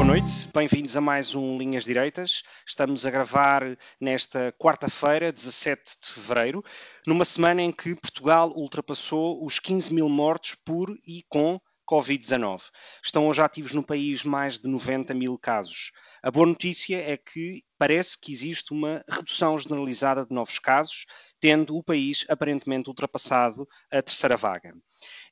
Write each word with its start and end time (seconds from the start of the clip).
Boa 0.00 0.12
noite, 0.12 0.48
bem-vindos 0.54 0.96
a 0.96 1.00
mais 1.02 1.34
um 1.34 1.58
Linhas 1.58 1.84
Direitas. 1.84 2.42
Estamos 2.66 3.04
a 3.04 3.10
gravar 3.10 3.76
nesta 4.00 4.50
quarta-feira, 4.58 5.30
17 5.30 5.82
de 6.02 6.08
fevereiro, 6.08 6.64
numa 7.06 7.22
semana 7.22 7.60
em 7.60 7.70
que 7.70 7.94
Portugal 7.94 8.50
ultrapassou 8.56 9.44
os 9.44 9.58
15 9.58 9.92
mil 9.92 10.08
mortos 10.08 10.54
por 10.54 10.88
e 11.06 11.22
com 11.28 11.60
Covid-19. 11.86 12.62
Estão 13.04 13.28
hoje 13.28 13.42
ativos 13.42 13.74
no 13.74 13.84
país 13.84 14.24
mais 14.24 14.58
de 14.58 14.70
90 14.70 15.12
mil 15.12 15.38
casos. 15.38 15.92
A 16.22 16.30
boa 16.30 16.46
notícia 16.46 16.96
é 16.96 17.18
que 17.18 17.62
parece 17.78 18.18
que 18.18 18.32
existe 18.32 18.72
uma 18.72 19.04
redução 19.06 19.58
generalizada 19.58 20.24
de 20.24 20.34
novos 20.34 20.58
casos, 20.58 21.04
tendo 21.38 21.76
o 21.76 21.84
país 21.84 22.24
aparentemente 22.26 22.88
ultrapassado 22.88 23.68
a 23.92 24.00
terceira 24.00 24.38
vaga. 24.38 24.72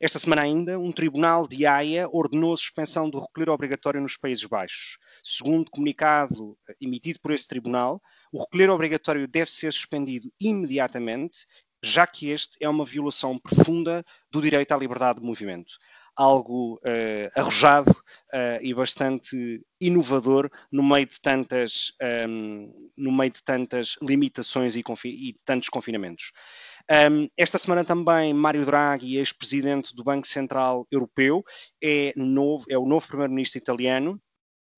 Esta 0.01 0.19
semana 0.19 0.43
ainda, 0.43 0.79
um 0.79 0.93
tribunal 0.93 1.47
de 1.47 1.67
Haia 1.67 2.09
ordenou 2.11 2.55
a 2.55 2.57
suspensão 2.57 3.09
do 3.11 3.21
recolher 3.21 3.51
obrigatório 3.51 4.01
nos 4.01 4.17
Países 4.17 4.45
Baixos. 4.45 4.99
Segundo 5.23 5.71
comunicado 5.71 6.57
emitido 6.81 7.21
por 7.21 7.33
esse 7.33 7.49
tribunal, 7.49 8.01
o 8.33 8.41
recolher 8.41 8.71
obrigatório 8.71 9.27
deve 9.27 9.51
ser 9.51 9.73
suspendido 9.73 10.33
imediatamente, 10.41 11.47
já 11.83 12.07
que 12.07 12.31
este 12.31 12.57
é 12.61 12.69
uma 12.69 12.85
violação 12.85 13.39
profunda 13.39 14.05
do 14.31 14.41
direito 14.41 14.73
à 14.73 14.77
liberdade 14.77 15.21
de 15.21 15.27
movimento 15.27 15.75
algo 16.19 16.81
uh, 16.85 17.41
arrojado 17.41 17.93
uh, 17.93 18.59
e 18.61 18.75
bastante 18.75 19.65
inovador 19.81 20.51
no 20.71 20.83
meio 20.83 21.07
de 21.07 21.21
tantas, 21.21 21.93
um, 22.03 22.05
ehm, 22.05 22.73
no 22.97 23.13
meio 23.13 23.31
de 23.31 23.41
tantas 23.45 23.97
limitações 24.03 24.75
e, 24.75 24.83
e 25.05 25.35
tantos 25.45 25.69
confinamentos. 25.69 26.33
Um, 26.91 27.29
esta 27.37 27.59
semana 27.59 27.85
também 27.85 28.33
Mário 28.33 28.65
Draghi, 28.65 29.17
ex-presidente 29.17 29.95
do 29.95 30.03
Banco 30.03 30.27
Central 30.27 30.87
Europeu, 30.91 31.45
é, 31.83 32.15
novo, 32.17 32.65
é 32.69 32.79
o 32.79 32.87
novo 32.87 33.07
primeiro-ministro 33.07 33.59
italiano 33.59 34.19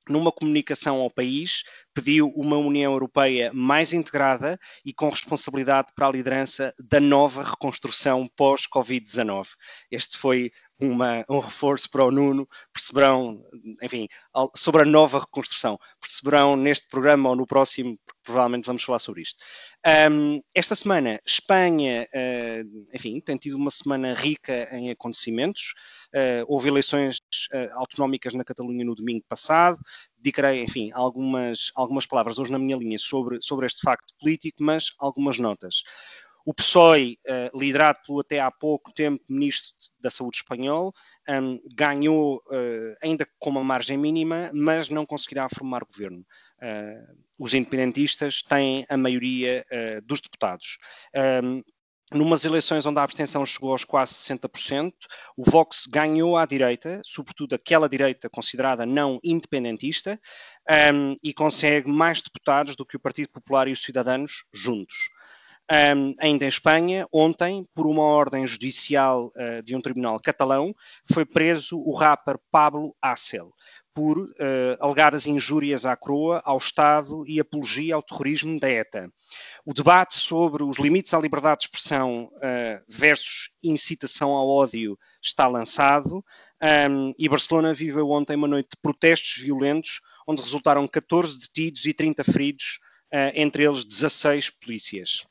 numa 0.08 0.32
comunicação 0.32 0.96
ao 0.96 1.10
país, 1.10 1.62
pediu 1.94 2.28
uma 2.34 2.56
União 2.56 2.92
Europeia 2.92 3.52
mais 3.54 3.92
integrada 3.92 4.58
e 4.84 4.92
com 4.92 5.08
responsabilidade 5.08 5.92
para 5.94 6.08
a 6.08 6.10
liderança 6.10 6.74
da 6.78 6.98
nova 6.98 7.44
reconstrução 7.44 8.28
pós-Covid-19. 8.36 9.46
Este 9.90 10.18
foi 10.18 10.50
uma, 10.80 11.24
um 11.28 11.38
reforço 11.38 11.88
para 11.90 12.04
o 12.04 12.10
Nuno, 12.10 12.48
perceberão, 12.72 13.44
enfim, 13.82 14.08
sobre 14.56 14.82
a 14.82 14.84
nova 14.84 15.20
reconstrução, 15.20 15.78
perceberão 16.00 16.56
neste 16.56 16.88
programa 16.88 17.30
ou 17.30 17.36
no 17.36 17.46
próximo, 17.46 17.98
porque 18.06 18.20
provavelmente 18.24 18.66
vamos 18.66 18.82
falar 18.82 18.98
sobre 18.98 19.22
isto. 19.22 19.42
Um, 20.10 20.40
esta 20.54 20.74
semana, 20.74 21.20
Espanha, 21.26 22.06
uh, 22.14 22.86
enfim, 22.94 23.20
tem 23.20 23.36
tido 23.36 23.56
uma 23.56 23.70
semana 23.70 24.14
rica 24.14 24.68
em 24.72 24.90
acontecimentos. 24.90 25.74
Uh, 26.14 26.44
houve 26.46 26.68
eleições 26.68 27.18
uh, 27.52 27.78
autonómicas 27.78 28.34
na 28.34 28.44
Catalunha 28.44 28.84
no 28.84 28.94
domingo 28.94 29.24
passado. 29.28 29.78
Dedicarei, 30.16 30.62
enfim, 30.62 30.90
algumas, 30.92 31.70
algumas 31.74 32.06
palavras 32.06 32.38
hoje 32.38 32.52
na 32.52 32.58
minha 32.58 32.76
linha 32.76 32.98
sobre, 32.98 33.40
sobre 33.40 33.66
este 33.66 33.80
facto 33.82 34.14
político, 34.18 34.62
mas 34.62 34.92
algumas 34.98 35.38
notas. 35.38 35.82
O 36.50 36.54
PSOE, 36.54 37.16
uh, 37.28 37.56
liderado 37.56 38.00
pelo 38.04 38.18
até 38.18 38.40
há 38.40 38.50
pouco 38.50 38.92
tempo 38.92 39.22
Ministro 39.28 39.72
da 40.00 40.10
Saúde 40.10 40.38
espanhol, 40.38 40.92
um, 41.28 41.60
ganhou 41.76 42.42
uh, 42.48 42.96
ainda 43.00 43.24
com 43.38 43.50
uma 43.50 43.62
margem 43.62 43.96
mínima, 43.96 44.50
mas 44.52 44.88
não 44.88 45.06
conseguirá 45.06 45.48
formar 45.48 45.84
governo. 45.84 46.26
Uh, 46.60 47.16
os 47.38 47.54
independentistas 47.54 48.42
têm 48.42 48.84
a 48.88 48.96
maioria 48.96 49.64
dos 50.04 50.20
deputados. 50.20 50.78
Um, 51.44 51.62
numas 52.12 52.44
eleições 52.44 52.84
onde 52.84 52.98
a 52.98 53.04
abstenção 53.04 53.46
chegou 53.46 53.70
aos 53.70 53.84
quase 53.84 54.14
60%, 54.14 54.92
o 55.36 55.48
Vox 55.48 55.86
ganhou 55.86 56.36
à 56.36 56.44
direita, 56.44 57.00
sobretudo 57.04 57.54
aquela 57.54 57.88
direita 57.88 58.28
considerada 58.28 58.84
não 58.84 59.20
independentista, 59.22 60.20
um, 60.92 61.16
e 61.22 61.32
consegue 61.32 61.88
mais 61.88 62.20
deputados 62.20 62.74
do 62.74 62.84
que 62.84 62.96
o 62.96 63.00
Partido 63.00 63.30
Popular 63.30 63.68
e 63.68 63.72
os 63.72 63.82
Cidadanos 63.82 64.44
juntos. 64.52 64.96
Um, 65.70 66.14
ainda 66.18 66.44
em 66.44 66.48
Espanha, 66.48 67.06
ontem, 67.12 67.64
por 67.72 67.86
uma 67.86 68.02
ordem 68.02 68.44
judicial 68.44 69.30
uh, 69.36 69.62
de 69.62 69.76
um 69.76 69.80
tribunal 69.80 70.18
catalão, 70.18 70.74
foi 71.12 71.24
preso 71.24 71.78
o 71.78 71.94
rapper 71.94 72.38
Pablo 72.50 72.92
Hassel 73.00 73.52
por 73.94 74.18
uh, 74.18 74.32
alegadas 74.80 75.26
injúrias 75.26 75.86
à 75.86 75.96
coroa, 75.96 76.40
ao 76.44 76.58
Estado 76.58 77.24
e 77.26 77.38
apologia 77.38 77.94
ao 77.94 78.02
terrorismo 78.02 78.58
da 78.58 78.68
ETA. 78.68 79.12
O 79.64 79.72
debate 79.72 80.14
sobre 80.14 80.64
os 80.64 80.76
limites 80.76 81.14
à 81.14 81.20
liberdade 81.20 81.60
de 81.60 81.64
expressão 81.66 82.24
uh, 82.24 82.84
versus 82.88 83.50
incitação 83.62 84.30
ao 84.30 84.48
ódio 84.48 84.98
está 85.22 85.46
lançado 85.46 86.24
um, 86.62 87.14
e 87.18 87.28
Barcelona 87.28 87.72
viveu 87.72 88.10
ontem 88.10 88.36
uma 88.36 88.48
noite 88.48 88.70
de 88.70 88.80
protestos 88.82 89.42
violentos, 89.42 90.00
onde 90.26 90.42
resultaram 90.42 90.86
14 90.86 91.40
detidos 91.40 91.86
e 91.86 91.94
30 91.94 92.22
feridos, 92.22 92.78
uh, 93.12 93.32
entre 93.34 93.64
eles 93.64 93.84
16 93.84 94.50
polícias. 94.50 95.24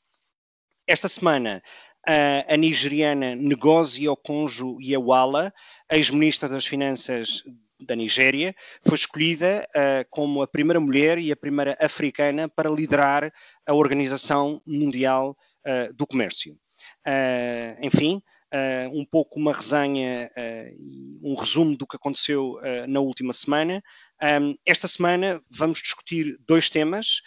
Esta 0.90 1.08
semana, 1.08 1.62
a, 2.04 2.56
a 2.56 2.58
nigeriana 2.58 3.36
Ngozi 3.36 4.10
Okonjo-Iweala, 4.10 5.54
ex-ministra 5.92 6.50
das 6.50 6.66
Finanças 6.66 7.44
da 7.80 7.96
Nigéria, 7.96 8.56
foi 8.84 8.96
escolhida 8.96 9.68
uh, 9.70 10.04
como 10.10 10.42
a 10.42 10.48
primeira 10.48 10.80
mulher 10.80 11.20
e 11.20 11.32
a 11.32 11.36
primeira 11.36 11.78
africana 11.80 12.50
para 12.50 12.72
liderar 12.72 13.32
a 13.68 13.74
Organização 13.76 14.60
Mundial 14.66 15.38
uh, 15.64 15.94
do 15.94 16.08
Comércio. 16.08 16.54
Uh, 17.06 17.86
enfim, 17.86 18.20
um 18.92 19.06
pouco 19.06 19.40
uma 19.40 19.54
resenha 19.54 20.32
um 21.22 21.36
resumo 21.36 21.78
do 21.78 21.86
que 21.86 21.98
aconteceu 21.98 22.58
na 22.88 23.00
última 23.00 23.32
semana. 23.32 23.80
Um, 24.42 24.56
esta 24.66 24.88
semana 24.88 25.40
vamos 25.52 25.84
discutir 25.84 26.36
dois 26.48 26.68
temas, 26.68 27.22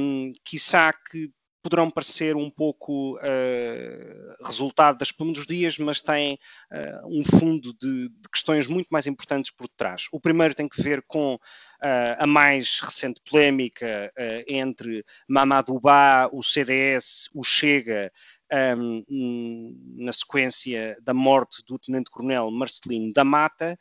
um, 0.00 0.32
quiçá 0.44 0.92
que 0.92 1.28
poderão 1.62 1.90
parecer 1.90 2.36
um 2.36 2.50
pouco 2.50 3.16
uh, 3.16 4.44
resultado 4.44 4.98
das 4.98 5.12
dos 5.12 5.46
dias, 5.46 5.78
mas 5.78 6.00
têm 6.00 6.38
uh, 6.72 7.06
um 7.06 7.24
fundo 7.24 7.72
de, 7.74 8.08
de, 8.08 8.28
questões 8.32 8.66
muito 8.66 8.88
mais 8.88 9.06
importantes 9.06 9.50
por 9.50 9.68
detrás. 9.68 10.06
O 10.10 10.20
primeiro 10.20 10.54
tem 10.54 10.68
que 10.68 10.82
ver 10.82 11.02
com 11.06 11.34
uh, 11.34 11.38
a 12.18 12.26
mais 12.26 12.80
recente 12.80 13.20
polémica 13.28 14.12
entre 14.46 15.04
Mamadou 15.28 15.80
Ba, 15.80 16.28
o 16.32 16.42
CDS, 16.42 17.28
o 17.34 17.44
Chega, 17.44 18.10
um, 18.78 19.76
na 19.96 20.12
sequência 20.12 20.96
da 21.02 21.14
morte 21.14 21.62
do 21.66 21.78
Tenente-Coronel 21.78 22.50
Marcelino 22.50 23.12
da 23.12 23.24
Mata, 23.24 23.78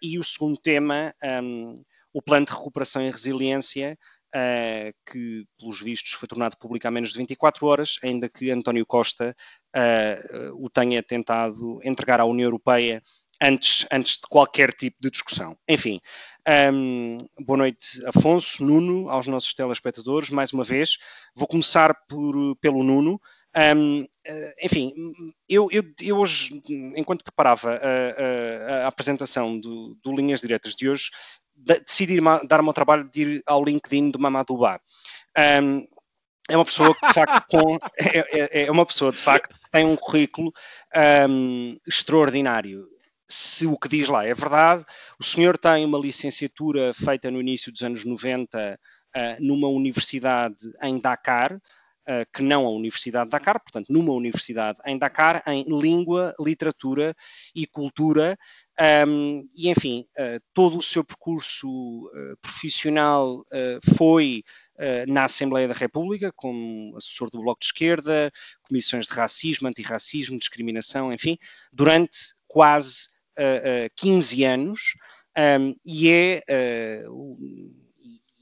e 0.00 0.18
o 0.18 0.24
segundo 0.24 0.56
tema, 0.56 1.14
um, 1.42 1.82
o 2.12 2.22
Plano 2.22 2.46
de 2.46 2.52
Recuperação 2.52 3.02
e 3.02 3.10
Resiliência, 3.10 3.98
uh, 4.34 4.92
que, 5.10 5.44
pelos 5.58 5.80
vistos, 5.80 6.12
foi 6.12 6.28
tornado 6.28 6.56
público 6.56 6.86
há 6.86 6.90
menos 6.90 7.12
de 7.12 7.18
24 7.18 7.66
horas, 7.66 7.98
ainda 8.02 8.28
que 8.28 8.50
António 8.50 8.86
Costa 8.86 9.36
uh, 9.74 10.64
o 10.64 10.70
tenha 10.70 11.02
tentado 11.02 11.80
entregar 11.84 12.20
à 12.20 12.24
União 12.24 12.46
Europeia 12.46 13.02
antes, 13.40 13.86
antes 13.90 14.14
de 14.14 14.28
qualquer 14.28 14.72
tipo 14.72 14.96
de 15.00 15.10
discussão. 15.10 15.56
Enfim, 15.68 16.00
um, 16.72 17.18
boa 17.40 17.56
noite, 17.56 18.04
Afonso, 18.06 18.64
Nuno, 18.64 19.08
aos 19.10 19.26
nossos 19.26 19.52
telespectadores, 19.54 20.30
mais 20.30 20.52
uma 20.52 20.64
vez. 20.64 20.96
Vou 21.34 21.46
começar 21.46 21.94
por, 22.08 22.56
pelo 22.60 22.82
Nuno. 22.82 23.20
Um, 23.56 24.06
enfim, 24.62 24.92
eu, 25.48 25.68
eu, 25.70 25.82
eu, 26.02 26.18
hoje, 26.18 26.60
enquanto 26.94 27.24
preparava 27.24 27.72
a, 27.72 28.74
a, 28.74 28.84
a 28.84 28.86
apresentação 28.86 29.58
do, 29.58 29.96
do, 30.02 30.14
Linhas 30.14 30.42
Diretas 30.42 30.74
de 30.74 30.90
hoje, 30.90 31.10
decidi 31.66 32.18
dar-me 32.46 32.68
ao 32.68 32.74
trabalho 32.74 33.10
de 33.12 33.22
ir 33.22 33.42
ao 33.46 33.64
LinkedIn 33.64 34.10
do 34.10 34.18
Mamadou. 34.18 34.64
Um, 35.36 35.86
é 36.48 36.56
uma 36.56 36.64
pessoa 36.64 36.94
que, 36.94 37.06
de 37.06 37.12
facto, 37.12 37.46
com, 37.50 37.74
é, 37.98 38.18
é, 38.18 38.62
é, 38.66 38.70
uma 38.70 38.86
pessoa, 38.86 39.12
de 39.12 39.20
facto, 39.20 39.58
que 39.58 39.70
tem 39.70 39.84
um 39.84 39.96
currículo 39.96 40.52
um, 41.28 41.78
extraordinário. 41.86 42.86
Se 43.28 43.66
o 43.66 43.76
que 43.76 43.88
diz 43.88 44.08
lá 44.08 44.24
é 44.24 44.32
verdade, 44.32 44.84
o 45.18 45.24
senhor 45.24 45.58
tem 45.58 45.84
uma 45.84 45.98
licenciatura 45.98 46.94
feita 46.94 47.30
no 47.30 47.40
início 47.40 47.72
dos 47.72 47.82
anos 47.82 48.04
90 48.04 48.78
uh, 49.16 49.20
numa 49.40 49.66
universidade 49.66 50.72
em 50.80 51.00
Dakar, 51.00 51.60
que 52.32 52.42
não 52.42 52.66
a 52.66 52.70
Universidade 52.70 53.26
de 53.26 53.30
Dakar, 53.32 53.60
portanto, 53.60 53.88
numa 53.90 54.12
universidade 54.12 54.78
em 54.86 54.96
Dakar, 54.96 55.42
em 55.46 55.64
língua, 55.68 56.34
literatura 56.38 57.14
e 57.54 57.66
cultura. 57.66 58.38
Um, 59.08 59.48
e, 59.54 59.68
enfim, 59.68 60.06
uh, 60.18 60.40
todo 60.52 60.78
o 60.78 60.82
seu 60.82 61.02
percurso 61.02 61.68
uh, 61.68 62.36
profissional 62.40 63.44
foi 63.96 64.42
na 65.08 65.24
Assembleia 65.24 65.66
da 65.66 65.72
República, 65.72 66.30
como 66.36 66.94
assessor 66.98 67.30
do 67.30 67.40
Bloco 67.40 67.60
de 67.60 67.64
Esquerda, 67.64 68.30
comissões 68.60 69.06
de 69.06 69.14
racismo, 69.14 69.66
antirracismo, 69.66 70.38
discriminação, 70.38 71.10
enfim, 71.10 71.38
durante 71.72 72.18
quase 72.46 73.08
15 73.96 74.44
anos. 74.44 74.92
Um, 75.58 75.74
e 75.82 76.10
é 76.10 76.42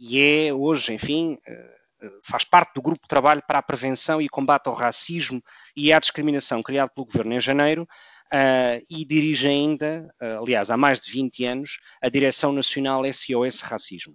e 0.07 0.21
é 0.21 0.53
hoje, 0.53 0.93
enfim, 0.93 1.39
eh, 1.47 1.74
faz 2.23 2.45
parte 2.45 2.75
do 2.75 2.83
grupo 2.83 3.03
de 3.03 3.09
trabalho 3.09 3.43
para 3.47 3.59
a 3.59 3.63
prevenção 3.63 4.21
e 4.21 4.29
combate 4.29 4.69
ao 4.69 4.75
racismo 4.75 5.43
e 5.77 5.93
à 5.93 5.99
discriminação 5.99 6.63
criado 6.63 6.91
pelo 6.91 7.07
governo 7.07 7.35
em 7.35 7.41
janeiro 7.41 7.87
uh, 8.33 8.85
e 8.89 9.05
dirige 9.05 9.49
ainda, 9.49 10.09
uh, 10.21 10.43
aliás, 10.43 10.71
há 10.71 10.77
mais 10.77 11.01
de 11.01 11.11
20 11.11 11.45
anos, 11.45 11.79
a 12.03 12.09
Direção 12.09 12.53
Nacional 12.53 13.03
SOS 13.05 13.61
Racismo. 13.61 14.15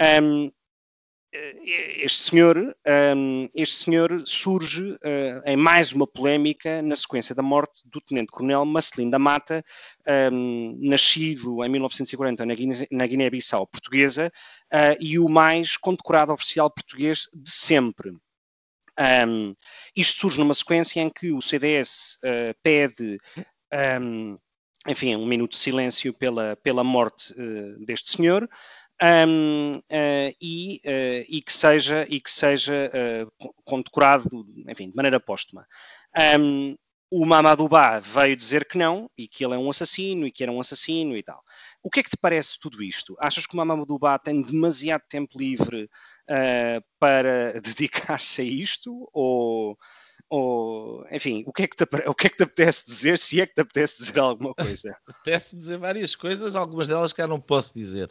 Um, 0.00 0.46
eh, 0.46 0.50
este 1.32 2.30
senhor, 2.30 2.76
um, 3.16 3.48
este 3.54 3.84
senhor 3.84 4.22
surge 4.26 4.92
uh, 4.92 5.42
em 5.46 5.56
mais 5.56 5.92
uma 5.92 6.06
polémica 6.06 6.82
na 6.82 6.94
sequência 6.94 7.34
da 7.34 7.42
morte 7.42 7.88
do 7.88 8.02
tenente-coronel 8.02 8.66
Marcelino 8.66 9.10
da 9.10 9.18
Mata, 9.18 9.64
um, 10.30 10.76
nascido 10.78 11.64
em 11.64 11.70
1940 11.70 12.44
na 12.90 13.06
Guiné-Bissau 13.06 13.66
portuguesa 13.66 14.30
uh, 14.72 14.96
e 15.00 15.18
o 15.18 15.26
mais 15.26 15.78
condecorado 15.78 16.32
oficial 16.32 16.70
português 16.70 17.28
de 17.32 17.50
sempre. 17.50 18.10
Um, 19.26 19.54
isto 19.96 20.20
surge 20.20 20.38
numa 20.38 20.52
sequência 20.52 21.00
em 21.00 21.08
que 21.08 21.32
o 21.32 21.40
CDS 21.40 22.18
eh, 22.22 22.54
pede 22.62 23.18
enfim, 24.86 25.16
um 25.16 25.24
minuto 25.24 25.52
de 25.52 25.58
silêncio 25.58 26.12
pela, 26.12 26.56
pela 26.56 26.84
morte 26.84 27.34
deste 27.86 28.10
senhor 28.10 28.46
um, 29.02 29.78
uh, 29.78 30.36
e, 30.40 30.80
uh, 30.84 31.26
e, 31.28 31.42
que 31.42 31.52
seja, 31.52 32.06
e 32.08 32.20
que 32.20 32.30
seja 32.30 32.90
uh, 32.94 33.52
condecorado, 33.64 34.46
enfim, 34.68 34.90
de 34.90 34.96
maneira 34.96 35.18
póstuma. 35.18 35.66
Um, 36.38 36.76
o 37.10 37.26
Mamadou 37.26 37.68
Ba 37.68 38.00
veio 38.00 38.34
dizer 38.34 38.64
que 38.64 38.78
não, 38.78 39.10
e 39.18 39.28
que 39.28 39.44
ele 39.44 39.54
é 39.54 39.58
um 39.58 39.68
assassino, 39.68 40.26
e 40.26 40.30
que 40.30 40.42
era 40.42 40.52
um 40.52 40.60
assassino 40.60 41.16
e 41.16 41.22
tal. 41.22 41.42
O 41.82 41.90
que 41.90 42.00
é 42.00 42.02
que 42.02 42.10
te 42.10 42.16
parece 42.16 42.58
tudo 42.58 42.82
isto? 42.82 43.16
Achas 43.20 43.46
que 43.46 43.54
o 43.54 43.56
Mamadou 43.56 43.98
Ba 43.98 44.18
tem 44.18 44.40
demasiado 44.40 45.02
tempo 45.10 45.38
livre 45.38 45.90
para 46.98 47.60
dedicar-se 47.60 48.40
a 48.40 48.44
isto? 48.44 49.10
Ou 49.12 49.76
ou, 50.34 51.04
enfim, 51.10 51.44
o 51.46 51.52
que, 51.52 51.64
é 51.64 51.66
que 51.66 51.76
te, 51.76 51.84
o 52.06 52.14
que 52.14 52.26
é 52.26 52.30
que 52.30 52.38
te 52.38 52.42
apetece 52.42 52.86
dizer, 52.86 53.18
se 53.18 53.38
é 53.38 53.46
que 53.46 53.52
te 53.52 53.60
apetece 53.60 53.98
dizer 53.98 54.18
alguma 54.18 54.54
coisa? 54.54 54.96
apetece 55.06 55.54
dizer 55.54 55.76
várias 55.76 56.16
coisas, 56.16 56.56
algumas 56.56 56.88
delas 56.88 57.12
que 57.12 57.20
eu 57.20 57.28
não 57.28 57.38
posso 57.38 57.74
dizer. 57.74 58.10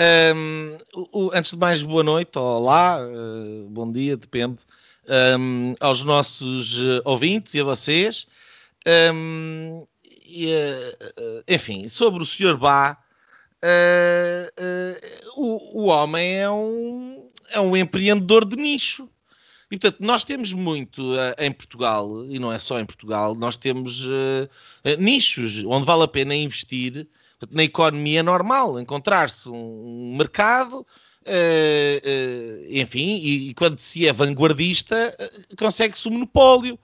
Um, 0.00 0.78
o, 1.12 1.30
antes 1.34 1.50
de 1.50 1.58
mais, 1.58 1.82
boa 1.82 2.02
noite, 2.02 2.38
olá, 2.38 2.98
uh, 3.04 3.68
bom 3.68 3.92
dia, 3.92 4.16
depende, 4.16 4.56
um, 5.38 5.74
aos 5.78 6.02
nossos 6.04 6.78
uh, 6.78 7.02
ouvintes 7.04 7.52
e 7.52 7.60
a 7.60 7.64
vocês. 7.64 8.26
Um, 9.12 9.86
e, 10.24 10.46
uh, 10.46 11.44
enfim, 11.46 11.86
sobre 11.86 12.22
o 12.22 12.26
Sr. 12.26 12.56
Bá, 12.56 12.96
o, 15.36 15.82
o 15.82 15.86
homem 15.88 16.36
é 16.36 16.50
um, 16.50 17.28
é 17.50 17.60
um 17.60 17.76
empreendedor 17.76 18.46
de 18.46 18.56
nicho 18.56 19.06
e, 19.70 19.78
portanto, 19.78 20.00
nós 20.00 20.24
temos 20.24 20.52
muito 20.52 21.00
uh, 21.12 21.34
em 21.38 21.52
Portugal, 21.52 22.24
e 22.24 22.40
não 22.40 22.52
é 22.52 22.58
só 22.58 22.80
em 22.80 22.84
Portugal, 22.84 23.36
nós 23.36 23.56
temos 23.56 24.04
uh, 24.04 24.48
uh, 24.84 25.00
nichos 25.00 25.62
onde 25.64 25.86
vale 25.86 26.02
a 26.02 26.08
pena 26.08 26.34
investir. 26.34 27.06
Na 27.50 27.62
economia 27.64 28.22
normal, 28.22 28.78
encontrar-se 28.78 29.48
um, 29.48 30.14
mercado, 30.16 30.86
enfim, 32.68 33.18
e, 33.22 33.50
e, 33.50 33.54
quando 33.54 33.78
se 33.78 34.06
é 34.06 34.12
vanguardista, 34.12 35.16
consegue-se 35.58 36.06
um 36.08 36.12
monopólio. 36.12 36.78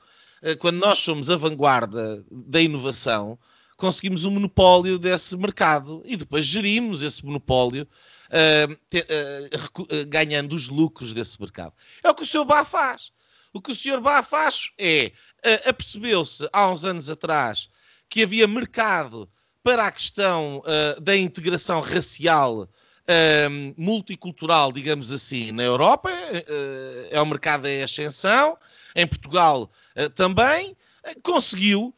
quando 0.58 0.78
nós 0.78 0.98
somos 1.00 1.28
a 1.28 1.36
vanguarda 1.36 2.24
da 2.30 2.60
inovação, 2.60 3.38
conseguimos 3.76 4.24
um 4.24 4.30
monopólio 4.30 4.98
desse 4.98 5.36
mercado 5.36 6.02
e 6.04 6.16
depois 6.16 6.46
gerimos 6.46 7.02
esse 7.02 7.24
monopólio 7.24 7.86
uh, 8.26 8.76
te, 8.88 9.00
uh, 9.00 10.06
ganhando 10.08 10.54
os 10.54 10.68
lucros 10.68 11.12
desse 11.12 11.40
mercado. 11.40 11.72
É 12.02 12.10
o 12.10 12.14
que 12.14 12.22
o 12.22 12.26
Sr. 12.26 12.44
Bá 12.44 12.64
faz. 12.64 13.12
O 13.52 13.60
que 13.60 13.72
o 13.72 13.74
Sr. 13.74 14.00
Bá 14.00 14.22
faz 14.22 14.70
é, 14.78 15.12
uh, 15.44 15.68
apercebeu-se 15.68 16.48
há 16.52 16.70
uns 16.70 16.84
anos 16.84 17.10
atrás 17.10 17.68
que 18.08 18.22
havia 18.22 18.46
mercado 18.46 19.28
para 19.66 19.88
a 19.88 19.90
questão 19.90 20.62
da 21.02 21.16
integração 21.16 21.80
racial 21.80 22.68
multicultural, 23.76 24.70
digamos 24.70 25.10
assim, 25.10 25.50
na 25.50 25.64
Europa, 25.64 26.08
é 27.10 27.20
um 27.20 27.26
mercado 27.26 27.66
em 27.66 27.82
ascensão, 27.82 28.56
em 28.94 29.04
Portugal 29.04 29.68
também, 30.14 30.76
conseguiu, 31.20 31.92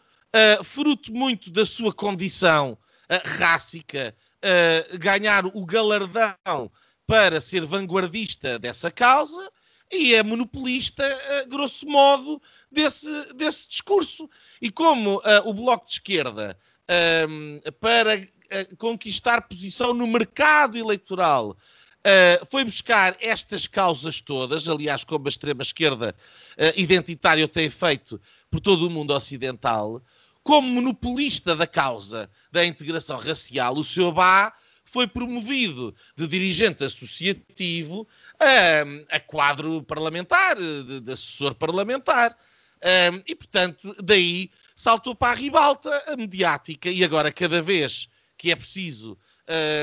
fruto 0.64 1.12
muito 1.12 1.50
da 1.50 1.66
sua 1.66 1.92
condição 1.92 2.78
rássica 3.24 4.14
uh, 4.38 4.98
ganhar 4.98 5.46
o 5.46 5.66
galardão 5.66 6.70
para 7.06 7.40
ser 7.40 7.64
vanguardista 7.64 8.58
dessa 8.58 8.90
causa 8.90 9.50
e 9.90 10.14
é 10.14 10.22
monopolista, 10.22 11.04
uh, 11.04 11.48
grosso 11.48 11.86
modo, 11.86 12.40
desse, 12.70 13.32
desse 13.34 13.68
discurso. 13.68 14.28
E 14.60 14.70
como 14.70 15.16
uh, 15.16 15.22
o 15.46 15.54
Bloco 15.54 15.86
de 15.86 15.92
Esquerda, 15.92 16.58
uh, 16.88 17.72
para 17.72 18.26
conquistar 18.78 19.42
posição 19.42 19.92
no 19.92 20.06
mercado 20.06 20.78
eleitoral, 20.78 21.54
foi 22.50 22.64
buscar 22.64 23.14
estas 23.20 23.66
causas 23.66 24.22
todas, 24.22 24.66
aliás, 24.66 25.04
como 25.04 25.26
a 25.26 25.28
extrema-esquerda 25.28 26.14
identitária 26.74 27.46
tem 27.46 27.68
feito 27.68 28.18
por 28.50 28.60
todo 28.60 28.86
o 28.86 28.90
mundo 28.90 29.12
ocidental, 29.12 30.02
como 30.42 30.66
monopolista 30.66 31.54
da 31.54 31.66
causa 31.66 32.30
da 32.50 32.64
integração 32.64 33.18
racial, 33.18 33.76
o 33.76 33.84
Sr. 33.84 34.12
Bá 34.12 34.54
foi 34.88 35.06
promovido 35.06 35.94
de 36.16 36.26
dirigente 36.26 36.82
associativo 36.82 38.08
a, 38.40 39.16
a 39.16 39.20
quadro 39.20 39.82
parlamentar, 39.82 40.56
de, 40.56 41.00
de 41.00 41.12
assessor 41.12 41.54
parlamentar. 41.54 42.34
Um, 43.12 43.22
e, 43.26 43.34
portanto, 43.34 43.94
daí 44.02 44.50
saltou 44.78 45.12
para 45.12 45.32
a 45.32 45.34
ribalta 45.34 45.90
mediática 46.16 46.88
e 46.88 47.02
agora 47.02 47.32
cada 47.32 47.60
vez 47.60 48.08
que 48.36 48.52
é 48.52 48.54
preciso, 48.54 49.18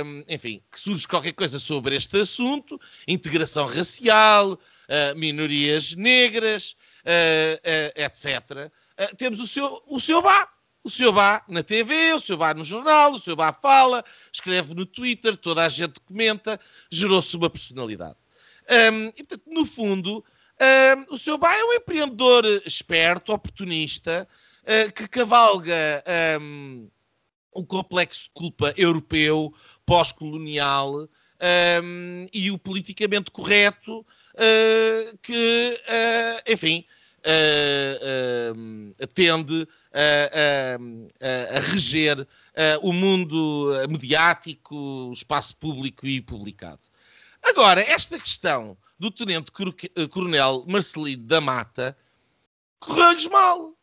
um, 0.05 0.23
enfim, 0.29 0.63
que 0.71 0.79
surge 0.79 1.05
qualquer 1.05 1.33
coisa 1.33 1.59
sobre 1.59 1.97
este 1.97 2.21
assunto, 2.21 2.79
integração 3.05 3.67
racial, 3.67 4.53
uh, 4.53 5.17
minorias 5.17 5.93
negras, 5.95 6.77
uh, 7.03 7.57
uh, 7.57 8.01
etc., 8.01 8.71
temos 9.17 9.41
o 9.41 9.47
seu, 9.47 9.83
o 9.85 9.99
seu 9.99 10.21
Bá, 10.21 10.49
o 10.81 10.89
senhor 10.89 11.11
vá 11.11 11.43
na 11.49 11.61
TV, 11.61 12.13
o 12.13 12.19
senhor 12.21 12.37
vá 12.37 12.53
no 12.53 12.63
jornal, 12.63 13.11
o 13.11 13.19
senhor 13.19 13.35
vá 13.35 13.51
fala, 13.51 14.01
escreve 14.31 14.73
no 14.73 14.85
Twitter, 14.85 15.35
toda 15.35 15.65
a 15.65 15.67
gente 15.67 15.99
comenta, 15.99 16.57
gerou-se 16.89 17.35
uma 17.35 17.49
personalidade. 17.49 18.15
Um, 18.71 19.07
e, 19.07 19.23
portanto, 19.23 19.43
no 19.47 19.65
fundo, 19.65 20.23
um, 21.09 21.13
o 21.13 21.17
senhor 21.17 21.37
Bá 21.37 21.53
é 21.53 21.63
um 21.65 21.73
empreendedor 21.73 22.45
esperto, 22.65 23.33
oportunista, 23.33 24.25
uh, 24.65 24.91
que 24.93 25.07
cavalga 25.07 26.03
um, 26.41 26.89
o 27.51 27.65
complexo 27.65 28.23
de 28.23 28.29
culpa 28.33 28.73
europeu, 28.75 29.53
pós-colonial 29.85 31.07
um, 31.83 32.27
e 32.33 32.51
o 32.51 32.57
politicamente 32.57 33.31
correto, 33.31 33.99
uh, 33.99 35.17
que, 35.21 35.79
uh, 35.87 36.51
enfim, 36.51 36.85
tende 39.15 39.67
a, 39.91 41.55
a, 41.55 41.57
a 41.57 41.59
reger 41.59 42.27
o 42.83 42.93
mundo 42.93 43.71
mediático, 43.89 44.75
o 44.75 45.11
espaço 45.11 45.57
público 45.57 46.05
e 46.05 46.21
publicado. 46.21 46.81
Agora, 47.41 47.81
esta 47.81 48.19
questão 48.19 48.77
do 48.99 49.09
Tenente 49.09 49.51
Coronel 50.11 50.65
Marcelino 50.67 51.23
da 51.23 51.41
Mata 51.41 51.97
correu-lhes 52.79 53.27
mal. 53.27 53.74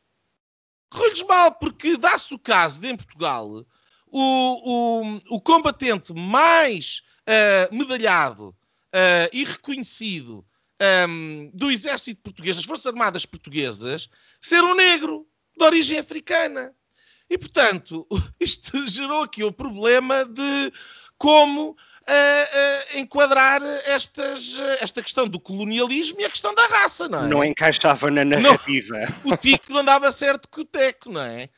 Correu-lhes 0.92 1.22
mal, 1.22 1.52
porque 1.52 1.96
dá-se 1.96 2.34
o 2.34 2.38
caso 2.38 2.80
de, 2.80 2.88
em 2.88 2.96
Portugal, 2.96 3.64
o, 4.06 4.20
o, 4.20 5.20
o 5.30 5.40
combatente 5.40 6.12
mais 6.12 7.02
uh, 7.22 7.74
medalhado 7.74 8.48
uh, 8.48 9.28
e 9.32 9.42
reconhecido 9.42 10.44
um, 11.08 11.50
do 11.54 11.70
exército 11.70 12.20
português, 12.20 12.56
das 12.56 12.66
Forças 12.66 12.86
Armadas 12.86 13.24
portuguesas, 13.24 14.10
ser 14.38 14.62
um 14.62 14.74
negro 14.74 15.26
de 15.56 15.64
origem 15.64 15.98
africana. 15.98 16.74
E, 17.30 17.38
portanto, 17.38 18.06
isto 18.38 18.86
gerou 18.86 19.22
aqui 19.22 19.42
o 19.42 19.50
problema 19.50 20.26
de 20.26 20.70
como 21.16 21.74
uh, 22.02 22.96
uh, 22.96 22.98
enquadrar 22.98 23.62
estas, 23.84 24.58
esta 24.80 25.02
questão 25.02 25.26
do 25.28 25.40
colonialismo 25.40 26.20
e 26.20 26.24
a 26.24 26.30
questão 26.30 26.54
da 26.54 26.66
raça, 26.66 27.08
não 27.08 27.24
é? 27.24 27.28
Não 27.28 27.44
encaixava 27.44 28.10
na 28.10 28.24
narrativa. 28.24 28.98
Não, 29.24 29.32
o 29.32 29.36
tico 29.36 29.72
não 29.72 29.80
andava 29.80 30.10
certo 30.12 30.48
com 30.48 30.60
o 30.60 30.64
teco, 30.64 31.10
não 31.10 31.22
é? 31.22 31.48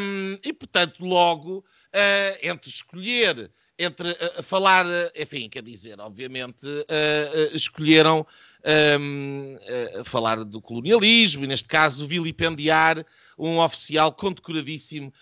Um, 0.00 0.38
e, 0.42 0.52
portanto, 0.52 0.96
logo, 1.00 1.58
uh, 1.58 2.38
entre 2.42 2.70
escolher, 2.70 3.50
entre 3.78 4.10
uh, 4.10 4.42
falar, 4.42 4.86
enfim, 5.14 5.48
quer 5.48 5.62
dizer, 5.62 6.00
obviamente, 6.00 6.66
escolheram 7.52 8.26
um, 9.00 9.56
falar 10.04 10.44
do 10.44 10.60
colonialismo 10.60 11.44
e, 11.44 11.46
neste 11.46 11.68
caso, 11.68 12.06
vilipendiar 12.06 13.04
um 13.38 13.58
oficial 13.60 14.10
condecoradíssimo 14.12 15.12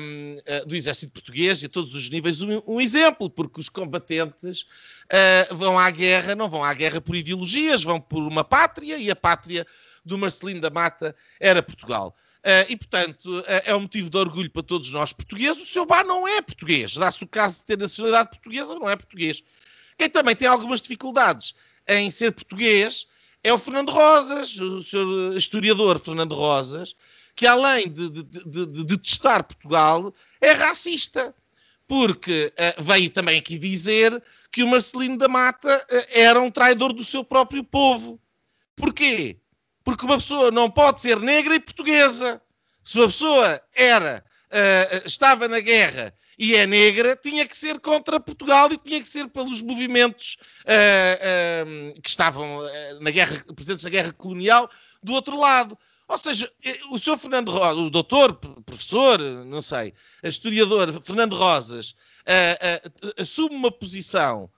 um, 0.00 0.38
uh, 0.38 0.66
do 0.66 0.74
exército 0.74 1.12
português 1.12 1.62
e 1.62 1.66
a 1.66 1.68
todos 1.68 1.94
os 1.94 2.08
níveis 2.08 2.40
um, 2.40 2.62
um 2.66 2.80
exemplo, 2.80 3.28
porque 3.28 3.60
os 3.60 3.68
combatentes 3.68 4.62
uh, 4.62 5.54
vão 5.54 5.78
à 5.78 5.90
guerra, 5.90 6.34
não 6.34 6.48
vão 6.48 6.64
à 6.64 6.72
guerra 6.72 7.00
por 7.00 7.14
ideologias, 7.14 7.82
vão 7.82 8.00
por 8.00 8.22
uma 8.22 8.42
pátria 8.42 8.96
e 8.96 9.10
a 9.10 9.16
pátria 9.16 9.66
do 10.04 10.16
Marcelino 10.16 10.60
da 10.60 10.70
Mata 10.70 11.14
era 11.38 11.62
Portugal. 11.62 12.16
Uh, 12.38 12.64
e, 12.68 12.76
portanto, 12.76 13.44
é 13.46 13.74
um 13.74 13.80
motivo 13.80 14.08
de 14.08 14.16
orgulho 14.16 14.50
para 14.50 14.62
todos 14.62 14.90
nós 14.90 15.12
portugueses. 15.12 15.62
O 15.62 15.66
seu 15.66 15.84
Bá 15.84 16.02
não 16.02 16.26
é 16.26 16.40
português. 16.40 16.94
Dá-se 16.94 17.22
o 17.22 17.26
caso 17.26 17.58
de 17.58 17.64
ter 17.64 17.78
nacionalidade 17.78 18.30
portuguesa, 18.30 18.74
não 18.74 18.88
é 18.88 18.96
português. 18.96 19.42
Quem 19.98 20.08
também 20.08 20.34
tem 20.34 20.48
algumas 20.48 20.80
dificuldades 20.80 21.54
em 21.86 22.10
ser 22.10 22.30
português 22.30 23.06
é 23.42 23.52
o 23.52 23.58
Fernando 23.58 23.90
Rosas, 23.90 24.58
o 24.58 24.82
seu 24.82 25.36
historiador 25.36 25.98
Fernando 25.98 26.34
Rosas, 26.34 26.96
que 27.38 27.46
além 27.46 27.88
de, 27.88 28.10
de, 28.10 28.22
de, 28.24 28.66
de 28.66 28.84
detestar 28.84 29.44
Portugal, 29.44 30.12
é 30.40 30.50
racista. 30.50 31.32
Porque 31.86 32.52
uh, 32.52 32.82
veio 32.82 33.08
também 33.10 33.38
aqui 33.38 33.56
dizer 33.56 34.20
que 34.50 34.64
o 34.64 34.66
Marcelino 34.66 35.16
da 35.16 35.28
Mata 35.28 35.78
uh, 35.88 36.06
era 36.10 36.40
um 36.40 36.50
traidor 36.50 36.92
do 36.92 37.04
seu 37.04 37.22
próprio 37.22 37.62
povo. 37.62 38.20
Porquê? 38.74 39.38
Porque 39.84 40.04
uma 40.04 40.18
pessoa 40.18 40.50
não 40.50 40.68
pode 40.68 41.00
ser 41.00 41.20
negra 41.20 41.54
e 41.54 41.60
portuguesa. 41.60 42.42
Se 42.82 42.98
uma 42.98 43.06
pessoa 43.06 43.62
era, 43.72 44.24
uh, 44.46 45.06
estava 45.06 45.46
na 45.46 45.60
guerra 45.60 46.12
e 46.36 46.56
é 46.56 46.66
negra, 46.66 47.14
tinha 47.14 47.46
que 47.46 47.56
ser 47.56 47.78
contra 47.78 48.18
Portugal 48.18 48.68
e 48.72 48.78
tinha 48.78 49.00
que 49.00 49.08
ser 49.08 49.28
pelos 49.28 49.62
movimentos 49.62 50.36
que 52.00 52.08
estavam 52.08 52.60
na 53.00 53.10
guerra, 53.10 53.44
presentes 53.56 53.82
na 53.82 53.90
guerra 53.90 54.12
colonial 54.12 54.70
do 55.02 55.14
outro 55.14 55.36
lado. 55.36 55.76
Ou 56.08 56.16
seja, 56.16 56.50
eh, 56.64 56.78
o 56.90 56.98
senhor 56.98 57.18
Fernando 57.18 57.50
Rosas, 57.52 57.84
o 57.84 57.90
doutor, 57.90 58.34
professor, 58.34 59.20
não 59.44 59.60
sei, 59.60 59.92
historiador 60.24 60.90
Fernando 61.02 61.36
Rosas, 61.36 61.90
uh, 61.90 63.06
uh, 63.06 63.22
assume 63.22 63.54
uma 63.54 63.70
posição 63.70 64.50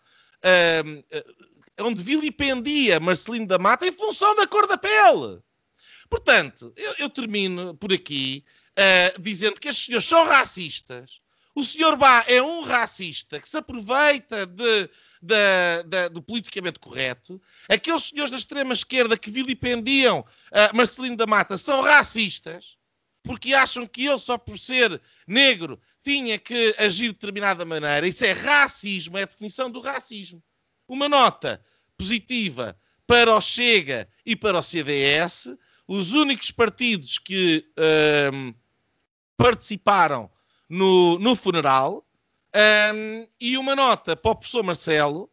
uh, 0.44 1.84
onde 1.84 2.04
vilipendia 2.04 3.00
Marcelino 3.00 3.48
da 3.48 3.58
Mata 3.58 3.84
em 3.84 3.92
função 3.92 4.36
da 4.36 4.46
cor 4.46 4.68
da 4.68 4.78
pele. 4.78 5.40
Portanto, 6.08 6.72
eu, 6.76 6.94
eu 6.98 7.10
termino 7.10 7.74
por 7.74 7.92
aqui 7.92 8.44
dizendo 9.20 9.60
que 9.60 9.68
estes 9.68 9.84
senhores 9.86 10.08
são 10.08 10.24
racistas. 10.24 11.20
O 11.54 11.64
senhor 11.64 11.96
Bá 11.96 12.24
é 12.26 12.40
um 12.40 12.62
racista 12.62 13.38
que 13.38 13.48
se 13.48 13.56
aproveita 13.56 14.46
de 14.46 14.88
da, 15.20 15.82
da, 15.82 16.08
do 16.08 16.22
politicamente 16.22 16.78
correto. 16.78 17.40
Aqueles 17.68 18.04
senhores 18.04 18.30
da 18.30 18.36
extrema-esquerda 18.36 19.16
que 19.16 19.30
vilipendiam 19.30 20.20
uh, 20.20 20.76
Marcelino 20.76 21.16
da 21.16 21.26
Mata 21.26 21.58
são 21.58 21.82
racistas, 21.82 22.76
porque 23.22 23.52
acham 23.52 23.86
que 23.86 24.06
ele, 24.06 24.18
só 24.18 24.38
por 24.38 24.58
ser 24.58 25.00
negro, 25.26 25.80
tinha 26.02 26.38
que 26.38 26.74
agir 26.78 27.08
de 27.08 27.12
determinada 27.12 27.64
maneira. 27.64 28.06
Isso 28.08 28.24
é 28.24 28.32
racismo, 28.32 29.18
é 29.18 29.22
a 29.22 29.26
definição 29.26 29.70
do 29.70 29.80
racismo. 29.80 30.42
Uma 30.88 31.08
nota 31.08 31.62
positiva 31.98 32.78
para 33.06 33.34
o 33.34 33.40
Chega 33.40 34.08
e 34.24 34.34
para 34.34 34.58
o 34.58 34.62
CDS, 34.62 35.48
os 35.86 36.14
únicos 36.14 36.50
partidos 36.50 37.18
que 37.18 37.66
uh, 37.76 38.54
participaram 39.36 40.30
no, 40.68 41.18
no 41.18 41.34
funeral, 41.34 42.06
um, 42.54 43.26
e 43.40 43.56
uma 43.56 43.76
nota 43.76 44.16
para 44.16 44.30
o 44.30 44.34
professor 44.34 44.62
Marcelo, 44.62 45.30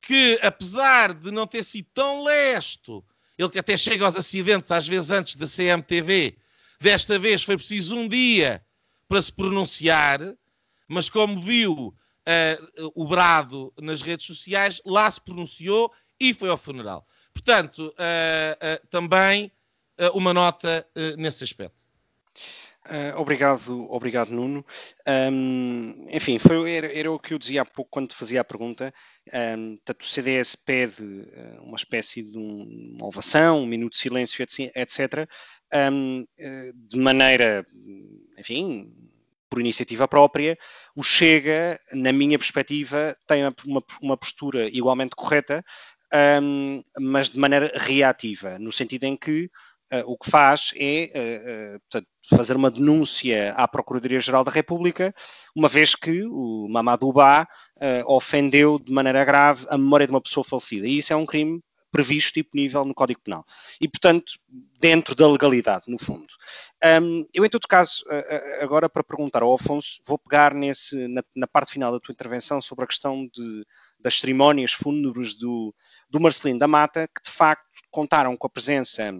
que 0.00 0.38
apesar 0.42 1.14
de 1.14 1.30
não 1.30 1.46
ter 1.46 1.64
sido 1.64 1.88
tão 1.94 2.24
lesto, 2.24 3.04
ele 3.38 3.48
que 3.48 3.58
até 3.58 3.76
chega 3.76 4.04
aos 4.04 4.16
acidentes 4.16 4.70
às 4.70 4.86
vezes 4.86 5.10
antes 5.10 5.34
da 5.36 5.46
CMTV, 5.46 6.36
desta 6.80 7.18
vez 7.18 7.42
foi 7.42 7.56
preciso 7.56 7.96
um 7.96 8.08
dia 8.08 8.64
para 9.08 9.22
se 9.22 9.32
pronunciar, 9.32 10.20
mas 10.88 11.08
como 11.08 11.40
viu 11.40 11.94
uh, 12.26 12.92
o 12.94 13.06
brado 13.06 13.72
nas 13.80 14.02
redes 14.02 14.26
sociais, 14.26 14.80
lá 14.84 15.10
se 15.10 15.20
pronunciou 15.20 15.92
e 16.18 16.34
foi 16.34 16.48
ao 16.48 16.58
funeral. 16.58 17.06
Portanto, 17.32 17.88
uh, 17.88 17.92
uh, 17.92 18.86
também 18.88 19.50
uma 20.14 20.32
nota 20.32 20.84
nesse 21.16 21.44
aspecto. 21.44 21.84
Uh, 22.84 23.16
obrigado, 23.16 23.86
obrigado 23.92 24.30
Nuno. 24.30 24.64
Um, 25.06 26.06
enfim, 26.10 26.38
foi, 26.38 26.72
era, 26.72 26.92
era, 26.92 27.12
o 27.12 27.18
que 27.18 27.32
eu 27.32 27.38
dizia 27.38 27.62
há 27.62 27.64
pouco 27.64 27.90
quando 27.90 28.08
te 28.08 28.16
fazia 28.16 28.40
a 28.40 28.44
pergunta. 28.44 28.92
Um, 29.32 29.78
o 29.88 30.04
CDS 30.04 30.56
pede 30.56 31.02
uh, 31.02 31.62
uma 31.62 31.76
espécie 31.76 32.22
de 32.22 32.36
um, 32.36 32.96
uma 32.96 33.06
ovação, 33.06 33.60
um 33.60 33.66
minuto 33.66 33.92
de 33.92 33.98
silêncio, 33.98 34.42
etc., 34.42 35.28
um, 35.92 36.22
uh, 36.22 36.72
de 36.74 36.98
maneira, 36.98 37.64
enfim, 38.36 38.92
por 39.48 39.60
iniciativa 39.60 40.08
própria. 40.08 40.58
O 40.96 41.04
Chega, 41.04 41.78
na 41.92 42.12
minha 42.12 42.36
perspectiva, 42.36 43.16
tem 43.28 43.44
uma, 43.64 43.82
uma 44.02 44.16
postura 44.16 44.66
igualmente 44.68 45.14
correta, 45.14 45.64
mas 47.00 47.30
de 47.30 47.38
maneira 47.38 47.72
reativa, 47.74 48.58
no 48.58 48.70
sentido 48.70 49.04
em 49.04 49.16
que 49.16 49.50
o 50.06 50.16
que 50.16 50.30
faz 50.30 50.72
é 50.76 51.10
uh, 51.76 51.80
portanto, 51.80 52.08
fazer 52.34 52.56
uma 52.56 52.70
denúncia 52.70 53.52
à 53.54 53.66
Procuradoria-Geral 53.68 54.44
da 54.44 54.50
República, 54.50 55.14
uma 55.54 55.68
vez 55.68 55.94
que 55.94 56.24
o 56.24 56.66
Mamadou 56.68 57.12
Ba 57.12 57.46
ofendeu 58.06 58.78
de 58.78 58.92
maneira 58.92 59.24
grave 59.24 59.66
a 59.68 59.76
memória 59.76 60.06
de 60.06 60.12
uma 60.12 60.20
pessoa 60.20 60.44
falecida. 60.44 60.86
E 60.86 60.98
isso 60.98 61.12
é 61.12 61.16
um 61.16 61.26
crime 61.26 61.60
previsto 61.92 62.38
e 62.38 62.42
punível 62.42 62.84
no 62.86 62.94
Código 62.94 63.20
Penal. 63.20 63.44
E, 63.78 63.86
portanto, 63.86 64.32
dentro 64.80 65.14
da 65.14 65.28
legalidade, 65.28 65.84
no 65.88 65.98
fundo. 65.98 66.26
Um, 67.02 67.26
eu, 67.34 67.44
em 67.44 67.50
todo 67.50 67.68
caso, 67.68 68.02
agora 68.60 68.88
para 68.88 69.04
perguntar 69.04 69.42
ao 69.42 69.54
Afonso, 69.54 70.00
vou 70.06 70.18
pegar 70.18 70.54
nesse, 70.54 71.06
na, 71.08 71.22
na 71.36 71.46
parte 71.46 71.72
final 71.72 71.92
da 71.92 72.00
tua 72.00 72.12
intervenção 72.12 72.60
sobre 72.60 72.84
a 72.84 72.88
questão 72.88 73.28
de, 73.32 73.64
das 74.00 74.18
cerimónias 74.18 74.72
fúnebres 74.72 75.34
do, 75.34 75.74
do 76.08 76.18
Marcelino 76.18 76.58
da 76.58 76.66
Mata, 76.66 77.06
que 77.06 77.22
de 77.22 77.30
facto 77.30 77.62
contaram 77.90 78.36
com 78.36 78.46
a 78.46 78.50
presença 78.50 79.12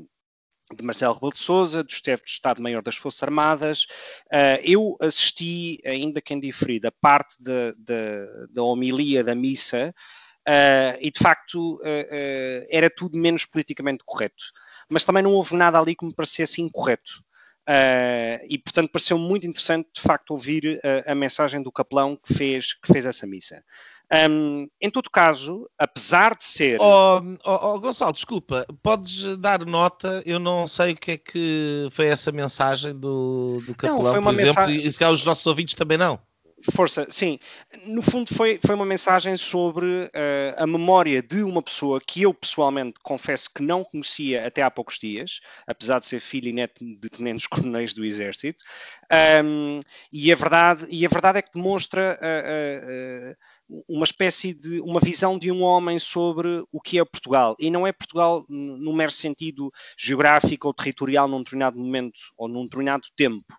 de 0.74 0.84
Marcelo 0.84 1.14
Rebelo 1.14 1.32
de 1.32 1.38
Sousa, 1.38 1.82
do 1.82 1.92
chefe 1.92 2.24
de 2.24 2.30
Estado-Maior 2.30 2.82
das 2.82 2.96
Forças 2.96 3.22
Armadas. 3.22 3.82
Uh, 4.26 4.60
eu 4.62 4.96
assisti, 5.00 5.80
ainda 5.84 6.20
que 6.20 6.34
em 6.34 6.40
diferida, 6.40 6.92
parte 6.92 7.42
da, 7.42 7.72
da, 7.76 8.46
da 8.50 8.62
homilia 8.62 9.22
da 9.22 9.34
missa 9.34 9.94
uh, 10.48 10.98
e, 11.00 11.10
de 11.10 11.18
facto, 11.18 11.76
uh, 11.76 12.66
era 12.70 12.90
tudo 12.90 13.18
menos 13.18 13.44
politicamente 13.44 14.02
correto. 14.04 14.44
Mas 14.88 15.04
também 15.04 15.22
não 15.22 15.32
houve 15.32 15.56
nada 15.56 15.78
ali 15.78 15.94
que 15.94 16.04
me 16.04 16.14
parecesse 16.14 16.60
incorreto. 16.60 17.22
E 18.48 18.58
portanto 18.58 18.90
pareceu 18.90 19.16
muito 19.16 19.46
interessante 19.46 19.88
de 19.94 20.00
facto 20.00 20.32
ouvir 20.32 20.80
a 21.06 21.14
mensagem 21.14 21.62
do 21.62 21.70
capelão 21.70 22.16
que 22.16 22.34
fez, 22.34 22.74
que 22.74 22.92
fez 22.92 23.06
essa 23.06 23.24
missa. 23.24 23.64
Um, 24.12 24.68
em 24.78 24.90
todo 24.90 25.10
caso, 25.10 25.66
apesar 25.78 26.36
de 26.36 26.44
ser. 26.44 26.78
Oh, 26.80 27.18
oh, 27.46 27.74
oh, 27.74 27.80
Gonçalo, 27.80 28.12
desculpa, 28.12 28.66
podes 28.82 29.38
dar 29.38 29.64
nota? 29.64 30.22
Eu 30.26 30.38
não 30.38 30.66
sei 30.66 30.92
o 30.92 30.96
que 30.96 31.12
é 31.12 31.16
que 31.16 31.88
foi 31.90 32.06
essa 32.06 32.30
mensagem 32.30 32.92
do, 32.94 33.62
do 33.66 33.74
capelão, 33.74 34.02
não, 34.02 34.10
foi 34.10 34.18
uma 34.18 34.32
por 34.32 34.40
exemplo, 34.40 34.60
mensagem... 34.60 34.86
e 34.86 34.92
se 34.92 34.98
calhar 34.98 35.14
os 35.14 35.24
nossos 35.24 35.46
ouvintes 35.46 35.74
também 35.74 35.96
não. 35.96 36.20
Força, 36.70 37.06
sim. 37.10 37.40
No 37.86 38.02
fundo, 38.02 38.32
foi, 38.32 38.60
foi 38.64 38.74
uma 38.74 38.86
mensagem 38.86 39.36
sobre 39.36 39.86
uh, 39.86 40.10
a 40.56 40.66
memória 40.66 41.20
de 41.20 41.42
uma 41.42 41.60
pessoa 41.60 42.00
que 42.00 42.22
eu 42.22 42.32
pessoalmente 42.32 42.94
confesso 43.02 43.50
que 43.52 43.62
não 43.62 43.82
conhecia 43.82 44.46
até 44.46 44.62
há 44.62 44.70
poucos 44.70 44.98
dias, 44.98 45.40
apesar 45.66 45.98
de 45.98 46.06
ser 46.06 46.20
filho 46.20 46.48
e 46.48 46.52
neto 46.52 46.84
de 46.84 47.08
tenentes 47.08 47.46
coronéis 47.48 47.92
do 47.92 48.04
Exército. 48.04 48.62
Um, 49.44 49.80
e, 50.12 50.30
a 50.30 50.36
verdade, 50.36 50.86
e 50.88 51.04
a 51.04 51.08
verdade 51.08 51.38
é 51.38 51.42
que 51.42 51.52
demonstra 51.52 52.18
uh, 52.20 53.30
uh, 53.30 53.36
uma 53.88 54.04
espécie 54.04 54.52
de 54.52 54.80
uma 54.80 55.00
visão 55.00 55.38
de 55.38 55.50
um 55.50 55.62
homem 55.62 55.98
sobre 55.98 56.64
o 56.70 56.80
que 56.80 56.98
é 56.98 57.04
Portugal. 57.04 57.56
E 57.58 57.70
não 57.70 57.86
é 57.86 57.92
Portugal 57.92 58.44
no 58.48 58.92
mero 58.92 59.10
sentido 59.10 59.72
geográfico 59.96 60.66
ou 60.66 60.74
territorial 60.74 61.26
num 61.28 61.42
determinado 61.42 61.78
momento 61.78 62.20
ou 62.36 62.48
num 62.48 62.64
determinado 62.64 63.06
tempo. 63.16 63.54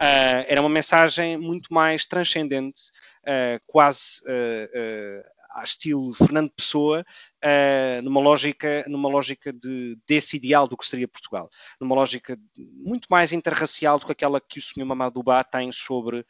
Uh, 0.00 0.44
era 0.46 0.60
uma 0.60 0.68
mensagem 0.68 1.38
muito 1.38 1.72
mais 1.72 2.04
transcendente, 2.04 2.90
uh, 3.22 3.58
quase 3.66 4.20
uh, 4.24 5.35
a 5.56 5.64
estilo 5.64 6.12
Fernando 6.14 6.50
Pessoa, 6.50 7.04
uh, 7.42 8.02
numa 8.02 8.20
lógica, 8.20 8.84
numa 8.86 9.08
lógica 9.08 9.52
de, 9.52 9.96
desse 10.06 10.36
ideal 10.36 10.68
do 10.68 10.76
que 10.76 10.86
seria 10.86 11.08
Portugal, 11.08 11.48
numa 11.80 11.94
lógica 11.94 12.38
muito 12.58 13.06
mais 13.10 13.32
interracial 13.32 13.98
do 13.98 14.06
que 14.06 14.12
aquela 14.12 14.40
que 14.40 14.58
o 14.58 14.62
Sr. 14.62 14.84
Mamadou 14.84 15.22
Ba 15.22 15.42
tem 15.42 15.72
sobre 15.72 16.20
uh, 16.20 16.24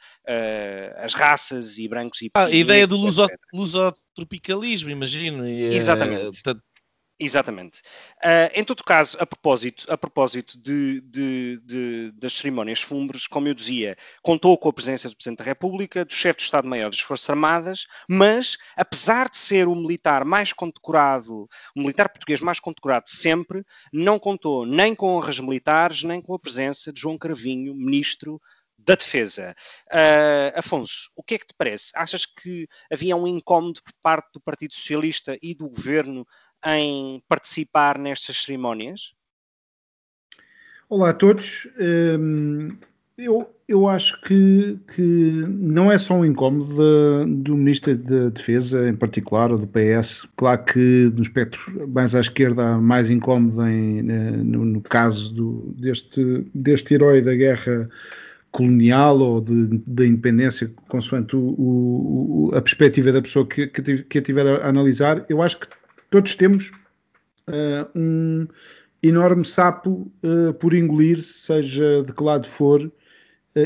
as 0.98 1.12
raças 1.12 1.76
e 1.78 1.88
brancos 1.88 2.22
e... 2.22 2.30
Ah, 2.34 2.44
a 2.44 2.50
ideia 2.50 2.86
do 2.86 2.96
lusotropicalismo, 3.52 4.90
imagino. 4.90 5.46
Exatamente. 5.46 6.40
Uh, 6.48 6.60
Exatamente. 7.18 7.80
Uh, 8.22 8.52
em 8.52 8.62
todo 8.62 8.84
caso, 8.84 9.16
a 9.18 9.24
propósito, 9.24 9.90
a 9.90 9.96
propósito 9.96 10.58
de, 10.60 11.00
de, 11.00 11.58
de, 11.64 12.12
das 12.12 12.34
cerimónias 12.34 12.82
fúnebres, 12.82 13.26
como 13.26 13.48
eu 13.48 13.54
dizia, 13.54 13.96
contou 14.22 14.56
com 14.58 14.68
a 14.68 14.72
presença 14.72 15.08
do 15.08 15.16
Presidente 15.16 15.38
da 15.38 15.44
República, 15.44 16.04
do 16.04 16.12
chefe 16.12 16.38
de 16.38 16.44
Estado-Maior 16.44 16.90
das 16.90 17.00
Forças 17.00 17.30
Armadas, 17.30 17.86
mas, 18.06 18.58
apesar 18.76 19.30
de 19.30 19.38
ser 19.38 19.66
o 19.66 19.74
militar 19.74 20.26
mais 20.26 20.52
condecorado, 20.52 21.48
o 21.74 21.80
militar 21.80 22.10
português 22.10 22.42
mais 22.42 22.60
condecorado 22.60 23.06
de 23.06 23.12
sempre, 23.12 23.64
não 23.90 24.18
contou 24.18 24.66
nem 24.66 24.94
com 24.94 25.14
honras 25.16 25.40
militares, 25.40 26.02
nem 26.02 26.20
com 26.20 26.34
a 26.34 26.38
presença 26.38 26.92
de 26.92 27.00
João 27.00 27.16
Cravinho, 27.16 27.74
Ministro 27.74 28.38
da 28.78 28.94
Defesa. 28.94 29.54
Uh, 29.90 30.58
Afonso, 30.58 31.10
o 31.16 31.22
que 31.22 31.34
é 31.34 31.38
que 31.38 31.46
te 31.46 31.54
parece? 31.56 31.90
Achas 31.94 32.24
que 32.24 32.68
havia 32.90 33.16
um 33.16 33.26
incómodo 33.26 33.82
por 33.82 33.92
parte 34.02 34.28
do 34.32 34.40
Partido 34.40 34.74
Socialista 34.74 35.36
e 35.42 35.54
do 35.54 35.68
Governo 35.68 36.26
em 36.66 37.22
participar 37.28 37.98
nestas 37.98 38.42
cerimónias? 38.42 39.12
Olá 40.88 41.10
a 41.10 41.12
todos. 41.12 41.68
Hum, 41.78 42.76
eu, 43.18 43.48
eu 43.66 43.88
acho 43.88 44.20
que, 44.20 44.78
que 44.94 45.02
não 45.48 45.90
é 45.90 45.98
só 45.98 46.14
um 46.14 46.24
incómodo 46.24 47.24
do 47.26 47.56
Ministro 47.56 47.96
da 47.96 48.28
Defesa, 48.28 48.88
em 48.88 48.94
particular, 48.94 49.50
ou 49.50 49.58
do 49.58 49.66
PS. 49.66 50.28
Claro 50.36 50.64
que 50.64 51.10
no 51.14 51.22
espectro 51.22 51.88
mais 51.88 52.14
à 52.14 52.20
esquerda 52.20 52.74
há 52.74 52.78
mais 52.78 53.10
incómodo 53.10 53.66
em, 53.66 54.02
no, 54.02 54.64
no, 54.64 54.80
caso 54.80 55.34
do, 55.34 55.74
deste, 55.76 56.46
deste 56.54 56.94
herói 56.94 57.22
da 57.22 57.34
guerra 57.34 57.88
colonial 58.50 59.18
ou 59.18 59.40
da 59.40 60.06
independência, 60.06 60.72
consoante 60.88 61.36
o, 61.36 61.40
o, 61.40 62.50
a 62.54 62.62
perspectiva 62.62 63.12
da 63.12 63.20
pessoa 63.20 63.46
que, 63.46 63.66
que 63.66 64.18
a 64.18 64.22
tiver 64.22 64.46
a 64.46 64.68
analisar. 64.68 65.26
Eu 65.28 65.42
acho 65.42 65.58
que 65.58 65.66
todos 66.10 66.34
temos 66.34 66.70
uh, 67.48 67.88
um 67.94 68.46
enorme 69.02 69.44
sapo 69.44 70.10
uh, 70.22 70.52
por 70.54 70.74
engolir, 70.74 71.20
seja 71.20 72.02
de 72.02 72.12
que 72.12 72.22
lado 72.22 72.46
for, 72.46 72.82
uh, 72.82 72.92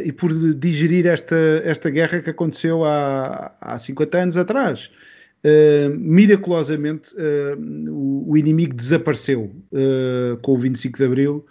e 0.04 0.12
por 0.12 0.32
digerir 0.54 1.06
esta, 1.06 1.36
esta 1.64 1.90
guerra 1.90 2.20
que 2.20 2.30
aconteceu 2.30 2.84
há, 2.84 3.54
há 3.60 3.78
50 3.78 4.18
anos 4.18 4.36
atrás. 4.36 4.90
miraculosamente, 5.98 7.14
o, 7.88 8.30
o, 8.30 8.36
inimigo 8.36 8.74
desapareceu 8.74 9.50
com 10.42 10.52
o 10.52 10.58
25 10.58 10.98
de 10.98 11.04
Abril. 11.04 11.46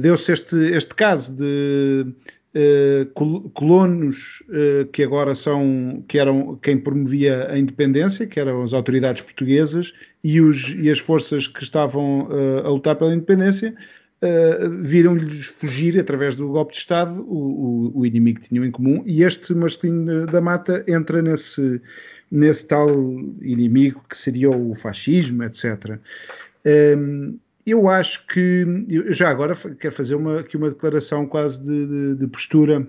Deu-se 0.00 0.32
este, 0.32 0.54
este 0.54 0.94
caso 0.94 1.32
de 1.32 2.12
colonos 3.54 4.42
uh, 4.48 4.86
que 4.92 5.02
agora 5.02 5.34
são 5.34 6.04
que 6.06 6.18
eram 6.18 6.56
quem 6.56 6.78
promovia 6.78 7.50
a 7.50 7.58
independência, 7.58 8.26
que 8.26 8.38
eram 8.38 8.62
as 8.62 8.74
autoridades 8.74 9.22
portuguesas 9.22 9.94
e, 10.22 10.40
os, 10.40 10.74
e 10.74 10.90
as 10.90 10.98
forças 10.98 11.46
que 11.46 11.62
estavam 11.62 12.28
uh, 12.28 12.66
a 12.66 12.68
lutar 12.68 12.96
pela 12.96 13.14
independência 13.14 13.74
viram-lhes 14.82 15.46
fugir 15.46 15.98
através 15.98 16.36
do 16.36 16.46
golpe 16.46 16.70
de 16.74 16.78
Estado 16.78 17.22
o, 17.22 17.90
o, 17.96 17.98
o, 17.98 18.06
inimigo 18.06 18.38
que 18.38 18.50
tinham 18.50 18.64
em 18.64 18.70
comum 18.70 19.02
e 19.04 19.24
este 19.24 19.52
Marcelino 19.52 20.26
da 20.26 20.40
Mata 20.40 20.84
entra 20.86 21.20
nesse, 21.20 21.80
nesse 22.30 22.64
tal 22.64 22.88
inimigo 23.40 24.00
que 24.08 24.16
seria 24.16 24.48
o 24.48 24.76
fascismo, 24.76 25.42
etc. 25.42 25.98
Um, 26.64 27.36
eu 27.66 27.88
acho 27.88 28.26
que, 28.26 28.66
eu 28.88 29.12
já 29.12 29.30
agora 29.30 29.54
quero 29.78 29.94
fazer 29.94 30.14
uma, 30.14 30.40
aqui 30.40 30.56
uma 30.56 30.70
declaração 30.70 31.26
quase 31.26 31.62
de, 31.62 31.86
de, 31.86 32.16
de, 32.16 32.26
postura 32.26 32.86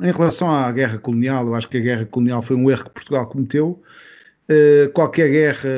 em 0.00 0.12
relação 0.12 0.50
à 0.50 0.70
guerra 0.70 0.98
colonial. 0.98 1.46
Eu 1.46 1.54
acho 1.54 1.68
que 1.68 1.78
a 1.78 1.80
guerra 1.80 2.06
colonial 2.06 2.42
foi 2.42 2.56
um 2.56 2.70
erro 2.70 2.84
que 2.84 2.90
Portugal 2.90 3.26
cometeu. 3.26 3.82
Uh, 4.50 4.90
qualquer 4.92 5.30
guerra 5.30 5.68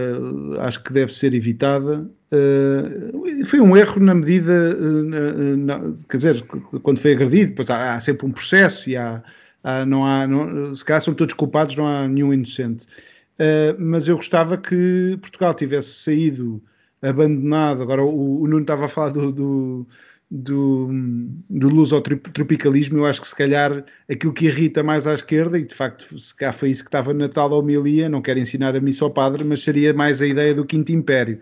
acho 0.60 0.82
que 0.82 0.92
deve 0.92 1.12
ser 1.12 1.32
evitada. 1.32 2.10
Uh, 2.32 3.44
foi 3.44 3.60
um 3.60 3.76
erro 3.76 4.00
na 4.00 4.14
medida, 4.14 4.76
uh, 4.76 5.56
na, 5.56 5.80
quer 6.08 6.16
dizer, 6.16 6.42
quando 6.82 6.98
foi 6.98 7.12
agredido, 7.12 7.50
depois 7.50 7.70
há, 7.70 7.94
há 7.94 8.00
sempre 8.00 8.26
um 8.26 8.32
processo 8.32 8.90
e 8.90 8.96
há, 8.96 9.22
há, 9.62 9.86
não 9.86 10.04
há, 10.04 10.26
não, 10.26 10.74
se 10.74 10.84
calhar 10.84 11.00
são 11.00 11.14
todos 11.14 11.34
culpados, 11.34 11.76
não 11.76 11.86
há 11.86 12.08
nenhum 12.08 12.32
inocente. 12.32 12.86
mas 13.78 14.08
eu 14.08 14.16
gostava 14.16 14.56
que 14.56 15.16
Portugal 15.20 15.54
tivesse 15.54 15.90
saído 16.02 16.60
abandonado. 17.08 17.82
Agora 17.82 18.02
o, 18.02 18.40
o 18.42 18.46
Nuno 18.46 18.62
estava 18.62 18.86
a 18.86 18.88
falar 18.88 19.10
do, 19.10 19.32
do, 19.32 19.86
do, 20.30 20.88
do 21.50 21.68
lusotropicalismo. 21.68 22.98
Eu 22.98 23.06
acho 23.06 23.20
que 23.20 23.28
se 23.28 23.36
calhar 23.36 23.84
aquilo 24.10 24.32
que 24.32 24.46
irrita 24.46 24.82
mais 24.82 25.06
à 25.06 25.14
esquerda, 25.14 25.58
e 25.58 25.64
de 25.64 25.74
facto 25.74 26.18
se 26.18 26.34
cá 26.34 26.52
foi 26.52 26.70
isso 26.70 26.82
que 26.82 26.88
estava 26.88 27.12
na 27.14 27.28
tal 27.28 27.52
homilia, 27.52 28.08
não 28.08 28.22
quero 28.22 28.38
ensinar 28.40 28.74
a 28.74 28.80
missa 28.80 29.04
ao 29.04 29.10
padre, 29.10 29.44
mas 29.44 29.62
seria 29.62 29.92
mais 29.92 30.20
a 30.20 30.26
ideia 30.26 30.54
do 30.54 30.64
Quinto 30.64 30.92
Império. 30.92 31.38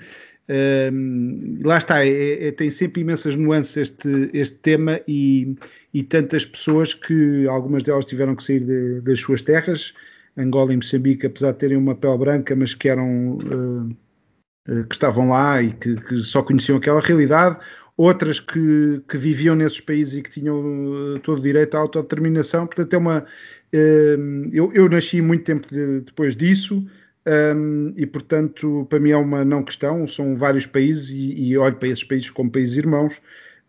Um, 0.49 1.61
lá 1.65 1.79
está, 1.79 2.05
é, 2.05 2.49
é, 2.49 2.53
tem 2.53 2.69
sempre 2.69 3.01
imensas 3.01 3.37
nuances 3.37 3.77
este, 3.77 4.29
este 4.35 4.59
tema 4.59 5.01
e, 5.07 5.55
e 5.95 6.03
tantas 6.03 6.45
pessoas 6.45 6.93
que 6.93 7.47
algumas 7.47 7.85
delas 7.85 8.05
tiveram 8.05 8.35
que 8.35 8.43
sair 8.43 8.61
de, 8.61 9.01
das 9.03 9.21
suas 9.21 9.41
terras, 9.41 9.95
Angola 10.37 10.73
e 10.73 10.77
Moçambique, 10.77 11.27
apesar 11.27 11.53
de 11.53 11.59
terem 11.59 11.77
uma 11.77 11.95
pele 11.95 12.19
branca, 12.19 12.57
mas 12.57 12.75
que 12.75 12.89
eram 12.89 13.37
uh, 13.37 13.97
que 14.65 14.95
estavam 14.95 15.29
lá 15.29 15.63
e 15.63 15.73
que, 15.73 15.97
que, 15.97 16.17
só 16.19 16.43
conheciam 16.43 16.79
aquela 16.79 17.01
realidade, 17.01 17.59
outras 17.97 18.39
que, 18.39 19.03
que, 19.09 19.19
viviam 19.19 19.57
nesses 19.57 19.81
países 19.81 20.17
e 20.17 20.23
que 20.23 20.31
tinham 20.31 21.17
eh, 21.17 21.21
todo 21.21 21.39
o 21.39 21.43
direito 21.43 21.77
à 21.77 21.81
autodeterminação. 21.81 22.67
Portanto, 22.67 22.95
é 22.95 22.99
uma. 22.99 23.27
Eh, 23.73 24.17
eu, 24.53 24.73
eu 24.73 24.89
nasci 24.89 25.21
muito 25.21 25.45
tempo 25.45 25.67
de, 25.69 26.01
depois 26.01 26.37
disso. 26.37 26.85
E 27.97 28.05
portanto, 28.07 28.85
para 28.91 28.99
mim 28.99 29.11
é 29.11 29.17
uma 29.17 29.45
não 29.45 29.63
questão. 29.63 30.07
São 30.09 30.35
vários 30.37 30.67
países 30.67 31.11
e, 31.11 31.51
e 31.51 31.59
olho 31.59 31.77
para 31.77 31.89
esses 31.89 32.05
países 32.05 32.31
como 32.31 32.51
países 32.51 32.77
irmãos. 32.77 33.21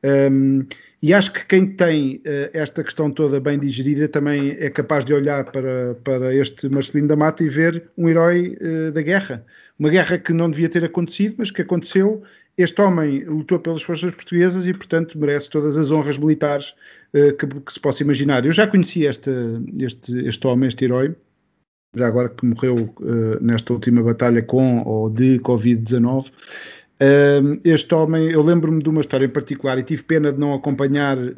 Um, 0.03 0.65
e 1.03 1.13
acho 1.13 1.33
que 1.33 1.45
quem 1.45 1.67
tem 1.67 2.15
uh, 2.25 2.49
esta 2.53 2.81
questão 2.81 3.11
toda 3.11 3.37
bem 3.37 3.59
digerida 3.59 4.07
também 4.07 4.55
é 4.57 4.69
capaz 4.69 5.03
de 5.03 5.13
olhar 5.13 5.43
para, 5.51 5.95
para 5.95 6.33
este 6.33 6.69
Marcelino 6.69 7.09
da 7.09 7.15
Mata 7.17 7.43
e 7.43 7.49
ver 7.49 7.89
um 7.97 8.07
herói 8.07 8.57
uh, 8.61 8.89
da 8.89 9.01
guerra. 9.01 9.45
Uma 9.77 9.89
guerra 9.89 10.17
que 10.17 10.31
não 10.31 10.49
devia 10.49 10.69
ter 10.69 10.85
acontecido, 10.85 11.35
mas 11.37 11.51
que 11.51 11.61
aconteceu. 11.61 12.23
Este 12.57 12.81
homem 12.81 13.25
lutou 13.25 13.59
pelas 13.59 13.81
forças 13.81 14.13
portuguesas 14.13 14.65
e, 14.65 14.73
portanto, 14.73 15.17
merece 15.17 15.49
todas 15.49 15.75
as 15.75 15.91
honras 15.91 16.17
militares 16.17 16.73
uh, 17.13 17.35
que, 17.35 17.47
que, 17.47 17.73
se 17.73 17.81
possa 17.81 18.01
imaginar. 18.01 18.45
Eu 18.45 18.53
já 18.53 18.65
conheci 18.65 19.05
este, 19.05 19.29
este, 19.81 20.25
este 20.25 20.47
homem, 20.47 20.69
este 20.69 20.85
herói, 20.85 21.13
já 21.97 22.07
agora 22.07 22.29
que 22.29 22.45
morreu 22.45 22.95
nesta 23.39 23.73
última 23.73 24.01
batalha 24.01 24.41
com 24.41 24.81
ou 24.83 25.09
de 25.09 25.37
Covid-19. 25.39 26.31
Este 27.63 27.93
homem, 27.95 28.31
eu 28.31 28.41
lembro-me 28.41 28.81
de 28.81 28.89
uma 28.89 29.01
história 29.01 29.25
em 29.25 29.29
particular 29.29 29.77
e 29.77 29.83
tive 29.83 30.03
pena 30.03 30.31
de 30.31 30.39
não 30.39 30.53
acompanhar, 30.53 31.17
uh, 31.17 31.31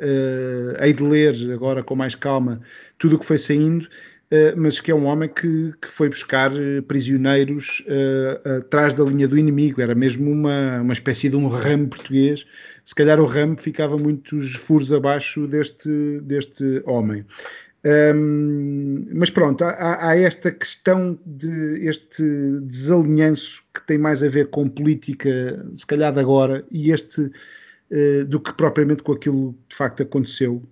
hei 0.79 0.93
de 0.93 1.01
ler 1.01 1.33
agora 1.51 1.81
com 1.81 1.95
mais 1.95 2.13
calma 2.13 2.61
tudo 2.99 3.15
o 3.15 3.19
que 3.19 3.25
foi 3.25 3.37
saindo, 3.37 3.83
uh, 3.83 4.53
mas 4.57 4.79
que 4.79 4.91
é 4.91 4.95
um 4.95 5.05
homem 5.05 5.29
que, 5.29 5.73
que 5.81 5.87
foi 5.87 6.09
buscar 6.09 6.51
eh, 6.55 6.81
prisioneiros 6.81 7.81
uh, 7.87 8.57
atrás 8.57 8.93
da 8.93 9.03
linha 9.03 9.27
do 9.27 9.37
inimigo, 9.37 9.81
era 9.81 9.95
mesmo 9.95 10.29
uma, 10.29 10.81
uma 10.81 10.93
espécie 10.93 11.29
de 11.29 11.35
um 11.35 11.47
ramo 11.47 11.87
português. 11.87 12.45
Se 12.83 12.93
calhar 12.93 13.19
o 13.19 13.25
ramo 13.25 13.57
ficava 13.57 13.97
muitos 13.97 14.55
furos 14.55 14.93
abaixo 14.93 15.47
deste, 15.47 16.19
deste 16.21 16.83
homem. 16.85 17.25
Um, 17.85 19.05
mas 19.13 19.29
pronto, 19.29 19.63
há, 19.63 20.09
há, 20.09 20.17
esta 20.17 20.51
questão 20.51 21.19
de 21.23 21.87
este 21.87 22.23
desalinhanço 22.61 23.63
que 23.71 23.85
tem 23.85 23.95
mais 23.95 24.23
a 24.23 24.27
ver 24.27 24.49
com 24.49 24.67
política, 24.67 25.63
se 25.77 25.85
calhar 25.85 26.11
de 26.11 26.19
agora, 26.19 26.65
e 26.71 26.91
este 26.91 27.21
uh, 27.21 28.25
do 28.25 28.39
que 28.39 28.51
propriamente 28.53 29.03
com 29.03 29.11
aquilo 29.11 29.55
de 29.69 29.75
facto 29.75 30.01
aconteceu. 30.01 30.63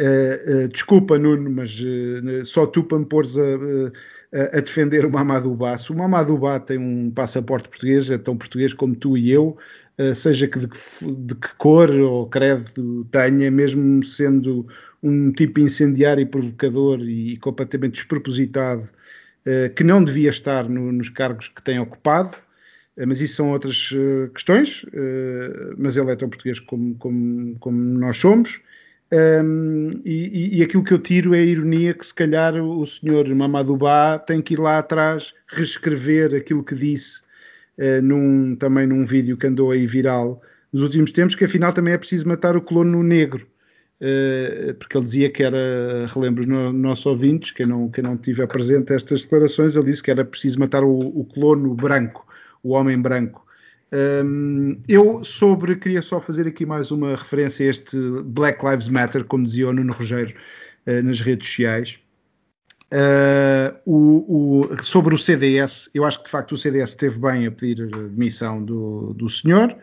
Uh, 0.00 0.64
uh, 0.64 0.68
desculpa, 0.68 1.18
Nuno, 1.18 1.50
mas 1.50 1.78
só 2.44 2.64
tu 2.64 2.84
para 2.84 3.00
me 3.00 3.04
pôres 3.04 3.36
a, 3.36 4.56
a, 4.56 4.60
defender 4.60 5.04
o 5.04 5.12
Mamadou 5.12 5.54
Ba. 5.54 5.76
Se 5.76 5.92
o 5.92 5.94
Mamadou 5.94 6.38
Ba 6.38 6.58
tem 6.58 6.78
um 6.78 7.10
passaporte 7.10 7.68
português, 7.68 8.10
é 8.10 8.16
tão 8.16 8.34
português 8.34 8.72
como 8.72 8.96
tu 8.96 9.14
e 9.18 9.30
eu, 9.30 9.58
seja 10.14 10.48
que 10.48 10.58
de, 10.58 10.66
de 10.66 11.34
que 11.34 11.54
cor 11.58 11.90
ou 11.90 12.26
credo 12.26 13.04
tenha, 13.12 13.50
mesmo 13.50 14.02
sendo 14.02 14.66
um 15.02 15.32
tipo 15.32 15.60
incendiário 15.60 16.22
e 16.22 16.26
provocador 16.26 17.00
e, 17.00 17.36
completamente 17.38 17.94
despropositado, 17.94 18.88
uh, 19.46 19.74
que 19.74 19.84
não 19.84 20.02
devia 20.02 20.30
estar 20.30 20.68
no, 20.68 20.92
nos 20.92 21.08
cargos 21.08 21.48
que 21.48 21.62
tem 21.62 21.78
ocupado, 21.78 22.36
uh, 22.96 23.06
mas 23.06 23.20
isso 23.20 23.36
são 23.36 23.50
outras 23.50 23.90
uh, 23.92 24.28
questões, 24.32 24.84
mas 25.78 25.96
ele 25.96 26.10
é 26.10 26.16
tão 26.16 26.28
português 26.28 26.60
como, 26.60 26.94
como, 26.96 27.56
como 27.58 27.78
nós 27.98 28.16
somos. 28.16 28.60
Um, 29.12 30.00
e, 30.04 30.58
e, 30.58 30.62
aquilo 30.62 30.84
que 30.84 30.94
eu 30.94 30.98
tiro 30.98 31.34
é 31.34 31.40
a 31.40 31.44
ironia 31.44 31.92
que 31.92 32.06
se 32.06 32.14
calhar 32.14 32.54
o 32.54 32.86
senhor 32.86 33.28
Mamadou 33.34 33.76
Ba 33.76 34.20
tem 34.20 34.40
que 34.40 34.54
ir 34.54 34.60
lá 34.60 34.78
atrás 34.78 35.34
reescrever 35.48 36.32
aquilo 36.32 36.62
que 36.62 36.76
disse 36.76 37.20
uh, 37.76 38.00
num, 38.00 38.54
também 38.54 38.86
num 38.86 39.04
vídeo 39.04 39.36
que 39.36 39.48
andou 39.48 39.72
aí 39.72 39.84
viral 39.84 40.40
nos 40.72 40.84
últimos 40.84 41.10
tempos, 41.10 41.34
que 41.34 41.44
afinal 41.44 41.72
também 41.72 41.94
é 41.94 41.98
preciso 41.98 42.28
matar 42.28 42.56
o 42.56 42.62
colono 42.62 43.02
negro. 43.02 43.48
Uh, 44.00 44.72
porque 44.74 44.96
ele 44.96 45.04
dizia 45.04 45.30
que 45.30 45.42
era, 45.42 46.06
relembro 46.08 46.40
os 46.40 46.46
no, 46.46 46.72
nossos 46.72 47.04
ouvintes, 47.04 47.50
quem 47.50 47.66
não, 47.66 47.90
quem 47.90 48.02
não 48.02 48.16
tiver 48.16 48.46
presente 48.46 48.94
estas 48.94 49.22
declarações, 49.22 49.76
ele 49.76 49.84
disse 49.84 50.02
que 50.02 50.10
era 50.10 50.24
preciso 50.24 50.58
matar 50.58 50.82
o, 50.82 50.88
o 50.88 51.74
branco, 51.74 52.26
o 52.62 52.70
homem 52.70 52.98
branco. 52.98 53.46
Um, 53.92 54.80
eu 54.88 55.24
sobre, 55.24 55.76
queria 55.76 56.00
só 56.00 56.20
fazer 56.20 56.46
aqui 56.46 56.64
mais 56.64 56.90
uma 56.90 57.10
referência 57.10 57.66
a 57.66 57.70
este 57.70 57.98
Black 58.24 58.64
Lives 58.64 58.88
Matter, 58.88 59.24
como 59.24 59.44
dizia 59.44 59.68
o 59.68 59.72
Nuno 59.72 59.92
Rogério 59.92 60.34
uh, 60.86 61.02
nas 61.02 61.20
redes 61.20 61.48
sociais. 61.48 61.98
Uh, 62.92 63.76
o, 63.84 64.70
o, 64.72 64.82
sobre 64.82 65.14
o 65.14 65.18
CDS, 65.18 65.90
eu 65.94 66.04
acho 66.04 66.18
que 66.18 66.24
de 66.24 66.30
facto 66.30 66.52
o 66.52 66.56
CDS 66.56 66.90
esteve 66.90 67.18
bem 67.18 67.46
a 67.46 67.50
pedir 67.50 67.88
demissão 68.10 68.64
do, 68.64 69.12
do 69.14 69.28
senhor, 69.28 69.76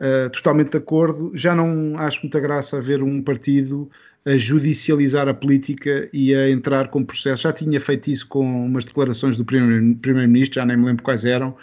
uh, 0.00 0.30
totalmente 0.30 0.70
de 0.70 0.78
acordo. 0.78 1.32
Já 1.34 1.54
não 1.54 1.98
acho 1.98 2.20
muita 2.22 2.40
graça 2.40 2.80
ver 2.80 3.02
um 3.02 3.22
partido 3.22 3.90
a 4.24 4.36
judicializar 4.36 5.28
a 5.28 5.34
política 5.34 6.08
e 6.12 6.34
a 6.34 6.50
entrar 6.50 6.88
com 6.88 7.04
processo. 7.04 7.44
Já 7.44 7.52
tinha 7.52 7.80
feito 7.80 8.08
isso 8.08 8.26
com 8.26 8.66
umas 8.66 8.84
declarações 8.84 9.36
do 9.36 9.44
Primeiro-Ministro, 9.44 10.56
já 10.56 10.66
nem 10.66 10.76
me 10.76 10.86
lembro 10.86 11.04
quais 11.04 11.24
eram, 11.24 11.56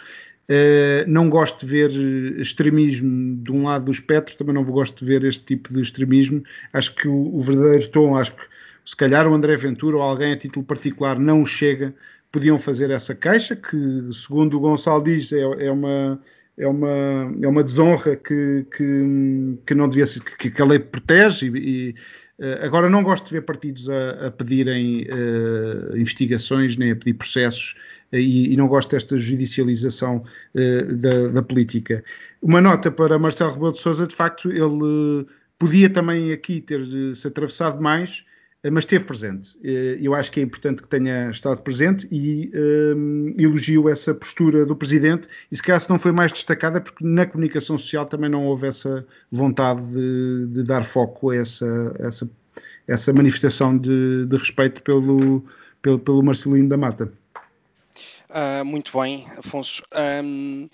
Uh, 0.44 1.08
não 1.08 1.30
gosto 1.30 1.64
de 1.64 1.66
ver 1.66 1.90
extremismo 2.38 3.36
de 3.42 3.50
um 3.50 3.64
lado 3.64 3.86
do 3.86 3.92
espectro, 3.92 4.36
também 4.36 4.54
não 4.54 4.62
gosto 4.62 4.98
de 4.98 5.04
ver 5.10 5.24
este 5.24 5.42
tipo 5.42 5.72
de 5.72 5.80
extremismo. 5.80 6.42
Acho 6.72 6.94
que 6.94 7.08
o, 7.08 7.34
o, 7.34 7.40
verdadeiro 7.40 7.88
tom, 7.88 8.14
acho 8.14 8.32
que 8.36 8.42
se 8.84 8.94
calhar 8.94 9.26
o 9.26 9.34
André 9.34 9.56
Ventura 9.56 9.96
ou 9.96 10.02
alguém 10.02 10.32
a 10.32 10.36
título 10.36 10.64
particular 10.66 11.18
não 11.18 11.46
chega, 11.46 11.94
podiam 12.30 12.58
fazer 12.58 12.90
essa 12.90 13.14
queixa, 13.14 13.56
que 13.56 13.76
segundo 14.12 14.58
o 14.58 14.60
Gonçalo 14.60 15.02
diz 15.02 15.32
é, 15.32 15.40
é 15.66 15.70
uma. 15.70 16.20
É 16.56 16.66
uma, 16.68 17.34
é 17.42 17.48
uma 17.48 17.64
desonra 17.64 18.16
que, 18.16 18.64
que, 18.76 19.58
que 19.66 19.74
não 19.74 19.88
devia 19.88 20.06
ser, 20.06 20.22
que, 20.22 20.50
que 20.50 20.62
a 20.62 20.64
lei 20.64 20.78
protege 20.78 21.48
e, 21.48 21.58
e 21.90 21.94
Uh, 22.36 22.58
agora, 22.64 22.90
não 22.90 23.04
gosto 23.04 23.26
de 23.26 23.30
ver 23.30 23.42
partidos 23.42 23.88
a, 23.88 24.26
a 24.26 24.30
pedirem 24.30 25.02
uh, 25.02 25.96
investigações 25.96 26.76
nem 26.76 26.90
a 26.90 26.96
pedir 26.96 27.14
processos 27.14 27.76
uh, 28.12 28.16
e, 28.16 28.52
e, 28.52 28.56
não 28.56 28.66
gosto 28.66 28.90
desta 28.90 29.16
judicialização 29.16 30.24
da, 31.00 31.28
da, 31.28 31.42
política. 31.44 32.02
Uma 32.42 32.60
nota 32.60 32.90
para 32.90 33.20
Marcelo 33.20 33.52
Rebelo 33.52 33.70
de 33.70 33.78
Sousa, 33.78 34.04
de 34.04 34.16
facto, 34.16 34.50
ele 34.50 35.24
podia 35.60 35.88
também 35.88 36.32
aqui 36.32 36.60
ter 36.60 36.84
se 37.14 37.28
atravessado 37.28 37.80
mais 37.80 38.24
eh, 38.26 38.33
mas 38.70 38.84
esteve 38.84 39.04
presente. 39.04 39.56
Eh, 39.62 39.98
eu 40.00 40.14
acho 40.14 40.32
que 40.32 40.40
é 40.40 40.42
importante 40.42 40.82
que 40.82 40.88
tenha 40.88 41.30
estado 41.30 41.60
presente 41.62 42.08
e 42.10 42.50
um, 42.54 43.28
ehm, 43.28 43.34
elogio 43.38 43.88
essa 43.88 44.14
postura 44.14 44.64
do 44.64 44.74
Presidente 44.74 45.28
e 45.52 45.56
se 45.56 45.62
calhar 45.62 45.80
se 45.80 45.90
não 45.90 45.98
foi 45.98 46.12
mais 46.12 46.32
destacada 46.32 46.80
porque 46.80 47.04
na 47.04 47.26
comunicação 47.26 47.76
social 47.76 48.06
também 48.06 48.30
não 48.30 48.46
houve 48.46 48.66
essa 48.66 49.06
vontade 49.30 49.82
de, 49.92 50.46
de 50.46 50.64
dar 50.64 50.84
foco 50.84 51.30
a 51.30 51.36
essa, 51.36 51.94
essa, 51.98 52.30
essa 52.88 53.12
manifestação 53.12 53.76
de, 53.76 54.26
de 54.26 54.36
respeito 54.36 54.82
pelo, 54.82 55.44
pelo, 55.82 55.98
pelo 55.98 56.22
Marcelino 56.22 56.68
da 56.68 56.76
Mata. 56.76 57.12
Uh, 58.30 58.64
muito 58.64 58.98
bem, 58.98 59.26
Afonso. 59.36 59.82
Um, 60.24 60.68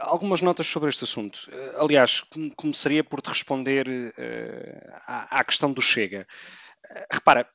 algumas 0.00 0.40
notas 0.40 0.66
sobre 0.66 0.88
este 0.88 1.04
assunto. 1.04 1.50
Aliás, 1.76 2.22
começaria 2.56 3.02
por 3.04 3.20
te 3.20 3.28
responder 3.28 3.86
uh, 3.88 4.92
à, 5.06 5.44
questão 5.44 5.72
do 5.72 5.82
Chega. 5.82 6.26
Uh, 6.84 7.14
repara, 7.14 7.48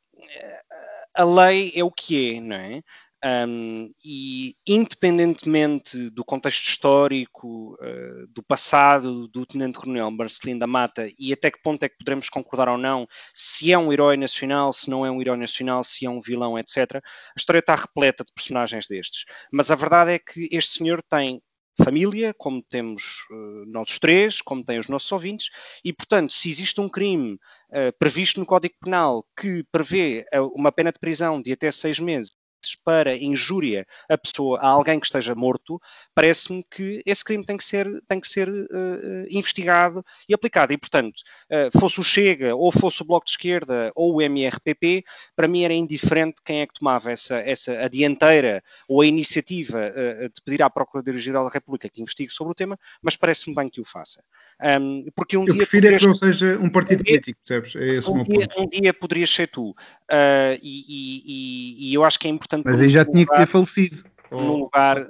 a 1.13 1.23
lei 1.23 1.71
é 1.75 1.83
o 1.83 1.91
que 1.91 2.35
é, 2.35 2.41
não 2.41 2.55
é? 2.55 2.81
Um, 3.23 3.93
e 4.03 4.55
independentemente 4.65 6.09
do 6.09 6.25
contexto 6.25 6.67
histórico, 6.67 7.75
uh, 7.75 8.25
do 8.29 8.41
passado 8.41 9.27
do 9.27 9.45
Tenente 9.45 9.77
Coronel 9.77 10.09
Marcelino 10.09 10.59
da 10.59 10.65
Mata 10.65 11.07
e 11.19 11.31
até 11.31 11.51
que 11.51 11.61
ponto 11.61 11.83
é 11.83 11.89
que 11.89 11.97
poderemos 11.97 12.29
concordar 12.29 12.67
ou 12.67 12.79
não 12.79 13.07
se 13.31 13.71
é 13.71 13.77
um 13.77 13.93
herói 13.93 14.17
nacional, 14.17 14.73
se 14.73 14.89
não 14.89 15.05
é 15.05 15.11
um 15.11 15.21
herói 15.21 15.37
nacional, 15.37 15.83
se 15.83 16.03
é 16.03 16.09
um 16.09 16.19
vilão, 16.19 16.57
etc. 16.57 16.95
A 16.95 17.01
história 17.37 17.59
está 17.59 17.75
repleta 17.75 18.23
de 18.23 18.33
personagens 18.33 18.87
destes. 18.87 19.25
Mas 19.51 19.69
a 19.69 19.75
verdade 19.75 20.13
é 20.13 20.19
que 20.19 20.49
este 20.51 20.79
senhor 20.79 21.03
tem 21.07 21.43
família, 21.81 22.34
como 22.38 22.62
temos 22.62 23.25
uh, 23.31 23.65
nós 23.67 23.99
três, 23.99 24.41
como 24.41 24.63
têm 24.63 24.79
os 24.79 24.88
nossos 24.88 25.12
ouvintes, 25.12 25.49
e, 25.84 25.93
portanto, 25.93 26.34
se 26.34 26.49
existe 26.49 26.79
um 26.81 26.89
crime 26.89 27.34
uh, 27.69 27.97
previsto 27.99 28.39
no 28.39 28.45
Código 28.45 28.75
Penal 28.84 29.25
que 29.39 29.63
prevê 29.71 30.25
uh, 30.34 30.47
uma 30.55 30.71
pena 30.71 30.91
de 30.91 30.99
prisão 30.99 31.41
de 31.41 31.51
até 31.51 31.71
seis 31.71 31.99
meses 31.99 32.31
para 32.84 33.15
injúria 33.15 33.86
a 34.10 34.17
pessoa, 34.17 34.60
a 34.60 34.67
alguém 34.67 35.00
que 35.00 35.06
esteja 35.06 35.36
morto, 35.36 35.82
parece-me 36.13 36.63
que 36.69 37.02
esse 37.06 37.24
crime 37.24 37.45
tem 37.45 37.58
que 37.58 37.63
ser, 37.63 37.88
tem 38.08 38.19
que 38.19 38.28
ser 38.28 38.50
uh, 38.50 39.26
investigado 39.30 40.04
e 40.28 40.34
aplicado. 40.34 40.74
E, 40.74 40.78
portanto, 40.78 41.15
uh, 41.50 41.80
fosse 41.80 42.00
o 42.00 42.04
Chega, 42.04 42.56
ou 42.56 42.71
fosse 42.71 43.02
o 43.02 43.06
Bloco 43.06 43.26
de 43.26 43.32
Esquerda, 43.32 43.91
ou 43.95 44.15
o 44.15 44.21
MRPP, 44.21 45.04
para 45.36 45.47
mim 45.47 45.63
era 45.63 45.74
indiferente 45.74 46.41
quem 46.43 46.62
é 46.62 46.67
que 46.67 46.74
tomava 46.74 47.12
essa, 47.12 47.38
essa 47.38 47.71
a 47.80 47.88
dianteira 47.88 48.63
ou 48.88 49.02
a 49.02 49.06
iniciativa 49.06 49.80
uh, 49.80 50.30
de 50.30 50.41
pedir 50.43 50.62
à 50.62 50.69
Procuradoria-Geral 50.69 51.45
da 51.45 51.52
República 51.52 51.89
que 51.89 52.02
investigue 52.02 52.32
sobre 52.32 52.52
o 52.52 52.56
tema, 52.56 52.78
mas 53.02 53.15
parece-me 53.15 53.56
bem 53.56 53.69
que 53.69 53.82
o 53.82 53.86
faça. 53.86 54.24
Um, 54.62 55.06
porque 55.15 55.38
um 55.38 55.41
Eu 55.41 55.54
dia 55.54 55.56
prefiro 55.56 55.88
é 55.88 55.97
que 55.97 56.06
não 56.06 56.13
seja 56.13 56.58
um 56.60 56.69
partido 56.69 57.02
um 57.02 57.06
político, 57.06 57.39
percebes? 57.45 57.76
É 57.76 57.95
esse 57.95 58.10
um 58.10 58.13
o 58.13 58.15
meu 58.17 58.26
dia, 58.26 58.47
ponto. 58.47 58.62
Um 58.62 58.67
dia 58.67 58.93
poderias 58.93 59.30
ser 59.30 59.47
tu. 59.47 59.76
E, 60.62 60.86
e, 60.88 61.89
e, 61.89 61.93
eu 61.93 62.04
acho 62.04 62.19
que 62.19 62.28
é 62.28 62.30
importante 62.30 62.50
portanto. 62.51 62.65
Mas 62.65 62.81
aí 62.81 62.89
já 62.89 63.05
tinha 63.05 63.21
lugar, 63.21 63.33
que 63.33 63.45
ter 63.45 63.51
falecido. 63.51 64.03
Num 64.29 64.57
lugar. 64.57 64.97
Eh, 64.97 65.07